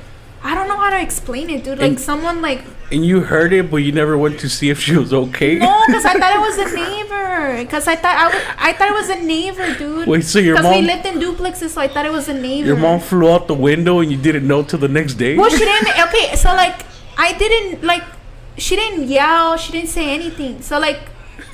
[0.43, 1.79] I don't know how to explain it, dude.
[1.79, 2.61] Like And- someone like
[2.93, 5.57] and you heard it, but you never went to see if she was okay.
[5.57, 7.57] no, because I thought it was a neighbor.
[7.65, 10.07] Because I thought I, was, I thought it was a neighbor, dude.
[10.07, 10.65] Wait, so your mom?
[10.65, 12.69] Because we lived in duplexes, so I thought it was a neighbor.
[12.69, 15.37] Your mom flew out the window and you didn't know till the next day.
[15.39, 15.89] Well, she didn't.
[16.09, 16.85] Okay, so like
[17.17, 18.05] I didn't like.
[18.59, 19.57] She didn't yell.
[19.57, 20.61] She didn't say anything.
[20.61, 21.01] So like.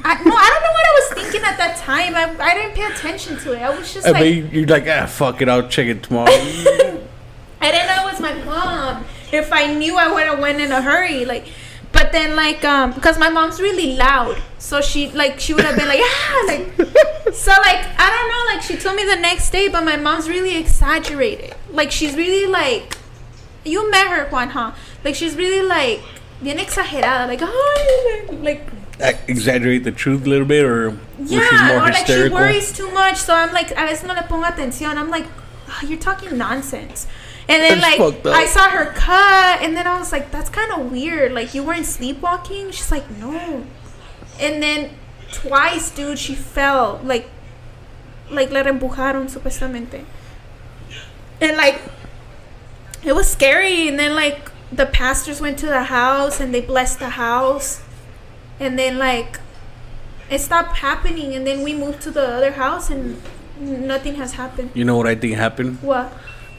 [0.02, 2.14] I, no, I don't know what I was thinking at that time.
[2.14, 3.62] I, I didn't pay attention to it.
[3.62, 6.30] I was just And like, then you're like, ah, fuck it, I'll check it tomorrow.
[7.60, 9.04] I didn't know it was my mom.
[9.32, 11.24] If I knew, I would have went in a hurry.
[11.24, 11.46] Like,
[11.92, 15.76] but then like um, because my mom's really loud, so she like she would have
[15.76, 16.72] been like ah like.
[17.32, 18.54] So like I don't know.
[18.54, 21.54] Like she told me the next day, but my mom's really exaggerated.
[21.70, 22.96] Like she's really like,
[23.64, 24.72] you met her, Juan, huh?
[25.04, 26.00] Like she's really like
[26.42, 27.28] bien exagerada.
[27.28, 28.66] Like oh like
[29.28, 32.72] Exaggerate the truth a little bit, or was yeah, she's more or like she worries
[32.72, 33.16] too much.
[33.16, 34.96] So I'm like, a veces no le pongo atención.
[34.96, 35.26] I'm like,
[35.68, 37.06] "Ah, you're talking nonsense.
[37.50, 38.26] And then That's like.
[38.26, 41.32] I saw her cut, and then I was like, that's kind of weird.
[41.32, 42.70] Like you weren't sleepwalking.
[42.70, 43.66] She's like, no.
[44.38, 44.90] And then
[45.32, 47.00] twice, dude, she fell.
[47.02, 47.28] Like,
[48.30, 50.04] like la empujaron supuestamente.
[51.40, 51.80] And like,
[53.02, 53.88] it was scary.
[53.88, 57.82] And then like the pastors went to the house and they blessed the house.
[58.60, 59.40] And then like
[60.30, 63.20] it stopped happening and then we moved to the other house and
[63.58, 64.70] nothing has happened.
[64.74, 65.82] You know what I think happened?
[65.82, 66.12] What?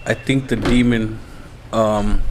[0.05, 1.19] I think the demon
[1.71, 2.21] um,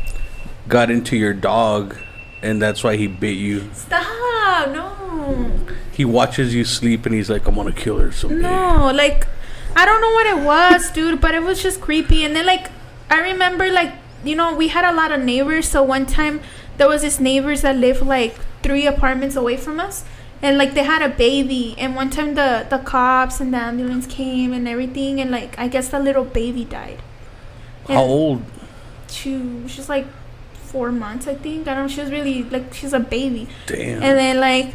[0.69, 1.97] got into your dog,
[2.43, 3.71] and that's why he bit you.
[3.73, 4.69] Stop!
[4.69, 5.51] No.
[5.93, 9.27] He watches you sleep, and he's like, "I'm gonna kill her someday." No, like
[9.77, 12.25] I don't know what it was, dude, but it was just creepy.
[12.25, 12.71] And then like
[13.09, 13.93] I remember like
[14.25, 15.69] you know we had a lot of neighbors.
[15.69, 16.41] So one time
[16.77, 20.05] there was this neighbors that lived like three apartments away from us,
[20.43, 21.75] and like they had a baby.
[21.79, 25.69] And one time the the cops and the ambulance came and everything, and like I
[25.69, 27.03] guess the little baby died.
[27.89, 28.43] How old?
[29.09, 30.07] She she's like
[30.71, 31.67] four months, I think.
[31.67, 31.85] I don't.
[31.85, 31.89] know.
[31.89, 33.49] She was really like she's a baby.
[33.67, 34.03] Damn.
[34.03, 34.75] And then like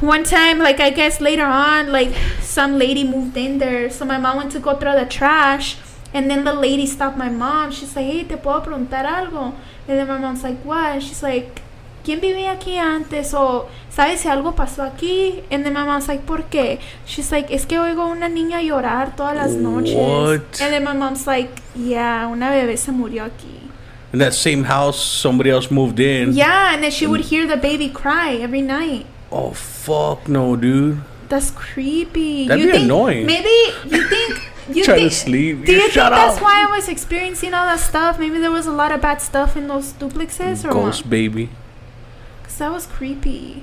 [0.00, 3.88] one time, like I guess later on, like some lady moved in there.
[3.90, 5.78] So my mom went to go throw the trash,
[6.12, 7.70] and then the lady stopped my mom.
[7.70, 9.54] She's like, "Hey, te puedo preguntar algo?"
[9.88, 11.62] And then my mom's like, "What?" And she's like,
[12.06, 13.34] ¿Quién vivía aquí antes?
[13.34, 15.42] O ¿sabes si algo pasó aquí?
[15.50, 16.78] And then my mom's like, ¿por qué?
[17.04, 19.96] She's like, es que oigo una niña llorar todas las noches.
[19.96, 20.60] What?
[20.62, 23.58] And then my mom's like, yeah, una bebé se murió aquí.
[24.12, 26.32] In that same house, somebody else moved in.
[26.32, 29.04] Yeah, and then she would hear the baby cry every night.
[29.32, 31.00] Oh fuck no, dude.
[31.28, 32.46] That's creepy.
[32.46, 33.26] That'd you be think, annoying.
[33.26, 33.50] Maybe
[33.84, 34.40] you think
[34.72, 35.64] you Trying to think, sleep.
[35.64, 36.42] Do you think Shut that's up.
[36.44, 38.20] why I was experiencing all that stuff?
[38.20, 41.10] Maybe there was a lot of bad stuff in those duplexes, or Ghost what?
[41.10, 41.48] baby.
[42.46, 43.62] Cause that was creepy.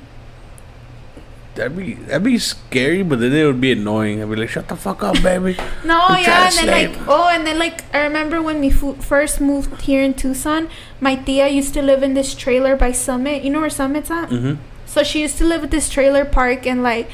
[1.56, 4.22] That'd be that'd be scary, but then it would be annoying.
[4.24, 5.56] I'd be like, "Shut the fuck up, baby."
[5.86, 9.40] No, I'm yeah, and then like oh, and then like I remember when we first
[9.40, 10.68] moved here in Tucson,
[11.00, 13.44] my tia used to live in this trailer by Summit.
[13.44, 14.30] You know where Summit's at?
[14.30, 14.58] Mhm.
[14.88, 17.10] So she used to live at this trailer park, and like,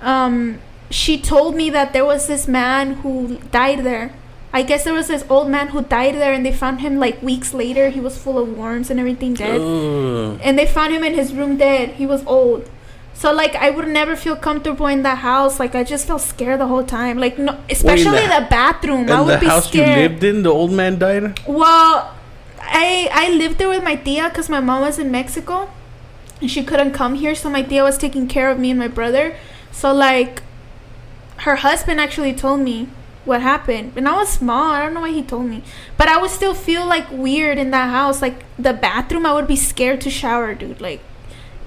[0.00, 0.58] um,
[0.88, 4.12] she told me that there was this man who died there.
[4.58, 7.16] I guess there was this old man who died there, and they found him like
[7.30, 7.84] weeks later.
[7.96, 9.60] He was full of worms and everything dead.
[9.60, 10.40] Ugh.
[10.46, 11.90] and they found him in his room dead.
[12.00, 12.62] He was old.
[13.20, 15.54] So like I would never feel comfortable in that house.
[15.62, 17.18] Like I just felt scared the whole time.
[17.24, 19.04] Like no, especially the- the, bathroom.
[19.10, 19.88] I And would the be house scared.
[19.88, 21.24] you lived in, the old man died.
[21.62, 21.92] Well,
[22.60, 25.68] I I lived there with my tia because my mom was in Mexico,
[26.40, 28.88] and she couldn't come here, so my tia was taking care of me and my
[29.00, 29.24] brother.
[29.80, 30.42] So like,
[31.48, 32.88] her husband actually told me
[33.26, 34.72] what happened, and I was small.
[34.72, 35.62] I don't know why he told me,
[35.98, 38.22] but I would still feel like weird in that house.
[38.22, 40.80] Like the bathroom, I would be scared to shower, dude.
[40.80, 41.00] Like,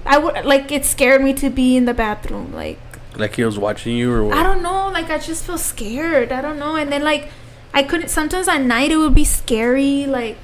[0.04, 2.52] I would like it scared me to be in the bathroom.
[2.52, 2.78] Like
[3.16, 4.38] Like he was watching you or what?
[4.38, 4.88] I don't know.
[4.88, 6.32] Like I just feel scared.
[6.32, 6.76] I don't know.
[6.76, 7.28] And then like
[7.74, 8.08] I couldn't.
[8.08, 10.06] Sometimes at night it would be scary.
[10.06, 10.38] Like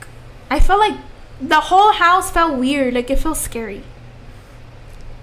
[0.51, 0.99] I felt like
[1.41, 2.95] the whole house felt weird.
[2.95, 3.83] Like it felt scary.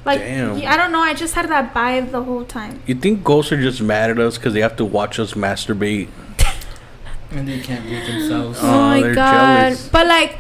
[0.05, 0.57] Like Damn.
[0.67, 0.99] I don't know.
[0.99, 2.81] I just had that vibe the whole time.
[2.85, 6.09] You think ghosts are just mad at us because they have to watch us masturbate?
[7.31, 8.59] And they can't do themselves.
[8.61, 9.69] Oh, Oh, my god.
[9.69, 9.89] jealous.
[9.89, 10.38] But like.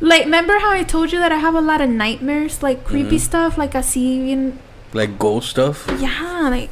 [0.00, 3.18] Like remember how I told you that I have a lot of nightmares, like creepy
[3.18, 3.20] Mhm.
[3.20, 4.58] stuff, like I see in
[4.92, 5.86] Like ghost stuff?
[6.00, 6.70] yeah, like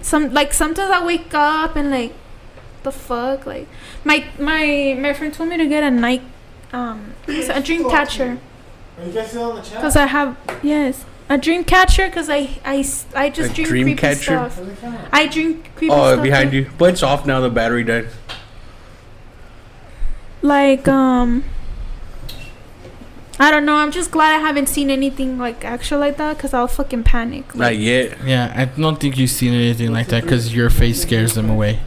[0.00, 2.12] some like sometimes I wake up and like
[2.82, 3.68] the fuck like
[4.02, 6.22] my my my friend told me to get a night
[6.72, 8.38] um a dream catcher
[8.98, 9.74] Are you guys still on the chat?
[9.78, 11.04] because I have yes
[11.34, 12.84] a dream catcher because I, I,
[13.14, 14.50] I just A dream, dream creepy catcher?
[14.50, 14.60] stuff.
[15.12, 16.22] I dream creepy Oh, stuff.
[16.22, 16.70] behind you.
[16.76, 17.40] But it's off now.
[17.40, 18.08] The battery died.
[20.42, 21.44] Like um.
[23.38, 23.76] I don't know.
[23.76, 27.54] I'm just glad I haven't seen anything like actual like that because I'll fucking panic.
[27.54, 28.18] Not yet.
[28.24, 31.80] Yeah, I don't think you've seen anything like that because your face scares them away.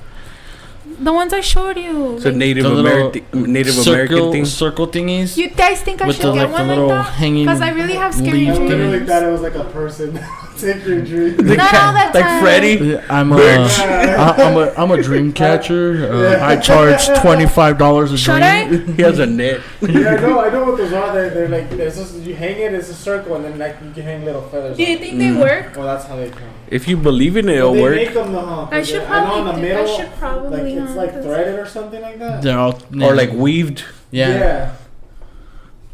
[1.00, 2.16] The ones I showed you.
[2.16, 4.46] It's a like- Native The American Native circle, American thing.
[4.46, 5.36] Circle thingies.
[5.38, 7.20] you guys think I should the, get like, one like that?
[7.20, 8.70] Because I really have scary leaf I dreams.
[8.70, 9.10] literally things.
[9.10, 10.20] thought it was like a person.
[10.58, 11.36] Take your dream.
[11.36, 12.42] Not cat- all that like time.
[12.42, 12.98] Freddy.
[13.10, 13.80] I'm a, Bitch.
[13.80, 16.10] I- I'm a, I'm a dream catcher.
[16.12, 16.48] Uh, Yeah.
[16.48, 18.44] I charge twenty five dollars a Should dream.
[18.90, 18.94] I?
[18.94, 19.60] He has a net.
[19.82, 20.40] yeah, I know.
[20.40, 21.14] I know what those are.
[21.14, 23.92] They're, they're like, there's just, you hang it, it's a circle, and then like you
[23.92, 24.78] can hang little feathers.
[24.78, 25.06] Do you on it.
[25.06, 25.76] think they work?
[25.76, 26.55] Well, that's how they come.
[26.70, 27.96] If you believe in it, it'll they work.
[27.96, 28.68] make them the huh?
[28.72, 30.96] I should I know probably in the do- I middle, should probably, like it's huh,
[30.98, 32.42] like 'cause- threaded or something like that.
[32.42, 33.84] They're all Or like weaved.
[34.12, 34.30] yeah.
[34.30, 34.72] yeah.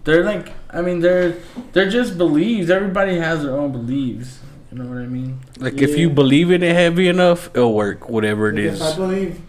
[0.03, 1.35] They're like I mean they're
[1.73, 2.69] they're just beliefs.
[2.69, 4.39] Everybody has their own beliefs.
[4.72, 5.39] You know what I mean?
[5.60, 8.10] Like if you believe in it heavy enough, it'll work.
[8.10, 8.80] Whatever it is.
[8.80, 8.93] Yes.
[8.93, 9.41] I believe.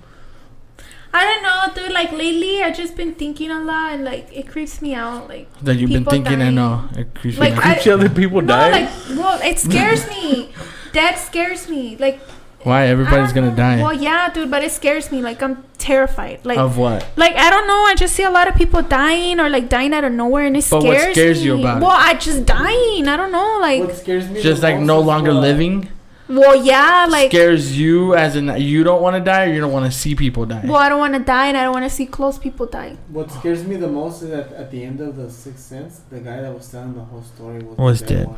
[1.15, 1.93] I don't know, dude.
[1.93, 5.28] Like lately, I've just been thinking a lot, and like it creeps me out.
[5.28, 6.59] Like That you've been thinking dying.
[6.59, 6.89] I know.
[6.97, 7.65] It creeps me Like, out.
[7.66, 8.70] I- Each other people no, die.
[8.73, 10.51] like well, it scares me.
[10.93, 11.97] That scares me.
[11.97, 12.20] Like
[12.62, 13.82] Why everybody's don't gonna die?
[13.82, 15.23] Well, yeah, dude, but it scares me.
[15.23, 16.44] Like I'm terrified.
[16.44, 17.06] Like of what?
[17.16, 17.82] like I don't know.
[17.85, 20.56] I just see a lot of people dying or like dying out of nowhere, and
[20.56, 21.44] it But scares what scares me.
[21.47, 21.82] you about it?
[21.85, 23.09] Well, I just dying.
[23.09, 23.59] I don't know.
[23.60, 24.43] Like What scares me?
[24.43, 25.89] Just like no longer living
[26.28, 29.73] well, yeah, like scares you as in you don't want to die or you don't
[29.73, 30.62] want to see people die.
[30.64, 32.97] well, I don't want to die, and I don't want to see close people die.
[33.09, 36.20] What scares me the most is that at the end of the Sixth Sense, the
[36.20, 38.27] guy that was telling the whole story was, Was the dead.
[38.28, 38.36] one.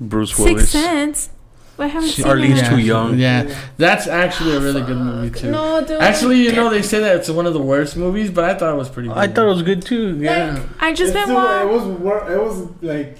[0.00, 1.30] Bruce Sixth Willis.
[1.76, 1.80] Sense.
[1.80, 2.70] I haven't seen Arlyn's that.
[2.70, 3.18] too young.
[3.18, 5.50] Yeah, that's actually a really good movie too.
[5.50, 6.00] No, dude.
[6.00, 8.72] Actually, you know they say that it's one of the worst movies, but I thought
[8.72, 9.08] it was pretty.
[9.08, 9.18] good.
[9.18, 10.16] I thought it was good too.
[10.18, 10.54] Yeah.
[10.54, 11.82] Like, I just It's been still- wa- It was.
[11.84, 13.18] wor- It was like.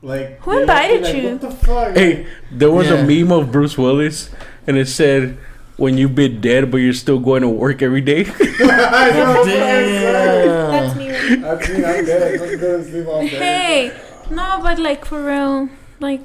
[0.00, 1.30] Like Who invited like, you?
[1.32, 1.96] What the fuck?
[1.96, 2.98] Hey, there was Yeah.
[2.98, 4.30] a meme of Bruce Willis,
[4.64, 5.36] and it said,
[5.76, 10.70] "When you've been dead, but you're still going to work every day." I know, Damn.
[10.70, 11.10] That's me.
[11.10, 11.40] Right?
[11.42, 11.84] That's me.
[11.84, 12.40] I'm dead.
[12.40, 13.26] I'm gonna sleep all day.
[13.28, 13.92] Hey,
[14.30, 15.68] no, but like for real,
[15.98, 16.20] like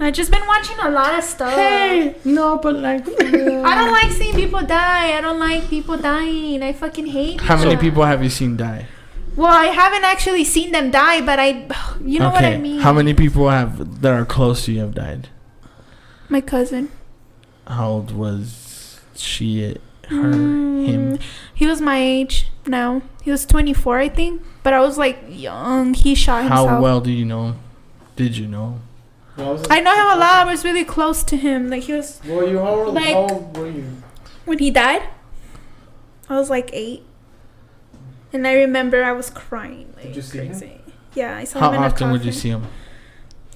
[0.00, 2.24] I just been watching a lot of stuff.
[2.24, 3.06] no, but like.
[3.20, 5.16] I don't like seeing people die.
[5.16, 6.62] I don't like people dying.
[6.62, 7.40] I fucking hate.
[7.40, 7.80] How many that.
[7.80, 8.86] people have you seen die?
[9.34, 11.68] Well, I haven't actually seen them die, but I,
[12.04, 12.80] you know what I mean.
[12.80, 15.28] How many people have that are close to you have died?
[16.28, 16.90] My cousin.
[17.66, 19.76] How old was she?
[20.08, 20.16] Her?
[20.16, 21.18] Mm, Him?
[21.54, 23.02] He was my age now.
[23.22, 24.42] He was 24, I think.
[24.62, 25.94] But I was like young.
[25.94, 26.68] He shot himself.
[26.68, 27.56] How well do you know?
[28.16, 28.80] Did you know?
[29.38, 29.46] Him?
[29.46, 30.46] Well, I know him a lot.
[30.46, 31.70] I was really close to him.
[31.70, 33.84] Like he was Well, you how old, Like- how old were you?
[34.44, 35.02] when he died.
[36.28, 37.04] I was like eight,
[38.32, 39.92] and I remember I was crying.
[39.96, 40.48] Like, Did you see him?
[40.48, 40.80] crazy.
[41.14, 42.64] Yeah, I saw How him in a often would you see him?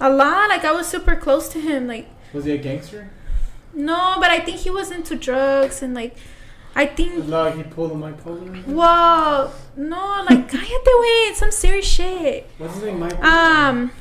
[0.01, 0.49] A lot.
[0.49, 1.87] Like I was super close to him.
[1.87, 3.11] Like Was he a gangster?
[3.75, 6.17] no, but I think he was into drugs and like
[6.75, 7.29] I think.
[7.29, 8.65] Like he pulled the Mike Posner?
[8.65, 12.49] Whoa, no, like cállate, wait, some serious shit.
[12.57, 12.99] What's his name?
[13.01, 13.23] Mike.
[13.23, 13.93] Um,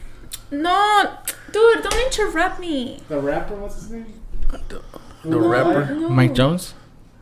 [0.49, 1.17] no,
[1.51, 2.99] dude, don't interrupt me.
[3.07, 3.55] The rapper.
[3.55, 4.05] What's his name?
[5.23, 5.93] The rapper?
[5.93, 6.09] No.
[6.09, 6.73] Mike Jones?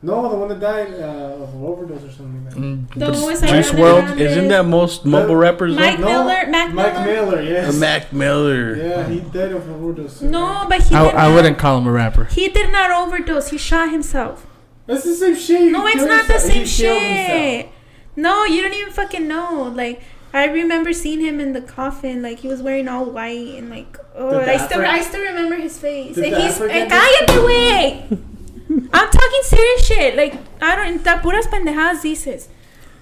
[0.02, 2.46] No, the one that died uh, of an overdose or something.
[2.46, 2.62] Like that.
[2.62, 4.10] Mm, The Juice World, WRLD?
[4.12, 4.24] remember.
[4.24, 5.76] Isn't that most mumble rappers?
[5.76, 5.82] though?
[5.82, 6.48] Mike Miller?
[6.48, 7.42] Mac Mike Miller?
[7.44, 7.68] Miller.
[7.68, 8.76] Uh, Mac Miller.
[8.78, 10.22] Yeah, he died of an overdose.
[10.22, 11.36] No, but he I, did I not.
[11.36, 12.24] wouldn't call him a rapper.
[12.26, 13.50] He did not overdose.
[13.50, 14.48] He shot himself.
[14.86, 15.70] That's the same shit.
[15.74, 17.70] No, it's killed not the same He shit.
[18.16, 19.64] No, you don't even fucking know.
[19.64, 20.02] Like
[20.34, 22.22] I remember seeing him in the coffin.
[22.22, 25.22] Like he was wearing all white and like oh, Did and I still I still
[25.22, 26.16] remember his face.
[26.16, 28.08] Did and the he's African and cállate, way.
[28.94, 30.16] I'm talking serious shit.
[30.16, 32.48] Like I don't da puras pendejadas dices.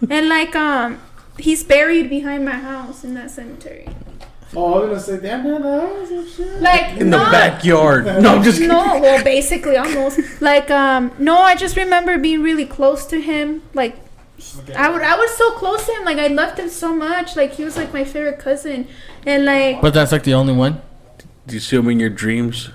[0.10, 1.02] And like um
[1.38, 3.88] he's buried behind my house in that cemetery.
[4.56, 6.62] Oh, I was gonna say, damn, man, the shit.
[6.62, 8.06] Like In the backyard.
[8.06, 8.70] No, I'm just kidding.
[8.70, 10.20] No, well, basically almost.
[10.42, 13.64] Like um, no, I just remember being really close to him.
[13.74, 13.98] Like
[14.76, 16.06] I would, I was so close to him.
[16.06, 17.36] Like I loved him so much.
[17.36, 18.88] Like he was like my favorite cousin,
[19.26, 20.82] and like But that's like the only one.
[21.48, 22.70] Do you see him in your dreams?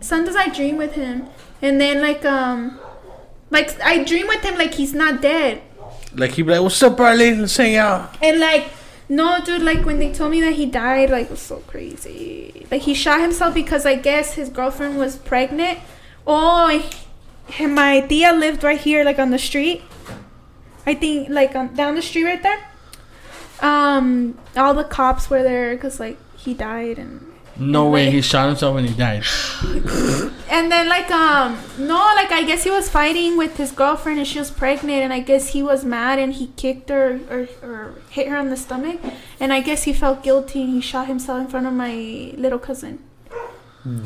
[0.00, 1.26] sometimes I dream with him,
[1.60, 2.78] and then like um,
[3.50, 5.60] like I dream with him like he's not dead.
[6.14, 7.40] Like he'd be like, "What's up, Arlyn?
[7.40, 8.68] Let's hang out." And like,
[9.08, 12.66] no, dude, like when they told me that he died, like it was so crazy.
[12.70, 15.80] Like he shot himself because I guess his girlfriend was pregnant.
[16.26, 16.68] Oh,
[17.48, 19.82] he- my tia lived right here, like on the street.
[20.88, 22.60] I think like on, down the street right there.
[23.60, 28.46] Um, all the cops were there because like he died and No way, he shot
[28.48, 29.24] himself when he died.
[30.56, 34.26] and then like um no like I guess he was fighting with his girlfriend and
[34.26, 37.94] she was pregnant and I guess he was mad and he kicked her or, or
[38.08, 38.98] hit her on the stomach
[39.38, 41.92] and I guess he felt guilty and he shot himself in front of my
[42.44, 43.00] little cousin.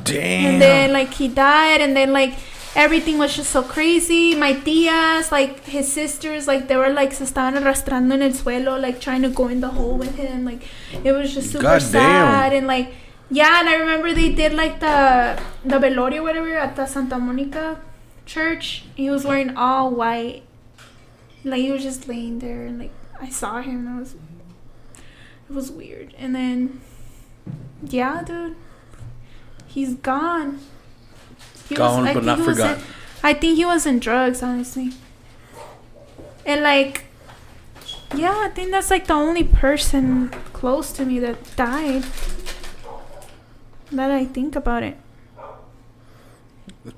[0.03, 0.47] Damn.
[0.47, 2.35] And then like he died and then like
[2.75, 4.35] everything was just so crazy.
[4.35, 8.81] My tias, like his sisters, like they were like se estaban arrastrando en el suelo,
[8.81, 10.45] like trying to go in the hole with him.
[10.45, 10.63] Like
[11.05, 12.59] it was just super God sad damn.
[12.59, 12.95] and like
[13.31, 17.81] yeah, and I remember they did like the the velorio whatever at the Santa Monica
[18.27, 18.85] church.
[18.95, 20.43] He was wearing all white.
[21.45, 24.15] Like he was just laying there and like I saw him and it was
[25.49, 26.15] it was weird.
[26.19, 26.81] And then
[27.83, 28.57] yeah, dude.
[29.67, 30.61] He's gone.
[31.69, 32.79] He Gone, I but think not he was in-
[33.25, 34.91] I think he was in drugs, honestly.
[36.45, 37.05] And like,
[38.15, 42.05] yeah, I think that's like the only person close to me that died.
[43.93, 44.97] That I think about it.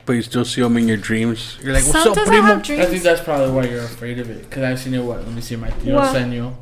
[0.07, 1.59] But you still see him in your dreams.
[1.63, 2.87] You're like, "What's Sometimes up, I primo?" have I dreams.
[2.87, 4.51] think that's probably why you're afraid of it.
[4.51, 5.03] Cause I've seen it.
[5.05, 5.19] What?
[5.25, 5.57] Let me see.
[5.57, 6.15] My tío What?
[6.17, 6.55] Senio,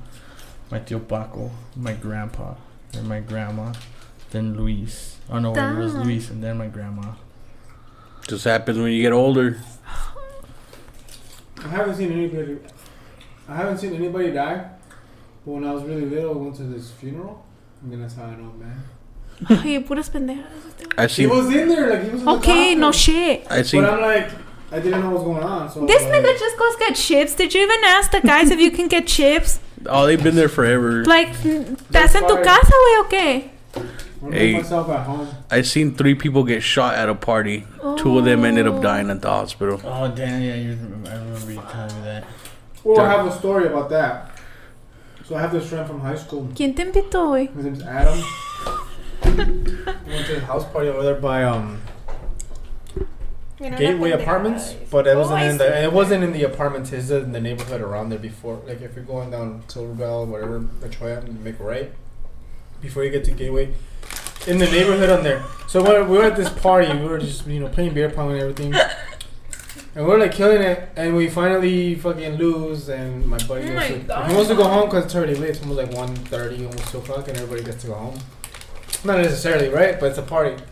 [0.73, 2.55] my tío Paco, my grandpa,
[2.93, 3.73] then my grandma,
[4.31, 5.19] then Luis.
[5.31, 7.13] Oh no, it was Luis, and then my grandma.
[8.29, 9.59] Just happens when you get older.
[11.65, 12.59] I haven't seen anybody.
[13.49, 14.69] I haven't seen anybody die.
[15.45, 17.45] But when I was really little, I went to this funeral,
[17.83, 18.83] and then that's how I know, man.
[19.51, 20.45] Ay, puras pendejas.
[20.97, 21.27] I He see.
[21.27, 22.21] was in there, like he was.
[22.21, 23.01] In the Okay, no coffin.
[23.01, 23.47] shit.
[23.51, 23.81] I see.
[23.81, 24.31] But I'm like,
[24.71, 25.69] I didn't know what was going on.
[25.71, 27.35] So This like, nigga just goes get chips.
[27.35, 29.59] Did you even ask the guys if you can get chips?
[29.87, 31.05] Oh, they've been there forever.
[31.05, 32.45] Like, ¿estás en tu fine.
[32.45, 33.51] casa, güey, o qué?
[34.25, 34.53] I Hey.
[34.55, 35.29] myself at home.
[35.51, 37.67] I seen three people get shot at a party.
[37.99, 39.81] Two of them ended up dying at the hospital.
[39.85, 40.41] Oh damn!
[40.41, 42.25] Yeah, you remember, I remember you telling me that.
[42.85, 44.31] Well, I have a story about that.
[45.25, 46.49] So I have this friend from high school.
[46.55, 47.49] ¿Quién te invitó, güey?
[47.55, 48.19] His name's Adam.
[49.25, 49.33] we
[50.13, 51.81] went to his house party over there by um
[53.59, 55.85] Gateway Apartments, but it wasn't Oh, in the see.
[55.85, 56.93] it wasn't in the apartments.
[56.93, 58.61] It's in the neighborhood around there before.
[58.67, 61.93] Like if you're going down Silver Bell, whatever, La Cholla, and you make a right
[62.81, 63.73] before you get to Gateway.
[64.47, 65.45] In the neighborhood on there.
[65.69, 68.41] So we were at this party, we were just you know playing beer pong and
[68.41, 68.75] everything.
[69.95, 72.89] And we're like killing it, and we finally fucking lose.
[72.89, 73.95] And my buddy Oh my to,
[74.27, 75.51] he wants to go home because it's already late.
[75.51, 78.19] It's almost like 1.30, almost two o'clock, and everybody gets to go home.
[79.05, 80.01] Not necessarily, right?
[80.01, 80.63] But it's a party.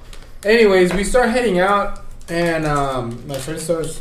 [0.43, 4.01] Anyways, we start heading out, and um, my friend starts.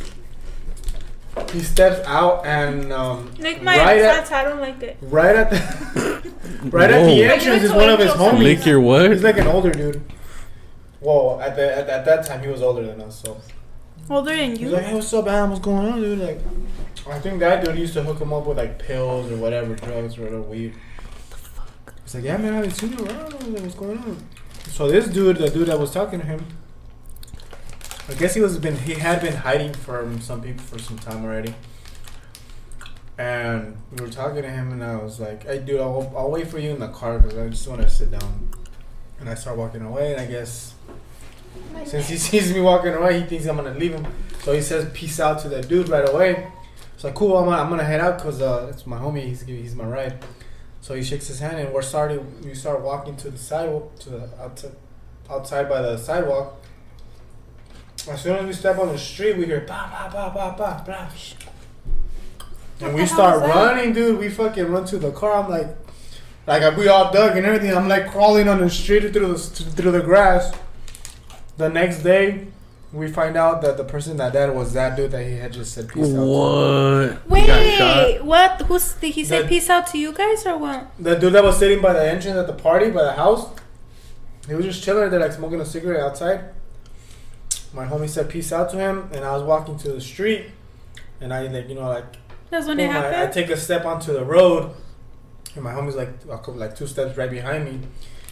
[1.52, 4.96] He steps out, and um, Like my right at I don't like it.
[5.02, 6.32] right at the
[6.70, 8.42] right at the entrance is one of his homies.
[8.42, 9.10] Lick your what?
[9.12, 10.02] He's like an older dude.
[11.00, 11.40] Whoa!
[11.40, 13.40] At the at, at that time, he was older than us, so.
[14.08, 14.66] Older than you.
[14.66, 15.50] He's like, hey, what's up, Adam?
[15.50, 16.18] What's going on, dude?
[16.18, 16.40] Like,
[17.08, 20.18] I think that dude used to hook him up with like pills or whatever, drugs
[20.18, 20.74] or whatever weed.
[20.74, 21.94] What the fuck?
[22.02, 23.32] He's like, yeah, man, I haven't seen you around.
[23.54, 24.18] Like, what's going on?
[24.68, 26.44] So this dude, the dude that was talking to him,
[28.10, 31.24] I guess he was been he had been hiding from some people for some time
[31.24, 31.54] already.
[33.16, 36.48] And we were talking to him, and I was like, "Hey, dude, I'll, I'll wait
[36.48, 38.50] for you in the car because I just want to sit down."
[39.20, 40.74] And I start walking away, and I guess
[41.84, 44.06] since he sees me walking away, he thinks I'm gonna leave him.
[44.42, 46.48] So he says peace out to that dude right away.
[46.94, 47.36] It's like cool.
[47.36, 49.22] I'm gonna, I'm gonna head out because uh, it's my homie.
[49.22, 50.24] He's he's my ride.
[50.80, 52.42] So he shakes his hand and we're starting.
[52.42, 54.72] We start walking to the sidewalk to the outside,
[55.30, 56.59] outside by the sidewalk.
[58.08, 60.82] As soon as we step on the street, we hear ba ba ba ba ba
[60.86, 61.10] ba.
[62.80, 64.18] And we start running, dude.
[64.18, 65.42] We fucking run to the car.
[65.42, 65.68] I'm like,
[66.46, 67.76] like we all dug and everything.
[67.76, 70.52] I'm like crawling on the street through the through the grass.
[71.58, 72.46] The next day,
[72.90, 75.74] we find out that the person that died was that dude that he had just
[75.74, 76.24] said peace out.
[76.24, 77.38] What?
[77.38, 77.96] He got shot?
[78.06, 78.62] Wait, what?
[78.62, 80.90] Who's did he say That- peace out to you guys or what?
[80.98, 83.46] The dude that was sitting by the entrance at the party by the house,
[84.48, 86.44] he was just chilling there, like smoking a cigarette outside.
[87.72, 90.46] My homie said peace out to him, and I was walking to the street,
[91.20, 92.04] and I like you know like
[92.50, 94.74] That's when boom, it I, I take a step onto the road,
[95.54, 97.86] and my homie's like a couple, like two steps right behind me.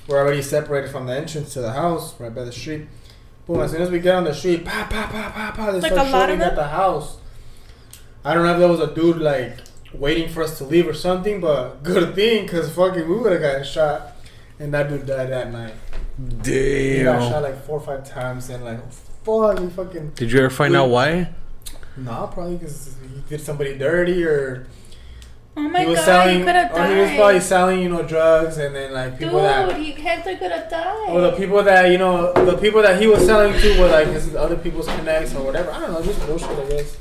[0.08, 2.88] We're already separated from the entrance to the house, right by the street.
[3.46, 3.60] Boom!
[3.60, 5.92] As soon as we get on the street, pa pa pa pa pa, they Like
[5.92, 7.18] start a lot of shooting at the house.
[8.24, 9.58] I don't know if there was a dude like
[9.94, 13.40] waiting for us to leave or something, but good thing, cause fucking we would have
[13.40, 14.16] gotten shot,
[14.58, 15.74] and that dude died that night.
[16.44, 18.80] He got shot like four or five times, and like,
[19.28, 20.10] fuck, we fucking.
[20.14, 21.30] Did you ever find out why?
[21.96, 24.66] Nah, probably because he did somebody dirty or
[25.56, 27.88] Oh my he was god, selling, he could have or he was probably selling, you
[27.88, 31.08] know, drugs, and then like people Dude, that, he Hector could have died.
[31.10, 34.06] or the people that you know, the people that he was selling to were like
[34.06, 35.72] his other people's connects or whatever.
[35.72, 36.96] I don't know, just bullshit, I guess.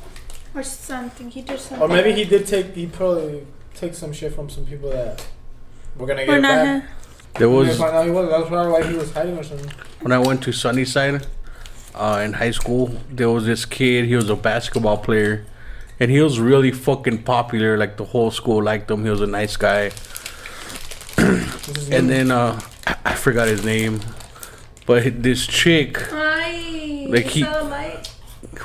[0.55, 1.29] or something.
[1.29, 1.79] He did something.
[1.83, 3.45] Or maybe he did take, he probably
[3.75, 5.23] take some shit from some people that
[5.95, 6.81] were gonna Or get it not back.
[6.83, 6.89] him.
[7.37, 8.27] There was find out he was.
[8.29, 9.71] That's probably why he was hiding or something.
[10.01, 11.27] when I went to Sunnyside
[11.97, 14.05] uh, in high school, there was this kid.
[14.05, 15.45] He was a basketball player,
[15.99, 17.77] and he was really fucking popular.
[17.77, 19.03] Like the whole school liked him.
[19.03, 19.91] He was a nice guy.
[21.17, 23.99] and then uh, I- I forgot his name,
[24.85, 28.07] but this chick, Ay, Like he- the light,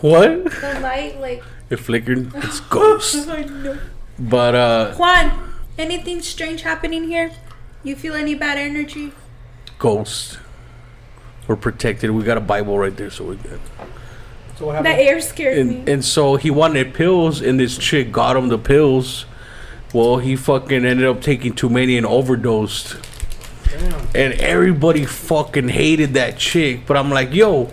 [0.00, 0.44] what?
[0.60, 1.42] the light, like.
[1.70, 2.30] It flickered.
[2.36, 3.28] It's ghost.
[3.28, 3.78] I know.
[4.18, 7.32] But uh, Juan, anything strange happening here?
[7.82, 9.12] You feel any bad energy?
[9.78, 10.38] ghost.
[11.52, 12.10] We're protected.
[12.12, 13.60] We got a Bible right there, so we're good.
[14.58, 15.74] So what The air scared me.
[15.80, 19.26] and and so he wanted pills, and this chick got him the pills.
[19.92, 22.96] Well, he fucking ended up taking too many and overdosed.
[23.68, 24.00] Damn.
[24.14, 26.86] And everybody fucking hated that chick.
[26.86, 27.70] But I'm like, yo,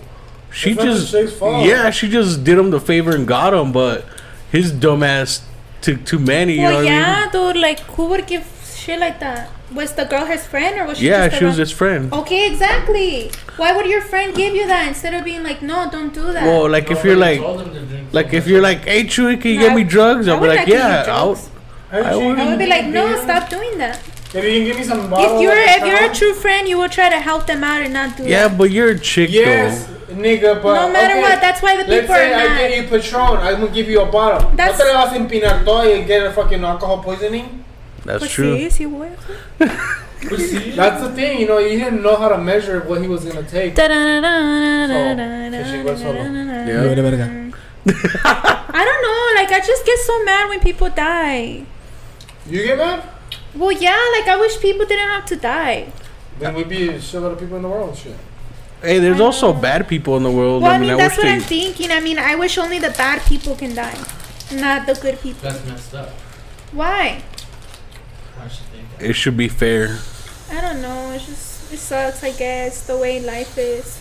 [0.52, 1.64] she It's not the just fault.
[1.66, 3.72] yeah, she just did him the favor and got him.
[3.72, 4.04] But
[4.52, 5.40] his dumbass
[5.80, 6.52] took too many.
[6.56, 7.00] You know well, what I mean?
[7.00, 7.56] yeah, dude.
[7.56, 8.44] Like, who would give
[8.80, 9.50] shit like that?
[9.74, 11.06] Was the girl his friend or was she?
[11.06, 12.12] Yeah, just she was his friend.
[12.12, 13.30] Okay, exactly.
[13.56, 16.42] Why would your friend give you that instead of being like, no, don't do that?
[16.44, 19.40] Well, like if you're like, told him to drink like if you're like, hey, Chuy,
[19.40, 20.26] can you No, get me drugs?
[20.28, 21.30] I I'll be like, not give you yeah, I'll.
[21.92, 24.00] I chick, would- I would be like, no, give stop doing that.
[24.34, 25.36] Maybe you can give me some bottle.
[25.36, 27.92] If you're if you're a true friend, you will try to help them out and
[27.92, 28.28] not do it.
[28.30, 28.58] Yeah, that.
[28.58, 30.14] but you're a chick Yes, though.
[30.14, 31.20] nigga, but No matter okay.
[31.22, 32.58] what, that's why the people Let's people are say I mad.
[32.58, 34.50] get you Patron, I'm gonna give you a bottle.
[34.54, 37.64] That's- no te le vas a empinar todo y get a fucking alcohol poisoning.
[38.18, 38.56] That's Pues true.
[38.56, 39.08] sí, sí voy.
[40.76, 43.42] That's the thing, you know, you didn't know how to measure what he was gonna
[43.42, 43.74] take.
[43.76, 46.22] fishing was solo.
[46.22, 47.50] Yeah.
[48.24, 49.40] I don't know.
[49.40, 51.64] Like I just get so mad when people die.
[52.46, 53.02] You get mad?
[53.54, 53.96] Well, yeah.
[54.18, 55.88] Like I wish people didn't have to die.
[56.38, 57.96] Then we'd be a shitload of people in the world.
[57.96, 58.16] Shit.
[58.82, 60.62] Hey, there's also bad people in the world.
[60.62, 61.32] Well, I I mean, mean, that's what they.
[61.34, 61.90] I'm thinking.
[61.90, 63.96] I mean, I wish only the bad people can die,
[64.52, 65.40] not the good people.
[65.42, 66.10] That's messed up.
[66.72, 67.22] Why?
[68.40, 68.89] I should think that.
[69.00, 69.98] It should be fair.
[70.50, 71.12] I don't know.
[71.12, 72.22] It's just it sucks.
[72.22, 73.98] I guess the way life is.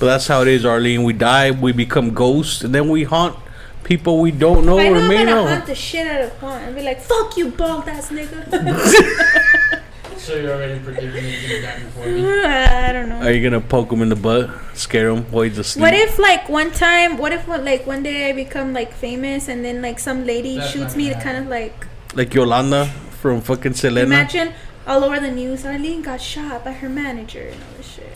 [0.00, 1.04] But that's how it is, Arlyn.
[1.04, 3.38] We die, we become ghosts, and then we haunt
[3.84, 5.46] people we don't know I know or I'm may gonna know.
[5.46, 9.82] hunt the shit out of Juan and be like, "Fuck you, bald ass nigga."
[10.24, 12.24] So you're already predicting he's gonna die before me.
[12.24, 13.20] Uh, I don't know.
[13.20, 15.82] Are you gonna poke him in the butt, scare him while he's asleep?
[15.82, 17.18] What if like one time?
[17.18, 20.70] What if like one day I become like famous and then like some lady That's
[20.70, 22.90] shoots me to gonna kind of like like Yolanda
[23.24, 24.04] from fucking Selena?
[24.04, 24.52] imagine
[24.86, 28.12] all over the news Arlyn got shot by her manager and all this shit.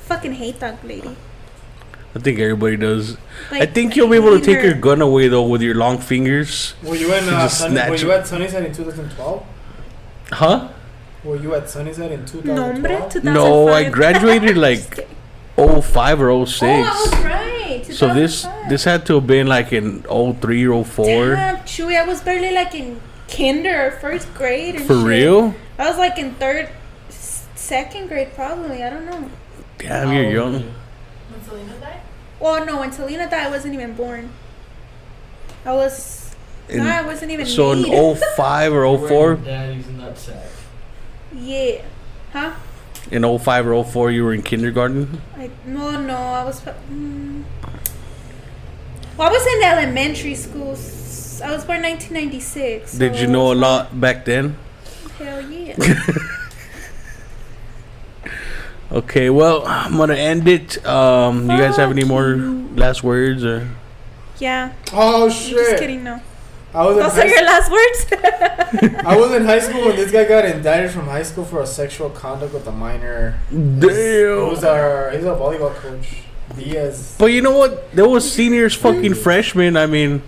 [0.00, 1.14] Fucking hate that lady.
[2.12, 3.18] I think everybody does.
[3.52, 4.70] I think you'll be able to take her.
[4.70, 6.74] your gun away though with your long fingers.
[6.82, 9.46] Were you in uh, just Sunny, Were you at Sunnyside in 2012?
[10.32, 10.68] Huh?
[11.22, 13.12] Were you at Sunnyside in 2012?
[13.12, 13.32] 2005.
[13.32, 15.08] No, I graduated like
[15.56, 16.62] 05 or 06.
[16.62, 17.86] Oh, I was right.
[17.94, 21.06] So this this had to have been like in 03 or 04.
[21.06, 24.76] Damn, Chuy, I was barely like in kinder or first grade.
[24.76, 25.06] And For shit.
[25.06, 25.54] real?
[25.78, 26.68] I was like in third,
[27.08, 28.82] second grade probably.
[28.82, 29.30] I don't know.
[29.78, 30.52] Damn, you're young.
[30.52, 32.00] When Selena died?
[32.40, 34.30] Well, no, when Selena died, I wasn't even born.
[35.64, 36.34] I was.
[36.68, 37.46] In- no, I wasn't even.
[37.46, 38.18] So in made.
[38.36, 39.34] 05 or We're 04?
[39.36, 40.46] Daddy's nutsack.
[41.34, 41.82] yeah.
[42.32, 42.54] Huh?
[43.10, 45.20] In 05 or 04, you were in kindergarten?
[45.36, 46.16] I no no.
[46.16, 46.60] I was.
[46.60, 47.44] Mm,
[49.16, 50.70] well, I was in elementary school.
[51.44, 52.92] I was born 1996.
[52.92, 54.56] so Did you know a lot back then?
[55.18, 55.76] Hell yeah.
[58.90, 60.84] Okay, well, I'm gonna end it.
[60.86, 62.36] Um, you guys have any more
[62.76, 63.68] last words or?
[64.38, 64.72] yeah.
[64.92, 66.04] Oh I'm just kidding.
[66.04, 66.20] No.
[66.72, 68.06] I was Those are your last words.
[69.04, 71.66] I was in high school when this guy got indicted from high school for a
[71.66, 73.40] sexual conduct with a minor.
[73.50, 74.70] He was Damn.
[74.70, 76.18] our he's a volleyball coach.
[76.56, 77.16] Diaz.
[77.18, 77.92] But you know what?
[77.92, 79.16] There was seniors, fucking mm.
[79.16, 79.76] freshmen.
[79.76, 80.22] I mean,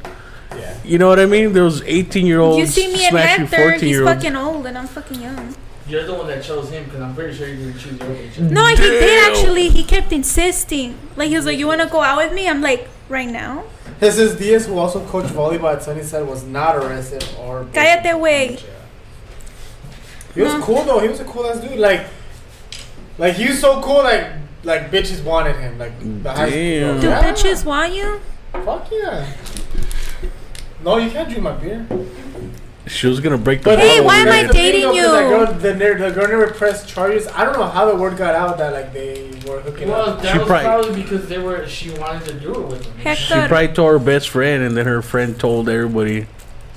[0.55, 0.77] Yeah.
[0.85, 1.53] you know what I mean?
[1.53, 3.71] There was 18 year olds you see me and smashing Hector.
[3.71, 4.15] 14 He's year olds.
[4.15, 5.55] fucking old, and I'm fucking young.
[5.89, 8.39] You're the one that chose him because I'm pretty sure you didn't choose your age.
[8.39, 9.71] No, he did actually.
[9.71, 10.99] He kept insisting.
[11.17, 13.65] Like he was like, "You want to go out with me?" I'm like, "Right now."
[13.99, 17.65] Jesus Diaz, who also coached volleyball at Sunnyside, was not arrested or.
[17.73, 18.63] Cállate, güey.
[20.35, 21.01] He was cool though.
[21.01, 21.79] He was a cool ass dude.
[21.79, 22.07] Like,
[23.17, 24.05] like he was so cool.
[24.05, 24.27] Like,
[24.65, 25.79] like bitches wanted him.
[25.79, 27.01] Like, the high school Damn.
[27.01, 27.23] Do Yeah.
[27.23, 28.21] bitches want you?
[28.53, 29.27] Fuck yeah.
[30.85, 31.87] No, you can't drink my beer.
[32.87, 35.03] She was gonna break the But Hey, why am I the dating you?
[35.03, 37.27] That girl, the, the girl never pressed charges.
[37.27, 40.23] I don't know how the word got out that like they were hooking Well, up.
[40.23, 41.67] that She was probably- probably because they were.
[41.69, 42.93] She wanted to do it with him.
[42.99, 43.49] She Hector.
[43.49, 46.27] probably told her best friend, and then her friend told everybody.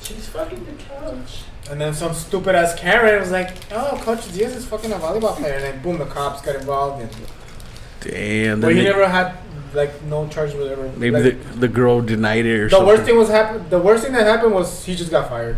[0.02, 1.44] She's fucking the couch.
[1.70, 5.38] And then some stupid ass Karen was like, "Oh, Coach Diaz is fucking a volleyball
[5.38, 7.02] player." And then boom, the cops got involved.
[7.04, 7.10] And
[8.02, 8.62] Damn.
[8.62, 9.38] but he they- never had
[9.74, 10.92] like no charge whatever.
[10.98, 12.88] maybe like, the, the girl denied it or the something.
[12.88, 13.70] worst thing was happen.
[13.70, 15.58] The worst thing that happened was he just got fired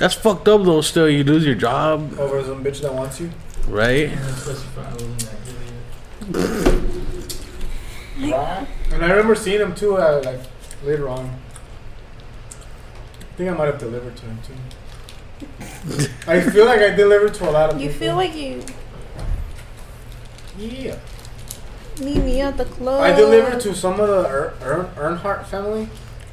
[0.00, 0.80] That's fucked up though.
[0.80, 3.30] Still, you lose your job, over some bitch that wants you.
[3.68, 4.10] right?
[8.20, 10.40] And I remember seeing him too, uh, like
[10.84, 11.30] later on.
[13.20, 16.08] I think I might have delivered to him too.
[16.26, 18.06] I feel like I delivered to a lot of You people.
[18.06, 18.62] You feel like you
[20.58, 20.96] yeah.
[22.00, 23.02] Meet me at the club.
[23.02, 24.86] I delivered to some of the er- Ern-
[25.18, 25.88] Earnhardt family.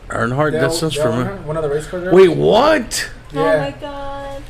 [0.10, 0.52] Earnhardt.
[0.52, 1.32] Dale- That sounds Dale familiar.
[1.32, 2.16] Earnhardt, One of the race car drivers.
[2.28, 3.10] Wait, what?
[3.34, 4.42] Oh my god.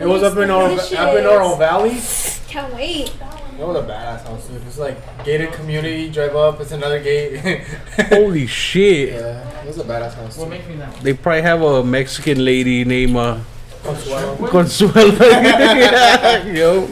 [0.00, 2.00] it was up in Oro, up in Oro Valley.
[2.48, 3.12] Can't wait.
[3.58, 4.62] It was a badass house, dude.
[4.66, 6.10] It's like gated community.
[6.10, 7.38] Drive up, it's another gate.
[8.08, 9.10] Holy shit!
[9.12, 10.38] yeah, it was a badass house.
[10.38, 10.50] What too.
[10.50, 10.96] make me that?
[11.02, 13.38] They probably have a Mexican lady named uh,
[13.84, 14.36] Consuelo.
[14.48, 15.14] Consuelo.
[15.30, 16.84] Yeah, Yo.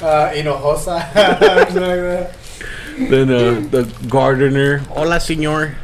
[0.00, 2.34] Uh, Hinojosa.
[3.08, 3.28] Something.
[3.28, 4.78] Then uh, the gardener.
[4.78, 5.74] Hola, señor.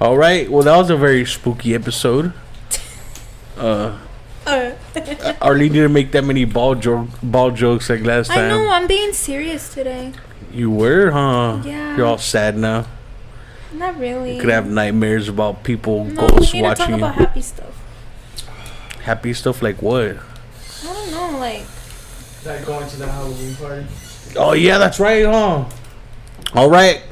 [0.00, 0.50] All right.
[0.50, 2.32] Well, that was a very spooky episode.
[3.56, 3.98] Uh,
[4.46, 4.72] Uh,
[5.40, 8.48] Arlyn didn't make that many ball joke ball jokes like last I time.
[8.50, 8.68] know.
[8.68, 10.12] I'm being serious today.
[10.52, 11.62] You were, huh?
[11.64, 11.96] Yeah.
[11.96, 12.84] You're all sad now.
[13.72, 14.34] Not really.
[14.36, 17.40] You could have nightmares about people No, we ghosts need to talk watching about happy
[17.40, 17.72] stuff.
[19.08, 20.18] Happy stuff like what?
[20.84, 21.64] I don't know, like
[22.44, 23.86] That going to the Halloween party.
[24.36, 25.64] Oh yeah, that's right, huh?
[26.54, 27.02] All right.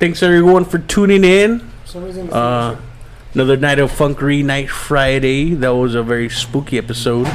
[0.00, 1.60] Thanks everyone for tuning in.
[1.60, 2.76] For some reason, it's Uh,
[3.34, 5.54] another night of Funkery Night Friday.
[5.54, 7.28] That was a very spooky episode.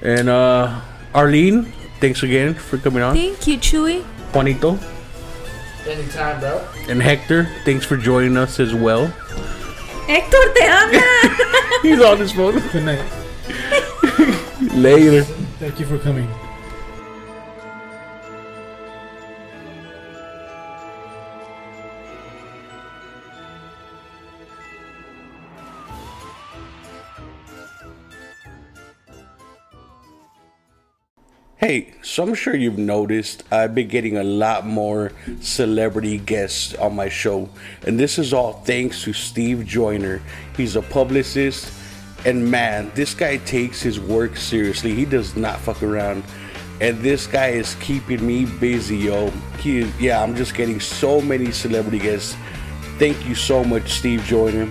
[0.00, 0.80] And uh,
[1.14, 1.70] Arlyn,
[2.00, 3.14] thanks again for coming on.
[3.14, 4.02] thank you, Chuy.
[4.32, 4.78] Juanito
[5.86, 6.66] Anytime, bro.
[6.88, 9.08] and Hector, thanks for joining us as well.
[10.06, 11.82] Hector, te habla.
[11.82, 12.58] He's on his phone.
[12.72, 13.04] Good night.
[14.74, 15.24] Later.
[15.58, 16.28] Thank you for coming.
[31.64, 36.96] Hey, so I'm sure you've noticed I've been getting a lot more celebrity guests on
[36.96, 37.48] my show,
[37.86, 40.20] and this is all thanks to Steve Joyner.
[40.56, 41.72] He's a publicist,
[42.26, 44.92] and man, this guy takes his work seriously.
[44.92, 46.24] He does not fuck around,
[46.80, 49.30] and this guy is keeping me busy, yo.
[49.60, 52.34] He, yeah, I'm just getting so many celebrity guests.
[52.98, 54.68] Thank you so much, Steve Joyner.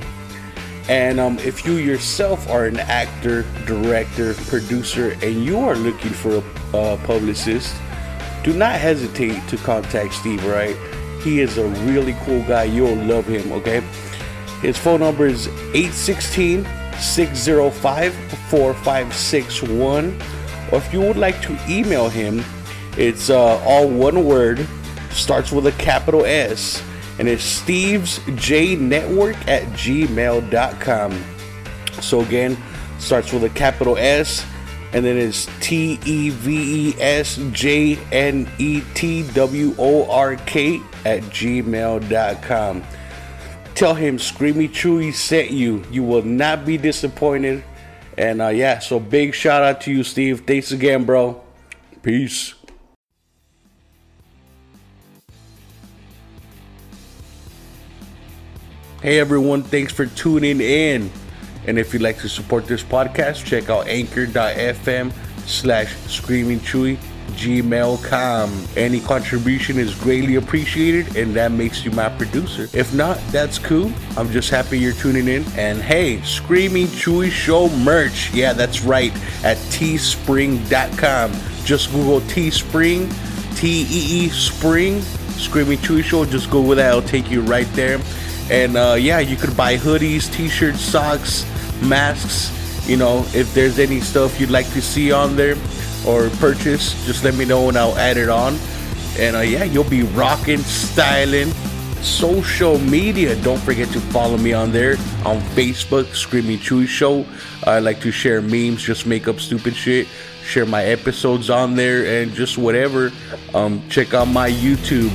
[0.90, 6.44] And um, if you yourself are an actor, director, producer, and you are looking for
[6.74, 7.76] a uh, publicist,
[8.44, 10.76] do not hesitate to contact Steve, right?
[11.22, 12.64] He is a really cool guy.
[12.64, 13.82] You'll love him, okay?
[14.62, 16.66] His phone number is 816
[16.99, 18.14] 605
[18.49, 20.22] 4561.
[20.72, 22.44] Or if you would like to email him,
[22.98, 24.68] it's uh, all one word,
[25.12, 26.84] starts with a capital S,
[27.22, 31.23] and it's Steve's J Network at gmail.com.
[32.02, 32.57] So again,
[32.98, 34.43] starts with a capital S,
[34.91, 40.35] and then it's T E V E S J N E T W O R
[40.35, 42.84] K at gmail.com.
[43.76, 45.84] Tell him Screamy Chuy sent you.
[45.91, 47.64] You will not be disappointed.
[48.18, 50.48] And uh, yeah, so big shout out to you, Steve.
[50.48, 51.39] Thanks again, bro.
[52.02, 52.56] Peace.
[59.02, 61.10] Hey everyone, thanks for tuning in.
[61.65, 65.11] And if you'd like to support this podcast, check out anchor.fm
[65.48, 68.68] slash screaming gmail.com.
[68.78, 72.69] Any contribution is greatly appreciated and that makes you my producer.
[72.78, 73.91] If not, that's cool.
[74.18, 75.45] I'm just happy you're tuning in.
[75.57, 78.32] And hey, Screaming Chuy Show merch.
[78.36, 79.11] Yeah, that's right.
[79.44, 81.32] At teespring.com.
[81.65, 83.11] Just Google Teespring,
[83.57, 86.23] T E E Spring, Screaming Chuy Show.
[86.23, 86.90] Just go with that.
[86.90, 87.99] It'll take you right there.
[88.49, 91.45] And uh, yeah, you could buy hoodies, t-shirts, socks,
[91.81, 92.51] masks.
[92.88, 95.55] You know, if there's any stuff you'd like to see on there
[96.05, 98.57] or purchase, just let me know and I'll add it on.
[99.18, 101.51] And uh, yeah, you'll be rocking, styling,
[102.01, 103.35] social media.
[103.43, 104.93] Don't forget to follow me on there
[105.26, 107.26] on Facebook, Screaming Chuy Show.
[107.65, 110.07] I like to share memes, just make up stupid shit,
[110.43, 113.11] share my episodes on there, and just whatever.
[113.53, 115.11] Um, check out my YouTube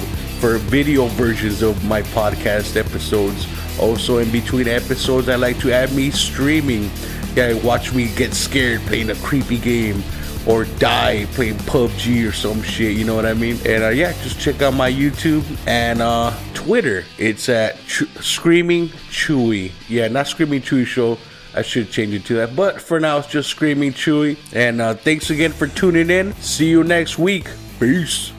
[0.47, 3.49] for video versions of my podcast episodes.
[3.81, 6.89] Also, in between episodes, I like to add me streaming.
[7.35, 10.05] Yeah, watch me get scared playing a creepy game
[10.47, 12.97] or die playing PUBG or some shit.
[12.97, 13.59] You know what I mean?
[13.67, 17.05] And uh, yeah, just check out my YouTube and uh, Twitter.
[17.19, 19.73] It's at Ch- Screaming Chuy.
[19.89, 21.19] Yeah, not Screaming Chuy Show.
[21.57, 22.55] I should change it to that.
[22.55, 24.39] But for now, it's just Screaming Chuy.
[24.53, 26.35] And uh, thanks again for tuning in.
[26.35, 27.51] See you next week.
[27.81, 28.31] Peace.